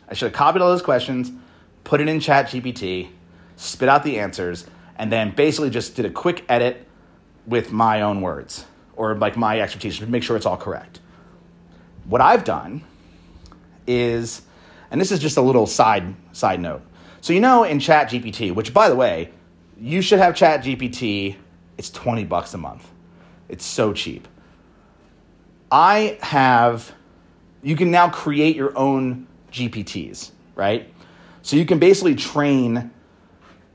I 0.09 0.15
should 0.15 0.25
have 0.25 0.33
copied 0.33 0.63
all 0.63 0.69
those 0.69 0.81
questions, 0.81 1.31
put 1.83 2.01
it 2.01 2.07
in 2.07 2.19
Chat 2.19 2.47
GPT, 2.47 3.09
spit 3.57 3.87
out 3.87 4.03
the 4.03 4.17
answers, 4.17 4.65
and 4.95 5.11
then 5.11 5.29
basically 5.35 5.69
just 5.69 5.95
did 5.95 6.05
a 6.05 6.09
quick 6.09 6.43
edit 6.49 6.87
with 7.45 7.71
my 7.71 8.01
own 8.01 8.21
words 8.21 8.65
or 8.95 9.15
like 9.15 9.37
my 9.37 9.59
expertise 9.59 9.99
to 9.99 10.07
make 10.07 10.23
sure 10.23 10.35
it's 10.35 10.45
all 10.45 10.57
correct. 10.57 10.99
What 12.05 12.21
I've 12.21 12.43
done 12.43 12.83
is, 13.87 14.41
and 14.91 14.99
this 15.01 15.11
is 15.11 15.19
just 15.19 15.37
a 15.37 15.41
little 15.41 15.67
side 15.67 16.15
side 16.31 16.59
note. 16.59 16.81
So 17.21 17.33
you 17.33 17.39
know 17.39 17.63
in 17.63 17.79
Chat 17.79 18.09
GPT, 18.09 18.53
which 18.53 18.73
by 18.73 18.89
the 18.89 18.95
way, 18.95 19.31
you 19.79 20.01
should 20.01 20.19
have 20.19 20.35
Chat 20.35 20.63
GPT. 20.63 21.35
It's 21.77 21.89
twenty 21.89 22.23
bucks 22.23 22.53
a 22.53 22.57
month. 22.57 22.87
It's 23.49 23.65
so 23.65 23.93
cheap. 23.93 24.27
I 25.71 26.17
have. 26.21 26.93
You 27.63 27.75
can 27.75 27.89
now 27.89 28.09
create 28.09 28.55
your 28.55 28.77
own 28.77 29.27
GPTs, 29.51 30.31
right? 30.53 30.91
So 31.41 31.55
you 31.55 31.65
can 31.65 31.79
basically 31.79 32.15
train 32.15 32.91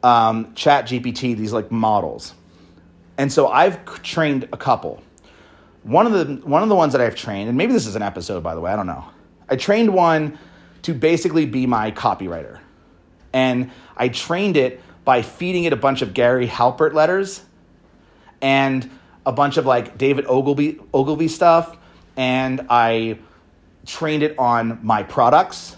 um, 0.02 0.54
Chat 0.54 0.86
GPT, 0.86 1.36
these 1.36 1.52
like 1.52 1.70
models. 1.70 2.34
And 3.18 3.32
so 3.32 3.48
I've 3.48 3.84
trained 4.02 4.48
a 4.52 4.56
couple. 4.56 5.02
One 5.82 6.06
of 6.06 6.12
the 6.12 6.46
one 6.46 6.62
of 6.62 6.68
the 6.68 6.74
ones 6.74 6.92
that 6.92 7.00
I've 7.00 7.14
trained, 7.14 7.48
and 7.48 7.56
maybe 7.56 7.72
this 7.72 7.86
is 7.86 7.96
an 7.96 8.02
episode 8.02 8.42
by 8.42 8.54
the 8.54 8.60
way, 8.60 8.70
I 8.70 8.76
don't 8.76 8.86
know. 8.86 9.04
I 9.48 9.56
trained 9.56 9.92
one 9.92 10.38
to 10.82 10.94
basically 10.94 11.46
be 11.46 11.66
my 11.66 11.90
copywriter. 11.90 12.60
And 13.32 13.70
I 13.96 14.08
trained 14.08 14.56
it 14.56 14.80
by 15.04 15.22
feeding 15.22 15.64
it 15.64 15.72
a 15.72 15.76
bunch 15.76 16.02
of 16.02 16.14
Gary 16.14 16.46
Halbert 16.46 16.94
letters 16.94 17.42
and 18.40 18.90
a 19.26 19.32
bunch 19.32 19.56
of 19.56 19.66
like 19.66 19.98
David 19.98 20.26
Ogilvy 20.26 20.80
Ogilvy 20.92 21.28
stuff 21.28 21.76
and 22.16 22.66
I 22.70 23.18
trained 23.86 24.22
it 24.22 24.38
on 24.38 24.80
my 24.82 25.02
products. 25.02 25.76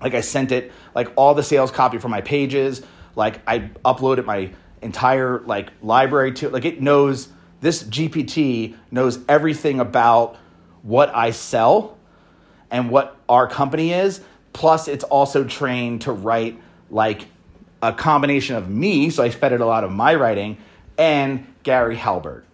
Like 0.00 0.14
I 0.14 0.20
sent 0.20 0.52
it 0.52 0.72
like 0.94 1.12
all 1.16 1.34
the 1.34 1.42
sales 1.42 1.70
copy 1.70 1.98
for 1.98 2.08
my 2.08 2.20
pages. 2.20 2.82
Like 3.16 3.40
I 3.46 3.70
uploaded 3.84 4.24
my 4.24 4.50
entire 4.80 5.40
like 5.40 5.70
library 5.82 6.32
to 6.32 6.46
it. 6.46 6.52
like 6.52 6.64
it 6.64 6.80
knows 6.80 7.28
this 7.60 7.82
GPT 7.82 8.76
knows 8.90 9.18
everything 9.28 9.80
about 9.80 10.36
what 10.82 11.14
I 11.14 11.32
sell 11.32 11.98
and 12.70 12.90
what 12.90 13.16
our 13.28 13.48
company 13.48 13.92
is. 13.92 14.20
Plus, 14.52 14.88
it's 14.88 15.04
also 15.04 15.44
trained 15.44 16.02
to 16.02 16.12
write 16.12 16.60
like 16.90 17.26
a 17.82 17.92
combination 17.92 18.56
of 18.56 18.68
me, 18.68 19.10
so 19.10 19.22
I 19.22 19.30
fed 19.30 19.52
it 19.52 19.60
a 19.60 19.66
lot 19.66 19.84
of 19.84 19.92
my 19.92 20.14
writing, 20.14 20.58
and 20.96 21.46
Gary 21.62 21.96
Halbert, 21.96 22.44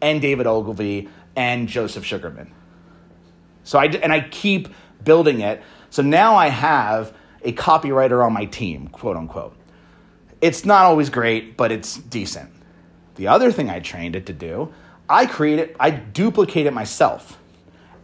and 0.00 0.20
David 0.20 0.46
Ogilvy, 0.46 1.08
and 1.36 1.68
Joseph 1.68 2.04
Sugarman. 2.04 2.52
So 3.64 3.78
I 3.78 3.86
and 3.86 4.12
I 4.12 4.20
keep 4.20 4.68
building 5.02 5.40
it. 5.40 5.62
So 5.90 6.02
now 6.02 6.34
I 6.34 6.48
have 6.48 7.14
a 7.42 7.52
copywriter 7.52 8.24
on 8.24 8.32
my 8.32 8.44
team, 8.44 8.88
quote 8.88 9.16
unquote. 9.16 9.56
It's 10.40 10.64
not 10.64 10.84
always 10.84 11.10
great, 11.10 11.56
but 11.56 11.70
it's 11.72 11.96
decent. 11.96 12.50
The 13.20 13.28
other 13.28 13.52
thing 13.52 13.68
I 13.68 13.80
trained 13.80 14.16
it 14.16 14.24
to 14.28 14.32
do, 14.32 14.72
I 15.06 15.26
create 15.26 15.58
it, 15.58 15.76
I 15.78 15.90
duplicate 15.90 16.64
it 16.64 16.72
myself 16.72 17.38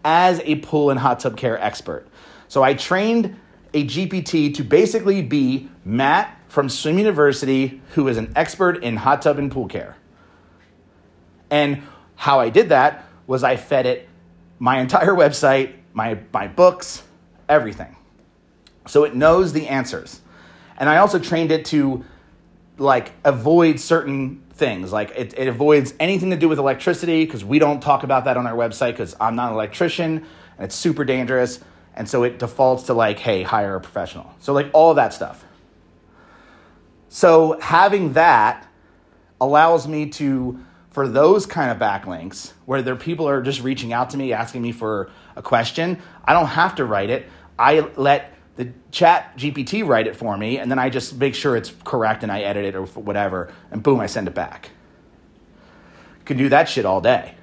as 0.05 0.43
a 0.45 0.57
pool 0.57 0.91
and 0.91 1.01
hot 1.01 1.21
tub 1.21 1.39
care 1.39 1.59
expert. 1.59 2.07
So 2.49 2.63
I 2.63 2.75
trained 2.75 3.35
a 3.73 3.87
GPT 3.87 4.55
to 4.57 4.63
basically 4.63 5.23
be 5.23 5.71
Matt 5.87 6.39
from 6.49 6.69
Swim 6.69 6.99
University, 6.99 7.81
who 7.95 8.09
is 8.09 8.19
an 8.19 8.31
expert 8.37 8.85
in 8.85 8.97
hot 8.97 9.23
tub 9.23 9.39
and 9.39 9.51
pool 9.51 9.69
care. 9.69 9.97
And 11.51 11.83
how 12.17 12.39
I 12.39 12.51
did 12.51 12.69
that 12.69 13.07
was 13.27 13.43
I 13.43 13.57
fed 13.57 13.87
it 13.87 14.11
my 14.59 14.81
entire 14.81 15.13
website, 15.15 15.77
my, 15.95 16.19
my 16.31 16.47
books, 16.47 17.03
everything. 17.49 17.97
So 18.87 19.05
it 19.05 19.15
knows 19.15 19.55
the 19.55 19.69
answers. 19.69 20.21
And 20.77 20.91
I 20.91 20.99
also 20.99 21.19
trained 21.19 21.53
it 21.53 21.65
to 21.67 22.05
like 22.77 23.13
avoid 23.25 23.81
certain 23.81 24.43
things. 24.57 24.93
Like 24.93 25.13
it, 25.17 25.39
it 25.39 25.49
avoids 25.49 25.95
anything 26.01 26.31
to 26.31 26.37
do 26.37 26.49
with 26.49 26.59
electricity 26.59 27.25
because 27.25 27.45
we 27.45 27.59
don't 27.59 27.81
talk 27.81 28.03
about 28.03 28.25
that 28.25 28.37
on 28.37 28.47
our 28.47 28.55
website 28.55 28.93
because 28.93 29.15
I'm 29.21 29.37
not 29.37 29.49
an 29.49 29.55
electrician 29.55 30.27
and 30.57 30.65
it's 30.65 30.75
super 30.75 31.05
dangerous. 31.05 31.61
And 31.95 32.09
so 32.09 32.25
it 32.25 32.39
defaults 32.39 32.85
to 32.85 32.95
like, 32.95 33.19
hey, 33.19 33.43
hire 33.43 33.77
a 33.77 33.81
professional. 33.81 34.35
So 34.41 34.53
like 34.53 34.71
all 34.73 34.91
of 34.91 34.97
that 34.97 35.13
stuff. 35.13 35.45
So 37.09 37.59
having 37.61 38.15
that 38.15 38.67
allows 39.41 39.87
me 39.87 40.09
to, 40.11 40.59
for 40.91 41.07
those 41.07 41.47
kind 41.47 41.71
of 41.71 41.79
backlinks 41.79 42.53
where 42.65 42.83
there 42.83 42.97
people 42.97 43.29
are 43.29 43.43
just 43.43 43.63
reaching 43.63 43.93
out 43.93 44.11
to 44.11 44.17
me 44.17 44.33
asking 44.33 44.63
me 44.63 44.73
for 44.73 45.11
a 45.37 45.43
question, 45.43 46.01
I 46.25 46.33
don't 46.33 46.47
have 46.47 46.75
to 46.77 46.85
write 46.85 47.11
it. 47.11 47.29
I 47.59 47.81
let 47.97 48.36
the 48.57 48.73
chat 48.91 49.37
GPT 49.37 49.87
write 49.87 50.07
it 50.07 50.17
for 50.17 50.37
me, 50.37 50.59
and 50.59 50.71
then 50.71 50.79
I 50.79 50.89
just 50.89 51.17
make 51.17 51.35
sure 51.35 51.57
it's 51.57 51.73
correct 51.85 52.23
and 52.23 52.33
I 52.33 52.41
edit 52.41 52.65
it 52.65 52.75
or 52.75 52.87
whatever, 52.87 53.53
and 53.71 53.83
boom, 53.83 54.01
I 54.01 54.07
send 54.07 54.29
it 54.29 54.35
back. 54.35 54.71
Can 56.25 56.39
do 56.39 56.49
that 56.49 56.69
shit 56.69 56.85
all 56.85 57.01
day. 57.01 57.35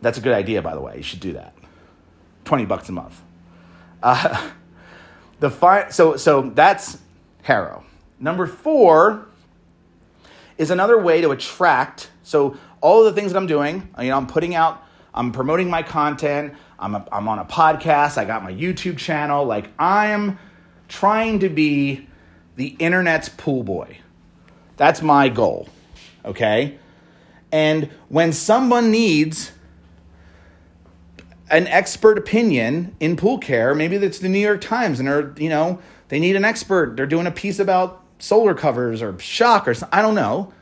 That's 0.00 0.18
a 0.18 0.20
good 0.20 0.32
idea, 0.32 0.62
by 0.62 0.74
the 0.74 0.80
way. 0.80 0.96
You 0.96 1.02
should 1.02 1.20
do 1.20 1.34
that. 1.34 1.54
20 2.44 2.64
bucks 2.64 2.88
a 2.88 2.92
month. 2.92 3.20
Uh, 4.02 4.50
the 5.40 5.50
fi- 5.50 5.90
so, 5.90 6.16
so 6.16 6.42
that's 6.42 6.98
HARO. 7.42 7.84
Number 8.18 8.46
four 8.46 9.26
is 10.56 10.70
another 10.70 10.98
way 10.98 11.20
to 11.20 11.30
attract. 11.30 12.10
So 12.22 12.56
all 12.80 13.04
of 13.04 13.14
the 13.14 13.20
things 13.20 13.32
that 13.32 13.38
I'm 13.38 13.46
doing, 13.46 13.88
you 13.98 14.08
know, 14.08 14.16
I'm 14.16 14.26
putting 14.26 14.54
out, 14.54 14.82
I'm 15.14 15.32
promoting 15.32 15.70
my 15.70 15.82
content, 15.82 16.54
I'm, 16.78 16.94
a, 16.94 17.06
I'm 17.10 17.28
on 17.28 17.38
a 17.38 17.44
podcast, 17.44 18.18
I 18.18 18.24
got 18.24 18.44
my 18.44 18.52
YouTube 18.52 18.98
channel. 18.98 19.44
Like, 19.44 19.70
I'm 19.78 20.38
trying 20.88 21.40
to 21.40 21.48
be 21.48 22.06
the 22.56 22.68
internet's 22.78 23.28
pool 23.28 23.62
boy. 23.62 23.98
That's 24.76 25.02
my 25.02 25.28
goal, 25.28 25.68
okay? 26.24 26.78
And 27.50 27.90
when 28.08 28.32
someone 28.32 28.90
needs 28.90 29.52
an 31.50 31.66
expert 31.66 32.18
opinion 32.18 32.94
in 33.00 33.16
pool 33.16 33.38
care, 33.38 33.74
maybe 33.74 33.96
it's 33.96 34.18
the 34.18 34.28
New 34.28 34.38
York 34.38 34.60
Times 34.60 34.98
and 34.98 35.08
they're, 35.08 35.34
you 35.38 35.48
know, 35.48 35.80
they 36.08 36.20
need 36.20 36.36
an 36.36 36.44
expert. 36.44 36.96
They're 36.96 37.06
doing 37.06 37.26
a 37.26 37.30
piece 37.30 37.58
about 37.58 38.04
solar 38.18 38.54
covers 38.54 39.02
or 39.02 39.18
shock 39.18 39.66
or 39.66 39.74
something. 39.74 39.98
I 39.98 40.02
don't 40.02 40.14
know. 40.14 40.52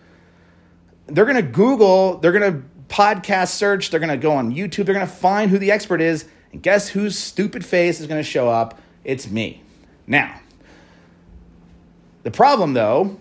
They're 1.08 1.24
going 1.24 1.36
to 1.36 1.42
Google, 1.42 2.18
they're 2.18 2.32
going 2.32 2.52
to 2.52 2.62
podcast 2.88 3.48
search, 3.48 3.90
they're 3.90 4.00
going 4.00 4.10
to 4.10 4.16
go 4.16 4.32
on 4.32 4.54
YouTube, 4.54 4.86
they're 4.86 4.94
going 4.94 5.06
to 5.06 5.12
find 5.12 5.50
who 5.50 5.58
the 5.58 5.70
expert 5.70 6.00
is, 6.00 6.26
and 6.52 6.62
guess 6.62 6.88
whose 6.88 7.18
stupid 7.18 7.64
face 7.64 8.00
is 8.00 8.06
going 8.06 8.22
to 8.22 8.28
show 8.28 8.48
up? 8.48 8.80
It's 9.04 9.28
me. 9.28 9.62
Now, 10.06 10.40
the 12.22 12.30
problem 12.30 12.74
though 12.74 13.18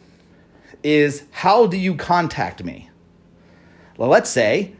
is 0.83 1.23
how 1.31 1.67
do 1.67 1.77
you 1.77 1.95
contact 1.95 2.63
me? 2.63 2.89
Well, 3.97 4.09
let's 4.09 4.29
say 4.29 4.73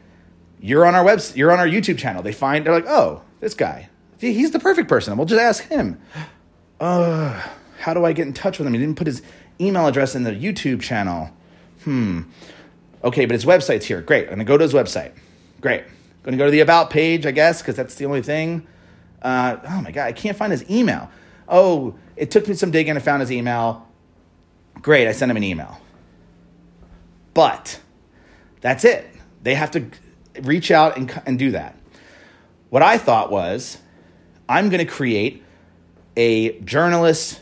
you're 0.60 0.86
on 0.86 0.94
our 0.94 1.04
website, 1.04 1.36
you're 1.36 1.52
on 1.52 1.58
our 1.58 1.66
YouTube 1.66 1.98
channel. 1.98 2.22
They 2.22 2.32
find 2.32 2.64
they're 2.64 2.72
like, 2.72 2.86
"Oh, 2.88 3.22
this 3.40 3.54
guy. 3.54 3.88
He's 4.18 4.50
the 4.50 4.58
perfect 4.58 4.88
person. 4.88 5.16
We'll 5.16 5.26
just 5.26 5.40
ask 5.40 5.68
him." 5.68 6.00
Uh, 6.80 7.40
how 7.78 7.94
do 7.94 8.04
I 8.04 8.12
get 8.12 8.26
in 8.26 8.32
touch 8.32 8.58
with 8.58 8.66
him? 8.66 8.74
He 8.74 8.80
didn't 8.80 8.96
put 8.96 9.06
his 9.06 9.22
email 9.60 9.86
address 9.86 10.14
in 10.14 10.24
the 10.24 10.32
YouTube 10.32 10.80
channel. 10.80 11.30
Hmm. 11.84 12.22
Okay, 13.06 13.24
but 13.24 13.34
his 13.34 13.44
website's 13.44 13.86
here. 13.86 14.02
Great. 14.02 14.24
I'm 14.24 14.30
going 14.30 14.38
to 14.40 14.44
go 14.44 14.58
to 14.58 14.62
his 14.62 14.74
website. 14.74 15.12
Great. 15.60 15.84
Going 16.24 16.36
to 16.36 16.38
go 16.38 16.46
to 16.46 16.50
the 16.50 16.58
About 16.58 16.90
page, 16.90 17.24
I 17.24 17.30
guess, 17.30 17.62
because 17.62 17.76
that's 17.76 17.94
the 17.94 18.04
only 18.04 18.20
thing. 18.20 18.66
Uh, 19.22 19.58
oh 19.68 19.80
my 19.80 19.92
God, 19.92 20.06
I 20.06 20.12
can't 20.12 20.36
find 20.36 20.50
his 20.50 20.68
email. 20.68 21.08
Oh, 21.48 21.96
it 22.16 22.32
took 22.32 22.48
me 22.48 22.54
some 22.54 22.72
digging. 22.72 22.96
I 22.96 22.98
found 22.98 23.20
his 23.20 23.30
email. 23.30 23.86
Great, 24.82 25.06
I 25.06 25.12
sent 25.12 25.30
him 25.30 25.36
an 25.36 25.44
email. 25.44 25.80
But 27.32 27.80
that's 28.60 28.84
it. 28.84 29.06
They 29.40 29.54
have 29.54 29.70
to 29.70 29.86
reach 30.42 30.72
out 30.72 30.96
and, 30.96 31.22
and 31.26 31.38
do 31.38 31.52
that. 31.52 31.78
What 32.70 32.82
I 32.82 32.98
thought 32.98 33.30
was, 33.30 33.78
I'm 34.48 34.68
going 34.68 34.84
to 34.84 34.92
create 34.92 35.44
a 36.16 36.58
journalist 36.62 37.40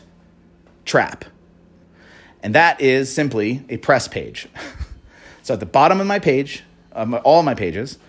trap. 0.85 1.25
And 2.43 2.53
that 2.53 2.81
is 2.81 3.11
simply 3.11 3.65
a 3.67 3.77
press 3.77 4.07
page. 4.07 4.47
So 5.45 5.53
at 5.53 5.59
the 5.59 5.67
bottom 5.67 6.01
of 6.01 6.07
my 6.07 6.17
page, 6.17 6.63
um, 6.93 7.19
all 7.23 7.43
my 7.43 7.53
pages, 7.53 7.99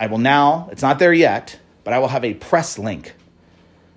I 0.00 0.06
will 0.06 0.16
now, 0.16 0.70
it's 0.72 0.80
not 0.80 0.98
there 0.98 1.12
yet, 1.12 1.58
but 1.84 1.92
I 1.92 1.98
will 1.98 2.08
have 2.08 2.24
a 2.24 2.32
press 2.32 2.78
link. 2.78 3.12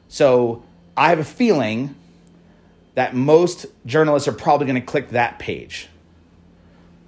So 0.10 0.66
I 0.98 1.08
have 1.08 1.20
a 1.20 1.24
feeling 1.24 1.96
that 2.96 3.16
most 3.16 3.66
journalists 3.86 4.28
are 4.28 4.34
probably 4.34 4.68
going 4.68 4.82
to 4.82 4.86
click 4.86 5.12
that 5.12 5.39
page 5.39 5.88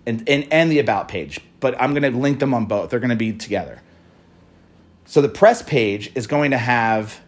and, 0.06 0.24
and, 0.30 0.48
and 0.54 0.72
the 0.72 0.80
about 0.80 1.10
page, 1.10 1.42
but 1.60 1.76
I'm 1.82 1.94
going 1.94 2.10
to 2.10 2.18
link 2.18 2.40
them 2.40 2.54
on 2.54 2.66
both. 2.66 2.90
They're 2.90 3.02
going 3.02 3.10
to 3.10 3.18
be 3.18 3.34
together. 3.34 3.82
So 5.04 5.22
the 5.22 5.28
press 5.28 5.62
page 5.62 6.14
is 6.16 6.28
going 6.28 6.52
to 6.52 6.58
have 6.58 7.20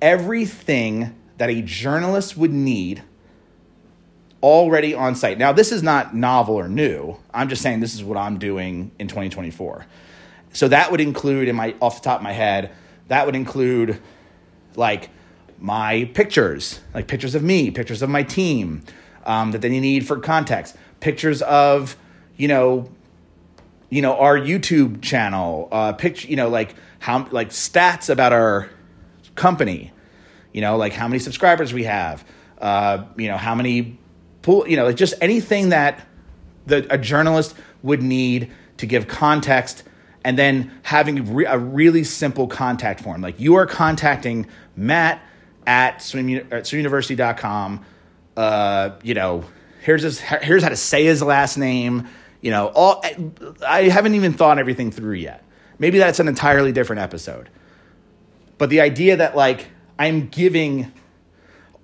everything 0.00 1.14
that 1.38 1.50
a 1.50 1.62
journalist 1.62 2.36
would 2.36 2.52
need 2.52 3.04
already 4.42 4.94
on 4.94 5.14
site. 5.14 5.38
Now, 5.38 5.52
this 5.52 5.72
is 5.72 5.82
not 5.82 6.14
novel 6.14 6.56
or 6.56 6.68
new. 6.68 7.16
I'm 7.32 7.48
just 7.48 7.62
saying 7.62 7.80
this 7.80 7.94
is 7.94 8.02
what 8.02 8.18
I'm 8.18 8.38
doing 8.38 8.90
in 8.98 9.08
2024. 9.08 9.86
So 10.52 10.68
that 10.68 10.90
would 10.90 11.00
include, 11.00 11.48
in 11.48 11.56
my 11.56 11.74
off 11.80 11.96
the 11.96 12.04
top 12.04 12.18
of 12.18 12.22
my 12.22 12.32
head, 12.32 12.72
that 13.08 13.26
would 13.26 13.36
include 13.36 14.00
like 14.74 15.10
my 15.58 16.10
pictures, 16.14 16.80
like 16.92 17.06
pictures 17.06 17.34
of 17.34 17.42
me, 17.42 17.70
pictures 17.70 18.02
of 18.02 18.10
my 18.10 18.22
team 18.22 18.82
um, 19.24 19.52
that 19.52 19.60
they 19.60 19.68
need 19.68 20.06
for 20.06 20.18
context, 20.18 20.76
pictures 21.00 21.40
of 21.42 21.96
you 22.36 22.48
know, 22.48 22.90
you 23.90 24.02
know 24.02 24.16
our 24.18 24.36
YouTube 24.36 25.02
channel, 25.02 25.68
uh, 25.70 25.92
picture, 25.92 26.28
you 26.28 26.36
know, 26.36 26.48
like 26.48 26.74
how 26.98 27.26
like 27.30 27.50
stats 27.50 28.10
about 28.10 28.32
our 28.32 28.68
company, 29.34 29.92
you 30.52 30.60
know, 30.60 30.76
like 30.76 30.92
how 30.92 31.08
many 31.08 31.18
subscribers 31.18 31.72
we 31.72 31.84
have, 31.84 32.24
uh, 32.58 33.04
you 33.16 33.28
know, 33.28 33.36
how 33.36 33.54
many 33.54 33.98
pool, 34.42 34.68
you 34.68 34.76
know, 34.76 34.84
like 34.84 34.96
just 34.96 35.14
anything 35.20 35.70
that 35.70 36.06
the, 36.66 36.86
a 36.92 36.98
journalist 36.98 37.54
would 37.82 38.02
need 38.02 38.52
to 38.78 38.86
give 38.86 39.08
context 39.08 39.84
and 40.24 40.38
then 40.38 40.72
having 40.82 41.34
re- 41.34 41.46
a 41.46 41.58
really 41.58 42.04
simple 42.04 42.46
contact 42.46 43.00
form. 43.00 43.20
Like 43.20 43.40
you 43.40 43.54
are 43.54 43.66
contacting 43.66 44.46
Matt 44.76 45.20
at, 45.66 46.02
swim, 46.02 46.28
at 46.36 46.64
swimuniversity.com. 46.64 47.84
Uh, 48.36 48.90
you 49.02 49.14
know, 49.14 49.44
here's 49.82 50.02
his, 50.02 50.20
here's 50.20 50.62
how 50.62 50.68
to 50.68 50.76
say 50.76 51.04
his 51.04 51.22
last 51.22 51.56
name. 51.56 52.08
You 52.40 52.50
know, 52.50 52.72
all 52.74 53.04
I 53.66 53.82
haven't 53.84 54.14
even 54.14 54.32
thought 54.32 54.58
everything 54.58 54.90
through 54.90 55.14
yet. 55.14 55.44
Maybe 55.78 55.98
that's 55.98 56.18
an 56.18 56.28
entirely 56.28 56.72
different 56.72 57.02
episode. 57.02 57.48
But 58.58 58.70
the 58.70 58.80
idea 58.80 59.16
that 59.16 59.36
like 59.36 59.68
I'm 59.98 60.28
giving 60.28 60.92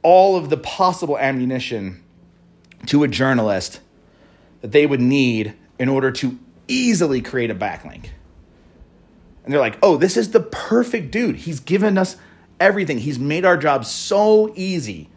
all 0.03 0.37
of 0.37 0.51
the 0.51 0.57
possible 0.57 1.19
ammunition 1.19 2.03
to 2.87 3.03
a 3.03 3.09
journalist 3.09 3.81
that 4.61 4.73
they 4.73 4.87
would 4.87 5.01
need 5.01 5.55
in 5.79 5.89
order 5.89 6.11
to 6.11 6.39
easily 6.67 7.21
create 7.21 7.51
a 7.51 7.55
backlink. 7.55 8.11
And 9.45 9.53
they're 9.55 9.61
like, 9.61 9.79
oh, 9.83 9.97
this 9.97 10.17
is 10.17 10.31
the 10.33 10.41
perfect 10.41 11.11
dude. 11.11 11.37
He's 11.37 11.61
given 11.61 11.97
us 11.97 12.17
everything. 12.61 12.99
He's 12.99 13.19
made 13.19 13.45
our 13.45 13.57
job 13.57 13.85
so 13.85 14.53
easy. 14.57 15.09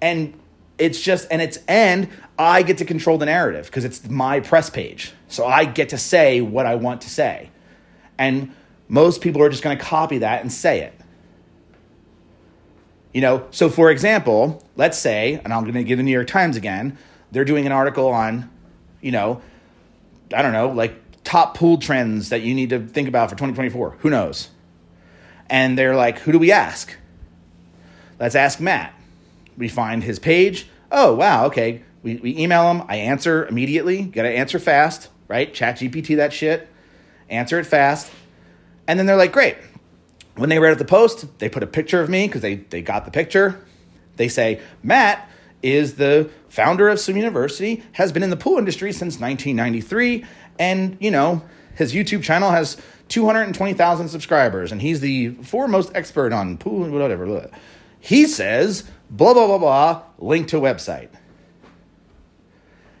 And 0.00 0.38
it's 0.78 1.00
just, 1.00 1.28
and 1.30 1.42
it's, 1.42 1.58
and 1.68 2.08
I 2.38 2.62
get 2.62 2.78
to 2.78 2.84
control 2.84 3.18
the 3.18 3.26
narrative 3.26 3.66
because 3.66 3.84
it's 3.84 4.08
my 4.08 4.40
press 4.40 4.70
page. 4.70 5.12
So 5.28 5.46
I 5.46 5.66
get 5.66 5.90
to 5.90 5.98
say 5.98 6.40
what 6.40 6.64
I 6.64 6.76
want 6.76 7.02
to 7.02 7.10
say. 7.10 7.50
And 8.18 8.54
most 8.88 9.20
people 9.20 9.42
are 9.42 9.48
just 9.50 9.62
going 9.62 9.76
to 9.76 9.84
copy 9.84 10.18
that 10.18 10.40
and 10.40 10.52
say 10.52 10.80
it. 10.80 10.99
You 13.12 13.20
know, 13.20 13.46
so 13.50 13.68
for 13.68 13.90
example, 13.90 14.64
let's 14.76 14.98
say, 14.98 15.40
and 15.44 15.52
I'm 15.52 15.62
going 15.62 15.74
to 15.74 15.84
give 15.84 15.98
the 15.98 16.04
New 16.04 16.12
York 16.12 16.28
Times 16.28 16.56
again, 16.56 16.96
they're 17.32 17.44
doing 17.44 17.66
an 17.66 17.72
article 17.72 18.08
on, 18.08 18.50
you 19.00 19.10
know, 19.10 19.42
I 20.34 20.42
don't 20.42 20.52
know, 20.52 20.68
like 20.68 20.94
top 21.24 21.56
pool 21.56 21.78
trends 21.78 22.28
that 22.28 22.42
you 22.42 22.54
need 22.54 22.70
to 22.70 22.80
think 22.86 23.08
about 23.08 23.30
for 23.30 23.36
2024. 23.36 23.96
Who 24.00 24.10
knows? 24.10 24.50
And 25.48 25.76
they're 25.76 25.96
like, 25.96 26.20
who 26.20 26.32
do 26.32 26.38
we 26.38 26.52
ask? 26.52 26.96
Let's 28.20 28.34
ask 28.34 28.60
Matt. 28.60 28.94
We 29.56 29.68
find 29.68 30.04
his 30.04 30.18
page. 30.18 30.68
Oh, 30.92 31.14
wow, 31.14 31.46
okay. 31.46 31.82
We, 32.02 32.16
we 32.16 32.36
email 32.38 32.70
him. 32.70 32.84
I 32.88 32.96
answer 32.96 33.46
immediately. 33.46 34.02
Got 34.02 34.22
to 34.22 34.30
answer 34.30 34.58
fast, 34.58 35.08
right? 35.28 35.52
Chat 35.52 35.78
GPT 35.78 36.16
that 36.16 36.32
shit. 36.32 36.68
Answer 37.28 37.58
it 37.58 37.64
fast. 37.64 38.10
And 38.86 38.98
then 38.98 39.06
they're 39.06 39.16
like, 39.16 39.32
great. 39.32 39.56
When 40.40 40.48
they 40.48 40.58
read 40.58 40.78
the 40.78 40.86
post, 40.86 41.38
they 41.38 41.50
put 41.50 41.62
a 41.62 41.66
picture 41.66 42.00
of 42.00 42.08
me 42.08 42.26
because 42.26 42.40
they, 42.40 42.54
they 42.54 42.80
got 42.80 43.04
the 43.04 43.10
picture. 43.10 43.60
They 44.16 44.26
say, 44.26 44.62
Matt 44.82 45.28
is 45.62 45.96
the 45.96 46.30
founder 46.48 46.88
of 46.88 46.98
Swim 46.98 47.18
University, 47.18 47.82
has 47.92 48.10
been 48.10 48.22
in 48.22 48.30
the 48.30 48.38
pool 48.38 48.56
industry 48.56 48.90
since 48.90 49.20
1993, 49.20 50.24
and, 50.58 50.96
you 50.98 51.10
know, 51.10 51.42
his 51.74 51.92
YouTube 51.92 52.22
channel 52.22 52.52
has 52.52 52.78
220,000 53.08 54.08
subscribers, 54.08 54.72
and 54.72 54.80
he's 54.80 55.00
the 55.00 55.28
foremost 55.42 55.92
expert 55.94 56.32
on 56.32 56.56
pool 56.56 56.84
and 56.84 56.94
whatever. 56.94 57.50
He 57.98 58.26
says, 58.26 58.84
blah, 59.10 59.34
blah, 59.34 59.46
blah, 59.46 59.58
blah, 59.58 60.02
link 60.18 60.48
to 60.48 60.56
website. 60.56 61.10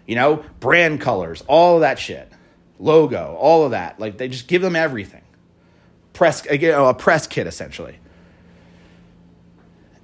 You 0.06 0.16
know, 0.16 0.44
brand 0.60 1.00
colors, 1.00 1.42
all 1.46 1.76
of 1.76 1.80
that 1.80 1.98
shit, 1.98 2.30
logo, 2.78 3.34
all 3.40 3.64
of 3.64 3.70
that. 3.70 3.98
Like, 3.98 4.18
they 4.18 4.28
just 4.28 4.46
give 4.46 4.60
them 4.60 4.76
everything. 4.76 5.22
Press, 6.20 6.46
you 6.50 6.70
know, 6.70 6.84
a 6.84 6.92
press 6.92 7.26
kit, 7.26 7.46
essentially. 7.46 7.96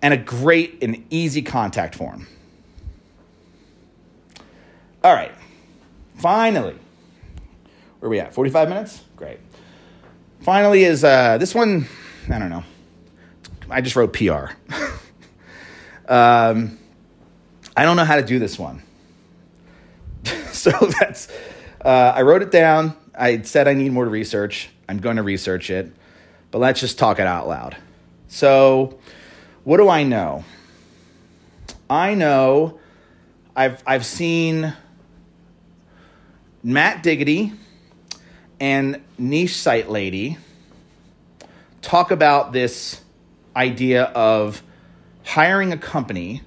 And 0.01 0.14
a 0.14 0.17
great 0.17 0.79
and 0.81 1.05
easy 1.11 1.43
contact 1.43 1.95
form. 1.95 2.27
All 5.05 5.12
right. 5.12 5.33
Finally, 6.17 6.73
where 8.01 8.07
are 8.07 8.09
we 8.09 8.19
at? 8.19 8.33
45 8.33 8.71
minutes? 8.71 9.05
Great. 9.14 9.41
Finally, 10.41 10.85
is 10.85 11.05
uh, 11.05 11.37
this 11.37 11.55
one, 11.55 11.87
I 12.33 12.39
don't 12.39 12.49
know. 12.49 12.64
I 13.69 13.83
just 13.83 13.95
wrote 13.95 14.14
PR. 14.14 14.25
um, 16.09 16.79
I 17.77 17.85
don't 17.85 17.99
know 17.99 18.07
how 18.07 18.17
to 18.17 18.25
do 18.25 18.39
this 18.39 18.59
one. 18.59 18.83
so 20.51 20.71
that's, 20.99 21.29
uh, 21.85 22.14
I 22.17 22.23
wrote 22.23 22.41
it 22.41 22.51
down. 22.51 22.97
I 23.14 23.43
said 23.43 23.69
I 23.69 23.75
need 23.75 23.93
more 23.93 24.07
research. 24.07 24.71
I'm 24.89 24.97
going 24.97 25.17
to 25.17 25.23
research 25.23 25.69
it, 25.69 25.93
but 26.57 26.61
let's 26.61 26.81
just 26.81 26.97
talk 26.97 27.19
it 27.19 27.27
out 27.27 27.47
loud. 27.47 27.77
So, 28.29 28.99
what 29.65 29.77
do 29.77 29.91
I 29.91 30.05
know? 30.05 30.43
I 31.91 32.15
know 32.15 32.81
I've, 33.55 33.83
I've 33.87 34.07
seen 34.07 34.73
Matt 36.63 37.03
Diggity 37.03 37.53
and 38.59 39.03
Niche 39.19 39.55
Site 39.55 39.91
Lady 39.91 40.39
talk 41.83 42.11
about 42.11 42.55
this 42.55 43.03
idea 43.55 44.05
of 44.05 44.63
hiring 45.25 45.75
a 45.75 45.79
company 45.79 46.41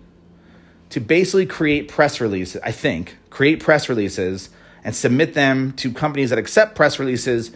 to 0.90 1.00
basically 1.00 1.46
create 1.46 1.88
press 1.88 2.20
releases, 2.20 2.60
I 2.64 2.72
think, 2.72 3.16
create 3.30 3.60
press 3.60 3.88
releases 3.88 4.50
and 4.84 4.96
submit 4.96 5.36
them 5.36 5.72
to 5.74 5.94
companies 5.94 6.32
that 6.32 6.40
accept 6.40 6.74
press 6.74 6.98
releases 6.98 7.52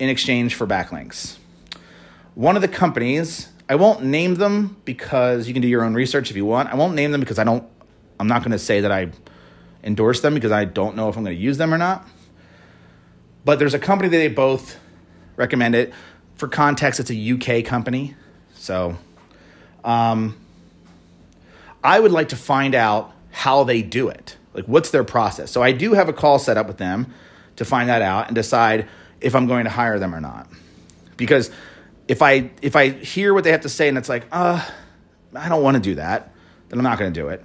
in 0.00 0.08
exchange 0.08 0.56
for 0.56 0.66
backlinks. 0.66 1.37
One 2.38 2.54
of 2.54 2.62
the 2.62 2.68
companies, 2.68 3.48
I 3.68 3.74
won't 3.74 4.04
name 4.04 4.36
them 4.36 4.76
because 4.84 5.48
you 5.48 5.52
can 5.52 5.60
do 5.60 5.66
your 5.66 5.82
own 5.82 5.94
research 5.94 6.30
if 6.30 6.36
you 6.36 6.46
want. 6.46 6.68
I 6.68 6.76
won't 6.76 6.94
name 6.94 7.10
them 7.10 7.18
because 7.18 7.36
I 7.36 7.42
don't 7.42 7.68
I'm 8.20 8.28
not 8.28 8.42
going 8.42 8.52
to 8.52 8.60
say 8.60 8.82
that 8.82 8.92
I 8.92 9.10
endorse 9.82 10.20
them 10.20 10.34
because 10.34 10.52
I 10.52 10.64
don't 10.64 10.94
know 10.94 11.08
if 11.08 11.16
I'm 11.16 11.24
going 11.24 11.34
to 11.34 11.42
use 11.42 11.58
them 11.58 11.74
or 11.74 11.78
not. 11.78 12.06
But 13.44 13.58
there's 13.58 13.74
a 13.74 13.78
company 13.80 14.08
that 14.10 14.16
they 14.16 14.28
both 14.28 14.78
recommend 15.34 15.74
it. 15.74 15.92
For 16.36 16.46
context, 16.46 17.00
it's 17.00 17.10
a 17.10 17.32
UK 17.32 17.64
company. 17.64 18.14
So 18.54 18.96
um, 19.82 20.36
I 21.82 21.98
would 21.98 22.12
like 22.12 22.28
to 22.28 22.36
find 22.36 22.76
out 22.76 23.12
how 23.32 23.64
they 23.64 23.82
do 23.82 24.10
it. 24.10 24.36
Like, 24.54 24.66
what's 24.66 24.92
their 24.92 25.02
process? 25.02 25.50
So 25.50 25.60
I 25.60 25.72
do 25.72 25.94
have 25.94 26.08
a 26.08 26.12
call 26.12 26.38
set 26.38 26.56
up 26.56 26.68
with 26.68 26.78
them 26.78 27.12
to 27.56 27.64
find 27.64 27.88
that 27.88 28.00
out 28.00 28.28
and 28.28 28.36
decide 28.36 28.86
if 29.20 29.34
I'm 29.34 29.48
going 29.48 29.64
to 29.64 29.70
hire 29.70 29.98
them 29.98 30.14
or 30.14 30.20
not. 30.20 30.48
Because 31.16 31.50
if 32.08 32.22
I 32.22 32.50
if 32.62 32.74
I 32.74 32.88
hear 32.88 33.32
what 33.34 33.44
they 33.44 33.52
have 33.52 33.60
to 33.60 33.68
say 33.68 33.88
and 33.88 33.96
it's 33.96 34.08
like, 34.08 34.26
uh, 34.32 34.66
I 35.34 35.48
don't 35.48 35.62
want 35.62 35.76
to 35.76 35.82
do 35.82 35.94
that, 35.96 36.32
then 36.68 36.78
I'm 36.78 36.84
not 36.84 36.98
going 36.98 37.12
to 37.12 37.20
do 37.20 37.28
it. 37.28 37.44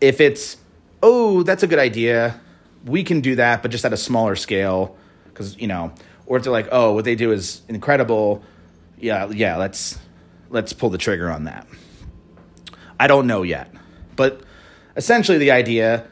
If 0.00 0.20
it's 0.20 0.56
oh, 1.02 1.42
that's 1.42 1.62
a 1.62 1.66
good 1.66 1.78
idea. 1.78 2.40
We 2.84 3.04
can 3.04 3.20
do 3.20 3.36
that, 3.36 3.62
but 3.62 3.70
just 3.70 3.84
at 3.84 3.92
a 3.92 3.96
smaller 3.96 4.34
scale. 4.34 4.96
Because, 5.24 5.56
you 5.58 5.66
know, 5.66 5.92
or 6.26 6.36
if 6.36 6.44
they're 6.44 6.52
like, 6.52 6.68
oh, 6.72 6.92
what 6.92 7.04
they 7.04 7.14
do 7.14 7.32
is 7.32 7.62
incredible. 7.68 8.42
Yeah, 8.98 9.28
yeah, 9.28 9.56
let's 9.56 9.98
let's 10.50 10.72
pull 10.72 10.90
the 10.90 10.98
trigger 10.98 11.30
on 11.30 11.44
that. 11.44 11.66
I 12.98 13.06
don't 13.06 13.26
know 13.26 13.42
yet. 13.42 13.72
But 14.16 14.42
essentially 14.96 15.38
the 15.38 15.50
idea 15.50 16.06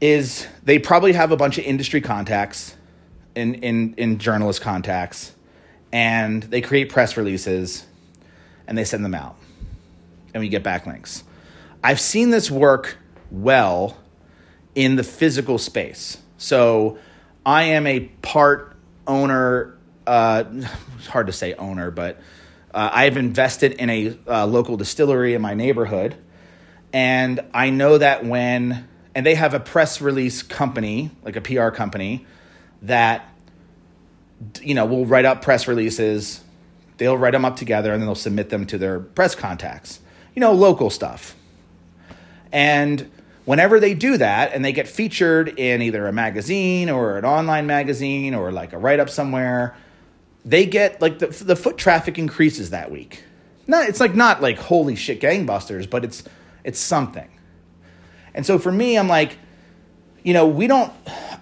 is 0.00 0.46
they 0.62 0.78
probably 0.78 1.12
have 1.12 1.32
a 1.32 1.36
bunch 1.36 1.58
of 1.58 1.64
industry 1.64 2.00
contacts 2.00 2.76
in, 3.34 3.54
in, 3.54 3.94
in 3.94 4.18
journalist 4.18 4.60
contacts 4.60 5.32
and 5.92 6.42
they 6.42 6.60
create 6.60 6.90
press 6.90 7.16
releases 7.16 7.86
and 8.66 8.76
they 8.76 8.84
send 8.84 9.04
them 9.04 9.14
out 9.14 9.36
and 10.34 10.40
we 10.40 10.48
get 10.48 10.62
backlinks. 10.62 11.22
I've 11.82 12.00
seen 12.00 12.30
this 12.30 12.50
work 12.50 12.98
well 13.30 13.96
in 14.74 14.96
the 14.96 15.02
physical 15.02 15.58
space. 15.58 16.18
So 16.36 16.98
I 17.44 17.64
am 17.64 17.86
a 17.86 18.00
part 18.22 18.76
owner. 19.06 19.76
Uh, 20.06 20.44
it's 20.96 21.06
hard 21.08 21.26
to 21.26 21.32
say 21.32 21.54
owner, 21.54 21.90
but 21.90 22.20
uh, 22.72 22.90
I've 22.92 23.16
invested 23.16 23.72
in 23.72 23.90
a 23.90 24.16
uh, 24.26 24.46
local 24.46 24.76
distillery 24.76 25.34
in 25.34 25.42
my 25.42 25.54
neighborhood, 25.54 26.16
and 26.92 27.40
I 27.54 27.70
know 27.70 27.98
that 27.98 28.24
when 28.24 28.86
and 29.14 29.26
they 29.26 29.34
have 29.34 29.54
a 29.54 29.60
press 29.60 30.00
release 30.00 30.42
company, 30.42 31.10
like 31.24 31.34
a 31.34 31.40
PR 31.40 31.70
company, 31.70 32.26
that 32.82 33.28
you 34.62 34.74
know 34.74 34.86
will 34.86 35.06
write 35.06 35.24
up 35.24 35.42
press 35.42 35.68
releases. 35.68 36.42
They'll 36.98 37.18
write 37.18 37.32
them 37.32 37.44
up 37.44 37.56
together 37.56 37.92
and 37.92 38.02
then 38.02 38.06
they'll 38.08 38.14
submit 38.14 38.50
them 38.50 38.66
to 38.66 38.78
their 38.78 38.98
press 39.00 39.34
contacts. 39.34 40.00
You 40.34 40.40
know, 40.40 40.52
local 40.52 40.90
stuff. 40.90 41.36
And 42.52 43.10
whenever 43.44 43.80
they 43.80 43.94
do 43.94 44.16
that 44.18 44.52
and 44.52 44.64
they 44.64 44.72
get 44.72 44.88
featured 44.88 45.58
in 45.58 45.80
either 45.80 46.06
a 46.06 46.12
magazine 46.12 46.90
or 46.90 47.18
an 47.18 47.24
online 47.24 47.66
magazine 47.66 48.34
or 48.34 48.52
like 48.52 48.72
a 48.72 48.78
write 48.78 49.00
up 49.00 49.08
somewhere, 49.08 49.76
they 50.44 50.66
get 50.66 51.00
like 51.00 51.18
the, 51.18 51.28
the 51.28 51.56
foot 51.56 51.78
traffic 51.78 52.18
increases 52.18 52.70
that 52.70 52.90
week. 52.90 53.24
No, 53.66 53.80
it's 53.80 54.00
like 54.00 54.14
not 54.14 54.40
like 54.40 54.58
holy 54.58 54.96
shit 54.96 55.20
gangbusters, 55.20 55.88
but 55.88 56.04
it's 56.04 56.24
it's 56.64 56.78
something. 56.78 57.30
And 58.34 58.44
so 58.44 58.58
for 58.58 58.70
me, 58.70 58.96
I'm 58.96 59.08
like, 59.08 59.38
you 60.22 60.32
know, 60.32 60.46
we 60.46 60.66
don't 60.66 60.92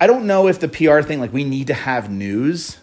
I 0.01 0.07
don't 0.07 0.27
know 0.27 0.49
if 0.49 0.61
the 0.61 0.69
PR 0.69 1.03
thing 1.03 1.21
like 1.21 1.33
we 1.33 1.45
need 1.45 1.69
to 1.69 1.75
have 1.75 2.11
news, 2.11 2.79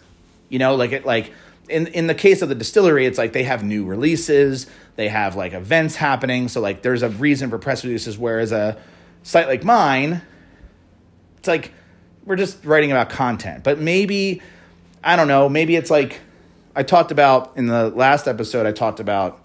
you 0.48 0.58
know, 0.58 0.74
like 0.74 0.92
it 0.92 1.04
like 1.04 1.32
in 1.68 1.86
in 1.88 2.06
the 2.06 2.14
case 2.14 2.42
of 2.42 2.48
the 2.48 2.54
distillery, 2.54 3.06
it's 3.06 3.18
like 3.18 3.32
they 3.32 3.44
have 3.44 3.64
new 3.64 3.84
releases, 3.84 4.66
they 4.96 5.08
have 5.08 5.36
like 5.36 5.52
events 5.52 5.96
happening, 5.96 6.48
so 6.48 6.60
like 6.60 6.82
there's 6.82 7.02
a 7.02 7.08
reason 7.08 7.50
for 7.50 7.58
press 7.58 7.84
releases 7.84 8.18
whereas 8.18 8.52
a 8.52 8.80
site 9.22 9.48
like 9.48 9.64
mine, 9.64 10.22
it's 11.38 11.48
like 11.48 11.72
we're 12.24 12.36
just 12.36 12.64
writing 12.64 12.90
about 12.90 13.10
content. 13.10 13.64
But 13.64 13.78
maybe, 13.78 14.42
I 15.02 15.16
don't 15.16 15.28
know, 15.28 15.48
maybe 15.48 15.76
it's 15.76 15.90
like 15.90 16.20
I 16.76 16.82
talked 16.82 17.10
about 17.10 17.56
in 17.56 17.66
the 17.66 17.90
last 17.90 18.26
episode, 18.26 18.66
I 18.66 18.72
talked 18.72 19.00
about 19.00 19.40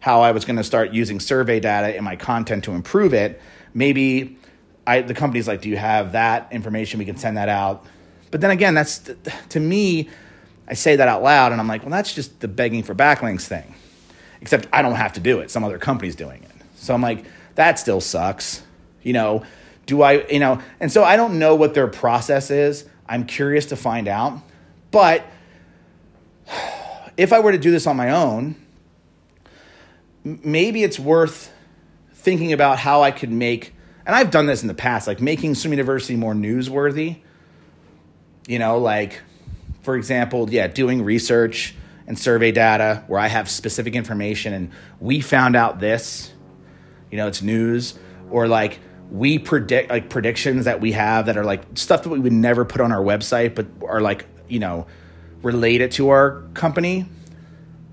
how 0.00 0.20
I 0.20 0.32
was 0.32 0.44
going 0.44 0.56
to 0.56 0.64
start 0.64 0.92
using 0.92 1.20
survey 1.20 1.60
data 1.60 1.96
in 1.96 2.02
my 2.02 2.16
content 2.16 2.64
to 2.64 2.72
improve 2.72 3.14
it. 3.14 3.40
Maybe 3.72 4.36
I, 4.84 5.00
the 5.00 5.14
company's 5.14 5.46
like, 5.46 5.60
do 5.62 5.68
you 5.68 5.76
have 5.76 6.12
that 6.12 6.52
information? 6.52 6.98
We 6.98 7.04
can 7.04 7.16
send 7.16 7.36
that 7.36 7.48
out. 7.48 7.86
But 8.32 8.40
then 8.40 8.50
again, 8.50 8.74
that's 8.74 9.08
to 9.50 9.60
me, 9.60 10.08
I 10.66 10.74
say 10.74 10.96
that 10.96 11.06
out 11.06 11.22
loud 11.22 11.52
and 11.52 11.60
I'm 11.60 11.68
like, 11.68 11.82
well, 11.82 11.90
that's 11.90 12.12
just 12.12 12.40
the 12.40 12.48
begging 12.48 12.82
for 12.82 12.94
backlinks 12.94 13.42
thing. 13.42 13.76
Except 14.40 14.66
I 14.72 14.82
don't 14.82 14.96
have 14.96 15.12
to 15.12 15.20
do 15.20 15.38
it. 15.38 15.52
Some 15.52 15.62
other 15.62 15.78
company's 15.78 16.16
doing 16.16 16.42
it. 16.42 16.50
So 16.74 16.94
I'm 16.94 17.02
like, 17.02 17.24
that 17.54 17.78
still 17.78 18.00
sucks. 18.00 18.62
You 19.02 19.12
know, 19.12 19.44
do 19.86 20.02
I, 20.02 20.26
you 20.26 20.40
know, 20.40 20.60
and 20.80 20.90
so 20.90 21.04
I 21.04 21.16
don't 21.16 21.38
know 21.38 21.54
what 21.54 21.74
their 21.74 21.86
process 21.86 22.50
is. 22.50 22.84
I'm 23.06 23.26
curious 23.26 23.66
to 23.66 23.76
find 23.76 24.08
out. 24.08 24.40
But 24.90 25.24
if 27.16 27.32
I 27.32 27.40
were 27.40 27.52
to 27.52 27.58
do 27.58 27.70
this 27.70 27.86
on 27.86 27.96
my 27.96 28.10
own, 28.10 28.56
maybe 30.24 30.82
it's 30.82 30.98
worth 30.98 31.52
thinking 32.14 32.52
about 32.52 32.78
how 32.78 33.02
I 33.02 33.10
could 33.10 33.30
make, 33.30 33.74
and 34.06 34.16
I've 34.16 34.30
done 34.30 34.46
this 34.46 34.62
in 34.62 34.68
the 34.68 34.74
past, 34.74 35.06
like 35.06 35.20
making 35.20 35.54
Swim 35.54 35.72
University 35.72 36.16
more 36.16 36.34
newsworthy. 36.34 37.18
You 38.52 38.58
know, 38.58 38.76
like, 38.76 39.18
for 39.80 39.96
example, 39.96 40.46
yeah, 40.50 40.66
doing 40.66 41.02
research 41.02 41.74
and 42.06 42.18
survey 42.18 42.52
data 42.52 43.02
where 43.06 43.18
I 43.18 43.28
have 43.28 43.48
specific 43.48 43.94
information 43.94 44.52
and 44.52 44.70
we 45.00 45.22
found 45.22 45.56
out 45.56 45.80
this, 45.80 46.30
you 47.10 47.16
know, 47.16 47.28
it's 47.28 47.40
news, 47.40 47.98
or 48.30 48.46
like, 48.46 48.78
we 49.10 49.38
predict 49.38 49.88
like 49.88 50.10
predictions 50.10 50.66
that 50.66 50.82
we 50.82 50.92
have 50.92 51.24
that 51.26 51.38
are 51.38 51.46
like 51.46 51.62
stuff 51.76 52.02
that 52.02 52.10
we 52.10 52.18
would 52.18 52.34
never 52.34 52.66
put 52.66 52.82
on 52.82 52.92
our 52.92 53.00
website, 53.00 53.54
but 53.54 53.68
are 53.88 54.02
like 54.02 54.26
you 54.48 54.58
know 54.58 54.86
related 55.40 55.92
to 55.92 56.10
our 56.10 56.42
company. 56.52 57.06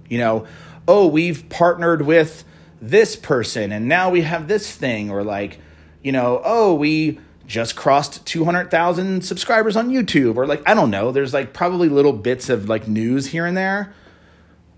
You 0.10 0.18
know, 0.18 0.45
oh, 0.89 1.07
we've 1.07 1.47
partnered 1.47 2.01
with 2.01 2.43
this 2.82 3.16
person 3.16 3.72
and 3.72 3.88
now 3.88 4.10
we 4.10 4.24
have 4.24 4.49
this 4.49 4.70
thing, 4.76 5.10
or 5.10 5.24
like, 5.24 5.62
you 6.03 6.12
know, 6.12 6.41
oh, 6.43 6.76
we 6.76 7.18
just 7.49 7.75
crossed 7.75 8.23
200,000 8.27 9.25
subscribers 9.25 9.75
on 9.75 9.89
YouTube, 9.89 10.37
or 10.37 10.45
like, 10.45 10.61
I 10.69 10.75
don't 10.75 10.91
know. 10.91 11.11
There's 11.11 11.33
like 11.33 11.51
probably 11.51 11.89
little 11.89 12.13
bits 12.13 12.47
of 12.47 12.69
like 12.69 12.87
news 12.87 13.25
here 13.25 13.47
and 13.47 13.57
there. 13.57 13.93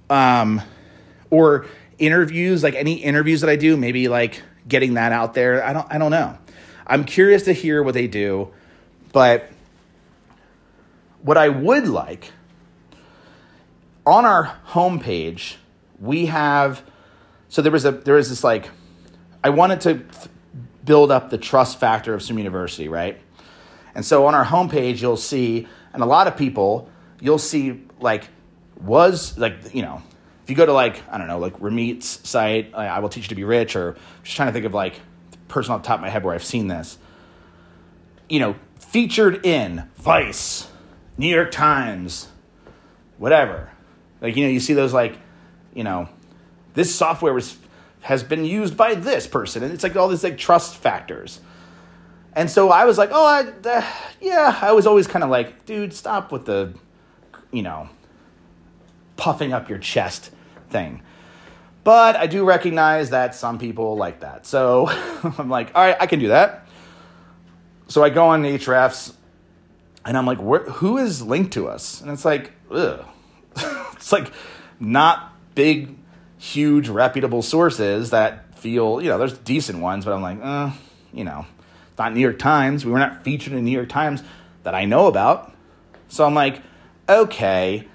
Um, 0.09 0.61
or 1.30 1.65
interviews, 1.99 2.63
like 2.63 2.74
any 2.76 2.93
interviews 2.93 3.41
that 3.41 3.49
I 3.49 3.57
do, 3.57 3.76
maybe 3.76 4.07
like 4.07 4.41
getting 4.67 4.93
that 4.93 5.11
out 5.11 5.34
there. 5.34 5.63
I 5.63 5.74
don't, 5.74 5.86
I 5.91 5.97
don't 5.97 6.11
know. 6.11 6.38
I'm 6.88 7.03
curious 7.03 7.43
to 7.43 7.53
hear 7.53 7.84
what 7.84 7.93
they 7.93 8.07
do, 8.07 8.51
but 9.11 9.49
what 11.22 11.38
I 11.38 11.49
would 11.49 11.88
like 11.88 12.32
on 14.05 14.26
our 14.26 14.57
homepage, 14.69 15.55
we 15.99 16.28
have 16.28 16.84
so 17.49 17.61
there 17.61 17.72
was 17.72 17.84
a 17.84 17.91
there 17.91 18.15
was 18.15 18.30
this 18.30 18.45
like 18.45 18.69
I 19.43 19.49
wanted 19.49 19.82
to 19.82 20.01
build 20.92 21.10
up 21.10 21.30
the 21.30 21.38
trust 21.38 21.80
factor 21.80 22.14
of 22.14 22.22
swim 22.22 22.38
university, 22.38 22.89
right? 22.89 23.18
And 23.96 24.06
so 24.06 24.26
on 24.26 24.36
our 24.36 24.44
homepage, 24.44 25.02
you'll 25.02 25.16
see, 25.16 25.66
and 25.94 26.04
a 26.04 26.06
lot 26.06 26.28
of 26.28 26.36
people, 26.36 26.89
you'll 27.22 27.38
see 27.38 27.82
like 28.02 28.28
was 28.82 29.38
like 29.38 29.74
you 29.74 29.84
know, 29.84 30.04
if 30.44 30.50
you 30.50 30.56
go 30.58 30.66
to 30.66 30.74
like 30.74 31.02
I 31.10 31.18
don't 31.18 31.28
know 31.28 31.39
like 31.39 31.54
Ramit's 31.62 32.28
site, 32.28 32.74
uh, 32.74 32.80
I 32.80 33.00
will 33.00 33.08
teach 33.08 33.24
you 33.24 33.30
to 33.30 33.36
be 33.36 33.46
rich, 33.46 33.78
or 33.78 33.96
just 34.22 34.36
trying 34.36 34.50
to 34.50 34.52
think 34.52 34.66
of 34.66 34.74
like 34.74 34.96
the 35.32 35.38
person 35.48 35.74
off 35.74 35.84
the 35.84 35.88
top 35.88 36.00
of 36.00 36.02
my 36.02 36.10
head 36.10 36.26
where 36.26 36.36
I've 36.36 36.44
seen 36.44 36.68
this. 36.68 36.98
You 38.28 38.39
know, 38.42 38.56
featured 38.78 39.46
in 39.46 39.89
Vice, 39.96 40.70
New 41.18 41.34
York 41.34 41.52
Times, 41.52 42.28
whatever. 43.18 43.70
Like 44.20 44.36
you 44.36 44.44
know, 44.44 44.52
you 44.52 44.60
see 44.60 44.74
those 44.74 44.92
like, 44.92 45.18
you 45.74 45.86
know, 45.86 46.10
this 46.74 46.94
software 46.94 47.34
was 47.34 47.58
has 48.02 48.24
been 48.24 48.45
used 48.45 48.76
by 48.76 48.95
this 48.95 49.28
person, 49.28 49.64
and 49.64 49.74
it's 49.74 49.84
like 49.84 49.95
all 49.95 50.08
these 50.08 50.24
like 50.24 50.38
trust 50.38 50.78
factors. 50.78 51.39
And 52.34 52.49
so 52.49 52.70
I 52.70 52.86
was 52.86 52.97
like, 52.97 53.10
oh, 53.12 53.26
I, 53.26 53.70
uh, 53.70 53.86
yeah. 54.22 54.58
I 54.62 54.72
was 54.72 54.88
always 54.88 55.08
kind 55.08 55.24
of 55.24 55.30
like, 55.30 55.66
dude, 55.66 55.93
stop 55.93 56.32
with 56.32 56.45
the, 56.45 56.74
you 57.52 57.62
know, 57.62 57.89
puffing 59.18 59.52
up 59.52 59.70
your 59.70 59.80
chest 59.80 60.32
thing. 60.70 61.02
But 61.84 62.16
I 62.16 62.28
do 62.28 62.45
recognize 62.45 63.10
that 63.10 63.36
some 63.36 63.60
people 63.60 63.97
like 63.97 64.22
that. 64.22 64.45
So 64.45 64.88
I'm 65.38 65.49
like, 65.49 65.72
all 65.76 65.84
right, 65.84 65.97
I 65.99 66.08
can 66.08 66.20
do 66.20 66.30
that. 66.30 66.68
So 67.88 68.04
I 68.04 68.10
go 68.10 68.28
on 68.28 68.43
Ahrefs 68.43 69.14
and 70.06 70.18
I'm 70.18 70.26
like, 70.26 70.39
who 70.39 70.97
is 70.97 71.22
linked 71.22 71.54
to 71.54 71.68
us? 71.68 72.02
And 72.02 72.12
it's 72.12 72.24
like, 72.24 72.54
ugh. 72.70 73.06
it's 73.93 74.12
like 74.14 74.32
not 74.80 75.34
big 75.56 75.97
huge 76.42 76.89
reputable 76.89 77.44
sources 77.44 78.10
that 78.10 78.58
feel, 78.58 79.00
you 79.00 79.10
know, 79.10 79.20
there's 79.20 79.38
decent 79.38 79.78
ones, 79.78 80.06
but 80.06 80.14
I'm 80.14 80.24
like, 80.24 80.39
uh, 80.42 80.72
you 81.14 81.24
know, 81.24 81.46
it's 81.88 82.00
not 82.00 82.16
New 82.16 82.20
York 82.20 82.39
Times. 82.39 82.84
We 82.84 82.92
were 82.92 82.98
not 82.98 83.24
featured 83.24 83.54
in 83.54 83.64
New 83.64 83.72
York 83.72 83.89
Times 83.89 84.24
that 84.64 84.74
I 84.74 84.86
know 84.86 85.06
about. 85.06 85.54
So 86.08 86.26
I'm 86.26 86.34
like, 86.34 86.64
okay. 87.08 87.88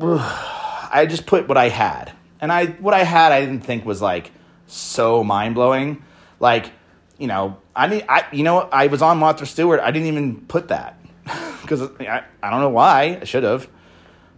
I 0.00 1.06
just 1.08 1.26
put 1.26 1.48
what 1.48 1.56
I 1.56 1.70
had. 1.70 2.12
And 2.40 2.52
I 2.52 2.66
what 2.66 2.94
I 2.94 3.02
had 3.02 3.32
I 3.32 3.40
didn't 3.40 3.62
think 3.62 3.84
was 3.84 4.00
like 4.00 4.30
so 4.68 5.24
mind 5.24 5.56
blowing. 5.56 6.04
Like, 6.38 6.70
you 7.18 7.26
know, 7.26 7.58
I 7.74 7.88
didn't 7.88 8.08
I 8.08 8.26
you 8.32 8.44
know 8.44 8.60
I 8.60 8.86
was 8.86 9.02
on 9.02 9.18
Martha 9.18 9.44
Stewart. 9.44 9.80
I 9.80 9.90
didn't 9.90 10.06
even 10.08 10.40
put 10.42 10.68
that. 10.68 10.98
Because 11.62 11.82
I, 12.00 12.24
I 12.42 12.50
don't 12.50 12.60
know 12.60 12.70
why. 12.70 13.18
I 13.22 13.24
should 13.24 13.44
have. 13.44 13.68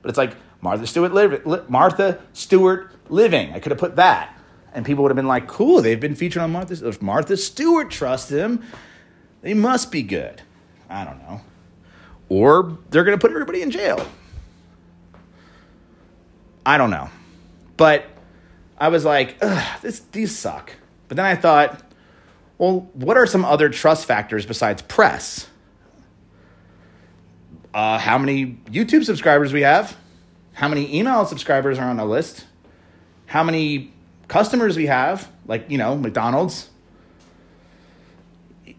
But 0.03 0.11
it's 0.11 0.19
like 0.19 0.37
Martha 0.65 0.87
Stewart, 0.87 1.13
li- 1.13 1.61
Martha 1.69 2.19
Stewart 2.33 2.91
living. 3.11 3.53
I 3.53 3.61
could 3.61 3.71
have 3.71 3.79
put 3.79 3.97
that, 3.97 4.35
and 4.73 4.85
people 4.85 5.03
would 5.05 5.11
have 5.11 5.17
been 5.17 5.29
like, 5.29 5.47
"Cool, 5.47 5.83
they've 5.83 6.01
been 6.01 6.15
featured 6.15 6.43
on 6.43 6.53
Martha. 6.53 6.89
If 6.89 7.03
Martha 7.03 7.37
Stewart 7.37 7.91
trusts 7.91 8.31
them, 8.31 8.65
they 9.43 9.53
must 9.53 9.93
be 9.93 10.03
good." 10.03 10.41
I 10.89 11.05
don't 11.05 11.19
know, 11.19 11.43
or 12.31 12.79
they're 12.89 13.05
going 13.05 13.17
to 13.17 13.21
put 13.21 13.31
everybody 13.31 13.61
in 13.61 13.71
jail. 13.71 14.09
I 16.65 16.79
don't 16.79 16.91
know, 16.91 17.11
but 17.77 18.07
I 18.79 18.89
was 18.89 19.05
like, 19.05 19.39
"This 19.83 20.01
these 20.13 20.37
suck." 20.37 20.73
But 21.09 21.19
then 21.19 21.27
I 21.27 21.37
thought, 21.37 21.83
well, 22.57 22.89
what 22.95 23.19
are 23.19 23.27
some 23.27 23.45
other 23.45 23.69
trust 23.69 24.07
factors 24.07 24.47
besides 24.47 24.81
press? 24.81 25.47
Uh, 27.75 27.99
how 27.99 28.17
many 28.17 28.59
YouTube 28.71 29.05
subscribers 29.05 29.53
we 29.53 29.61
have? 29.61 29.95
How 30.55 30.69
many 30.69 30.97
email 30.97 31.25
subscribers 31.27 31.79
are 31.79 31.89
on 31.89 31.99
a 31.99 32.05
list, 32.05 32.47
how 33.27 33.43
many 33.43 33.93
customers 34.29 34.77
we 34.77 34.87
have, 34.87 35.31
like, 35.47 35.69
you 35.71 35.79
know, 35.79 35.97
McDonald's, 35.97 36.71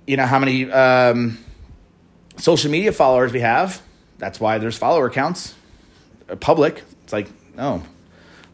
you 0.07 0.17
know, 0.17 0.25
how 0.25 0.39
many 0.39 0.71
um, 0.71 1.37
social 2.37 2.71
media 2.71 2.91
followers 2.91 3.31
we 3.31 3.41
have. 3.41 3.81
That's 4.17 4.39
why 4.39 4.57
there's 4.57 4.77
follower 4.77 5.09
counts. 5.09 5.53
Uh, 6.29 6.35
public, 6.35 6.83
it's 7.03 7.13
like, 7.13 7.27
oh, 7.57 7.83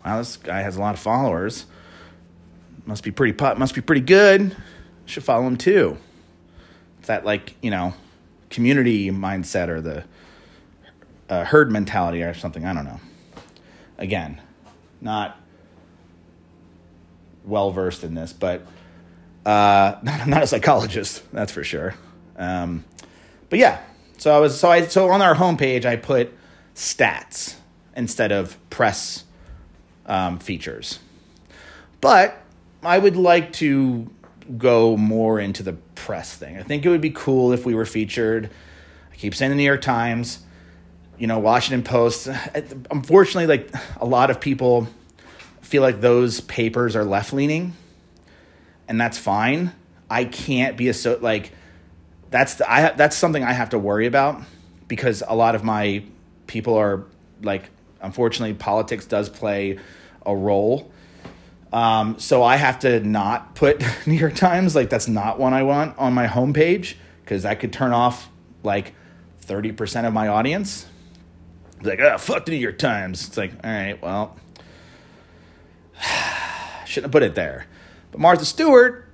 wow, 0.03 0.17
this 0.17 0.37
guy 0.37 0.61
has 0.61 0.75
a 0.75 0.79
lot 0.79 0.95
of 0.95 0.99
followers. 0.99 1.65
Must 2.85 3.03
be 3.03 3.11
pretty 3.11 3.37
must 3.57 3.75
be 3.75 3.81
pretty 3.81 4.01
good. 4.01 4.55
Should 5.05 5.23
follow 5.23 5.45
him 5.45 5.55
too. 5.55 5.97
It's 6.97 7.07
that 7.07 7.23
like 7.25 7.55
you 7.61 7.69
know, 7.69 7.93
community 8.49 9.11
mindset 9.11 9.67
or 9.69 9.81
the 9.81 10.03
uh, 11.29 11.45
herd 11.45 11.71
mentality 11.71 12.23
or 12.23 12.33
something. 12.33 12.65
I 12.65 12.73
don't 12.73 12.85
know. 12.85 12.99
Again, 14.01 14.41
not 14.99 15.39
well 17.45 17.69
versed 17.69 18.03
in 18.03 18.15
this, 18.15 18.33
but 18.33 18.65
uh, 19.45 19.97
not, 20.03 20.27
not 20.27 20.43
a 20.43 20.47
psychologist, 20.47 21.21
that's 21.31 21.51
for 21.51 21.63
sure. 21.63 21.93
Um, 22.35 22.83
but 23.51 23.59
yeah, 23.59 23.79
so 24.17 24.35
I 24.35 24.39
was 24.39 24.59
so 24.59 24.71
I 24.71 24.87
so 24.87 25.09
on 25.11 25.21
our 25.21 25.35
homepage 25.35 25.85
I 25.85 25.97
put 25.97 26.33
stats 26.73 27.57
instead 27.95 28.31
of 28.31 28.57
press 28.71 29.25
um, 30.07 30.39
features, 30.39 30.97
but 32.01 32.41
I 32.81 32.97
would 32.97 33.15
like 33.15 33.53
to 33.53 34.09
go 34.57 34.97
more 34.97 35.39
into 35.39 35.61
the 35.61 35.73
press 35.93 36.35
thing. 36.35 36.57
I 36.57 36.63
think 36.63 36.87
it 36.87 36.89
would 36.89 37.01
be 37.01 37.11
cool 37.11 37.53
if 37.53 37.67
we 37.67 37.75
were 37.75 37.85
featured. 37.85 38.49
I 39.13 39.15
keep 39.15 39.35
saying 39.35 39.51
the 39.51 39.55
New 39.55 39.63
York 39.63 39.81
Times 39.81 40.39
you 41.17 41.27
know, 41.27 41.39
Washington 41.39 41.83
Post. 41.83 42.27
Unfortunately, 42.89 43.47
like 43.47 43.73
a 43.99 44.05
lot 44.05 44.29
of 44.31 44.39
people 44.39 44.87
feel 45.61 45.81
like 45.81 46.01
those 46.01 46.41
papers 46.41 46.95
are 46.95 47.05
left 47.05 47.31
leaning, 47.31 47.73
and 48.87 48.99
that's 48.99 49.17
fine. 49.17 49.71
I 50.09 50.25
can't 50.25 50.75
be 50.75 50.89
a 50.89 50.93
so 50.93 51.17
like 51.21 51.51
that's 52.29 52.55
the, 52.55 52.69
I 52.69 52.91
that's 52.91 53.15
something 53.15 53.43
I 53.43 53.53
have 53.53 53.69
to 53.69 53.79
worry 53.79 54.07
about 54.07 54.41
because 54.87 55.23
a 55.25 55.35
lot 55.35 55.55
of 55.55 55.63
my 55.63 56.03
people 56.47 56.75
are 56.75 57.05
like 57.41 57.69
unfortunately 58.01 58.55
politics 58.55 59.05
does 59.05 59.29
play 59.29 59.79
a 60.25 60.35
role. 60.35 60.91
Um, 61.71 62.19
so 62.19 62.43
I 62.43 62.57
have 62.57 62.79
to 62.79 62.99
not 62.99 63.55
put 63.55 63.81
New 64.05 64.15
York 64.15 64.35
Times 64.35 64.75
like 64.75 64.89
that's 64.89 65.07
not 65.07 65.39
one 65.39 65.53
I 65.53 65.63
want 65.63 65.97
on 65.97 66.13
my 66.13 66.27
homepage 66.27 66.95
because 67.23 67.43
that 67.43 67.59
could 67.59 67.71
turn 67.71 67.93
off 67.93 68.29
like 68.63 68.93
thirty 69.39 69.71
percent 69.71 70.05
of 70.05 70.13
my 70.13 70.27
audience 70.27 70.87
Like, 71.83 71.99
oh, 71.99 72.17
fuck 72.17 72.45
the 72.45 72.51
New 72.51 72.57
York 72.57 72.77
Times. 72.77 73.27
It's 73.27 73.37
like, 73.37 73.51
all 73.63 73.71
right, 73.71 74.01
well, 74.01 74.37
shouldn't 76.85 77.05
have 77.05 77.11
put 77.11 77.23
it 77.23 77.35
there. 77.35 77.65
But 78.11 78.19
Martha 78.19 78.45
Stewart, 78.45 79.07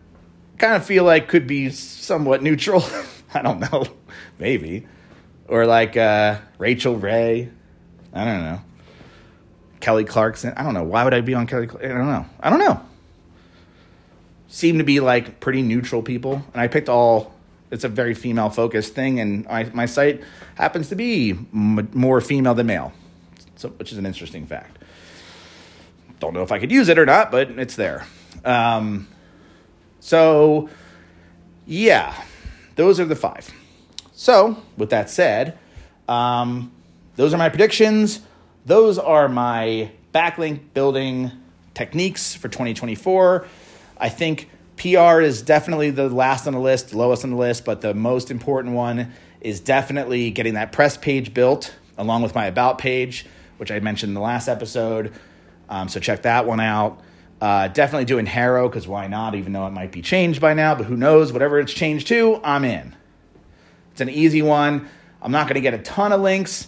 kind 0.58 0.76
of 0.76 0.86
feel 0.86 1.04
like 1.04 1.28
could 1.28 1.48
be 1.48 1.70
somewhat 1.70 2.42
neutral. 2.42 2.84
I 3.34 3.42
don't 3.42 3.60
know, 3.60 3.86
maybe, 4.40 4.88
or 5.48 5.66
like 5.66 5.96
uh, 5.96 6.40
Rachael 6.58 6.96
Ray. 6.96 7.50
I 8.14 8.26
don't 8.26 8.42
know. 8.42 8.62
Kelly 9.80 10.06
Clarkson. 10.06 10.54
I 10.58 10.64
don't 10.64 10.74
know. 10.74 10.84
Why 10.84 11.04
would 11.04 11.14
I 11.14 11.22
be 11.22 11.34
on 11.34 11.46
Kelly? 11.46 11.70
I 11.70 11.88
don't 11.88 12.08
know. 12.08 12.26
I 12.40 12.50
don't 12.50 12.60
know. 12.60 12.82
Seem 14.48 14.80
to 14.80 14.84
be 14.84 15.00
like 15.00 15.40
pretty 15.40 15.62
neutral 15.62 16.02
people, 16.02 16.44
and 16.54 16.62
I 16.62 16.68
picked 16.68 16.90
all 16.90 17.37
it's 17.72 17.84
a 17.84 17.90
very 17.90 18.14
female 18.14 18.50
focused 18.50 18.94
thing, 18.94 19.20
and 19.20 19.48
I, 19.48 19.66
my 19.74 19.86
site 19.86 20.22
happens 20.56 20.90
to 20.90 20.96
be 20.96 21.32
m- 21.32 21.90
more 21.94 22.22
female 22.22 22.54
than 22.54 22.68
male, 22.68 22.94
so, 23.56 23.70
which 23.70 23.92
is 23.92 23.98
an 23.98 24.06
interesting 24.06 24.46
fact. 24.46 24.78
Don't 26.20 26.34
know 26.34 26.42
if 26.42 26.52
I 26.52 26.60
could 26.60 26.72
use 26.72 26.90
it 26.90 26.98
or 26.98 27.06
not, 27.06 27.32
but 27.32 27.52
it's 27.52 27.76
there. 27.76 28.06
Um, 28.44 29.08
so, 30.00 30.70
yeah, 31.66 32.16
those 32.76 33.00
are 33.00 33.06
the 33.06 33.16
five. 33.16 33.52
So, 34.14 34.64
with 34.78 34.90
that 34.90 35.10
said, 35.10 35.58
um, 36.08 36.72
those 37.16 37.34
are 37.34 37.38
my 37.38 37.50
predictions. 37.50 38.22
Those 38.66 38.98
are 38.98 39.28
my 39.30 39.92
backlink 40.14 40.74
building 40.74 41.32
techniques 41.74 42.34
for 42.34 42.48
2024. 42.48 43.46
I 44.00 44.10
think 44.10 44.50
PR 44.78 45.22
is 45.22 45.42
definitely 45.42 45.90
the 45.90 46.08
last 46.08 46.48
on 46.48 46.54
the 46.54 46.60
list, 46.60 46.94
lowest 46.94 47.24
on 47.24 47.32
the 47.32 47.36
list, 47.36 47.66
but 47.66 47.82
the 47.82 47.94
most 47.94 48.32
important 48.32 48.76
one 48.76 49.12
is 49.42 49.60
definitely 49.60 50.32
getting 50.32 50.54
that 50.54 50.72
press 50.72 50.98
page 50.98 51.34
built 51.34 51.74
along 51.98 52.22
with 52.22 52.36
my 52.36 52.46
about 52.46 52.78
page, 52.78 53.26
which 53.58 53.72
I 53.72 53.80
mentioned 53.80 54.12
in 54.12 54.14
the 54.14 54.22
last 54.22 54.48
episode. 54.48 55.14
Um, 55.70 55.90
so 55.90 56.00
check 56.00 56.22
that 56.22 56.46
one 56.46 56.60
out. 56.60 57.02
Uh, 57.42 57.68
definitely 57.68 58.06
doing 58.06 58.26
HARO 58.26 58.68
because 58.70 58.88
why 58.88 59.08
not? 59.08 59.36
Even 59.36 59.54
though 59.54 59.68
it 59.68 59.72
might 59.72 59.92
be 59.92 60.02
changed 60.02 60.42
by 60.42 60.54
now, 60.54 60.76
but 60.76 60.86
who 60.86 60.96
knows? 60.96 61.34
Whatever 61.34 61.60
it's 61.60 61.74
changed 61.74 62.08
to, 62.08 62.40
I'm 62.44 62.64
in. 62.64 62.96
It's 63.92 64.02
an 64.02 64.10
easy 64.10 64.42
one. 64.42 64.88
I'm 65.22 65.32
not 65.32 65.48
going 65.48 65.56
to 65.56 65.62
get 65.62 65.74
a 65.74 65.80
ton 65.80 66.14
of 66.14 66.22
links, 66.22 66.68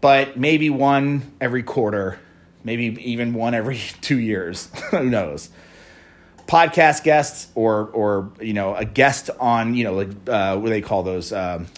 but 0.00 0.38
maybe 0.38 0.70
one 0.70 1.34
every 1.40 1.62
quarter, 1.62 2.18
maybe 2.62 2.84
even 3.10 3.34
one 3.34 3.54
every 3.54 3.78
two 4.00 4.18
years. 4.18 4.68
who 4.90 5.08
knows? 5.08 5.50
Podcast 6.48 7.04
guests 7.04 7.48
or 7.54 7.86
or 7.88 8.32
you 8.40 8.54
know 8.54 8.74
a 8.74 8.84
guest 8.84 9.30
on 9.38 9.74
you 9.74 9.84
know 9.84 9.92
like 9.92 10.08
uh, 10.26 10.56
what 10.56 10.64
do 10.64 10.70
they 10.70 10.80
call 10.80 11.02
those 11.04 11.32
um, 11.32 11.68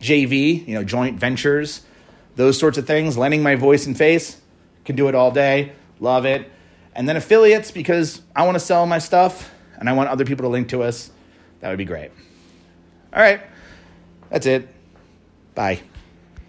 JV 0.00 0.66
you 0.66 0.74
know 0.74 0.84
joint 0.84 1.18
ventures 1.18 1.82
those 2.40 2.58
sorts 2.58 2.78
of 2.78 2.86
things. 2.86 3.16
Lending 3.16 3.42
my 3.42 3.54
voice 3.54 3.86
and 3.86 3.96
face 3.96 4.40
can 4.84 4.96
do 4.96 5.08
it 5.08 5.14
all 5.14 5.30
day. 5.30 5.72
Love 6.00 6.24
it. 6.24 6.50
And 6.94 7.08
then 7.08 7.16
affiliates 7.16 7.70
because 7.70 8.22
I 8.34 8.44
want 8.44 8.56
to 8.56 8.60
sell 8.60 8.86
my 8.86 8.98
stuff 8.98 9.52
and 9.78 9.88
I 9.88 9.92
want 9.92 10.08
other 10.08 10.24
people 10.24 10.44
to 10.44 10.48
link 10.48 10.68
to 10.70 10.82
us. 10.82 11.10
That 11.60 11.68
would 11.68 11.78
be 11.78 11.84
great. 11.84 12.10
All 13.12 13.20
right. 13.20 13.42
That's 14.30 14.46
it. 14.46 14.68
Bye. 15.54 15.82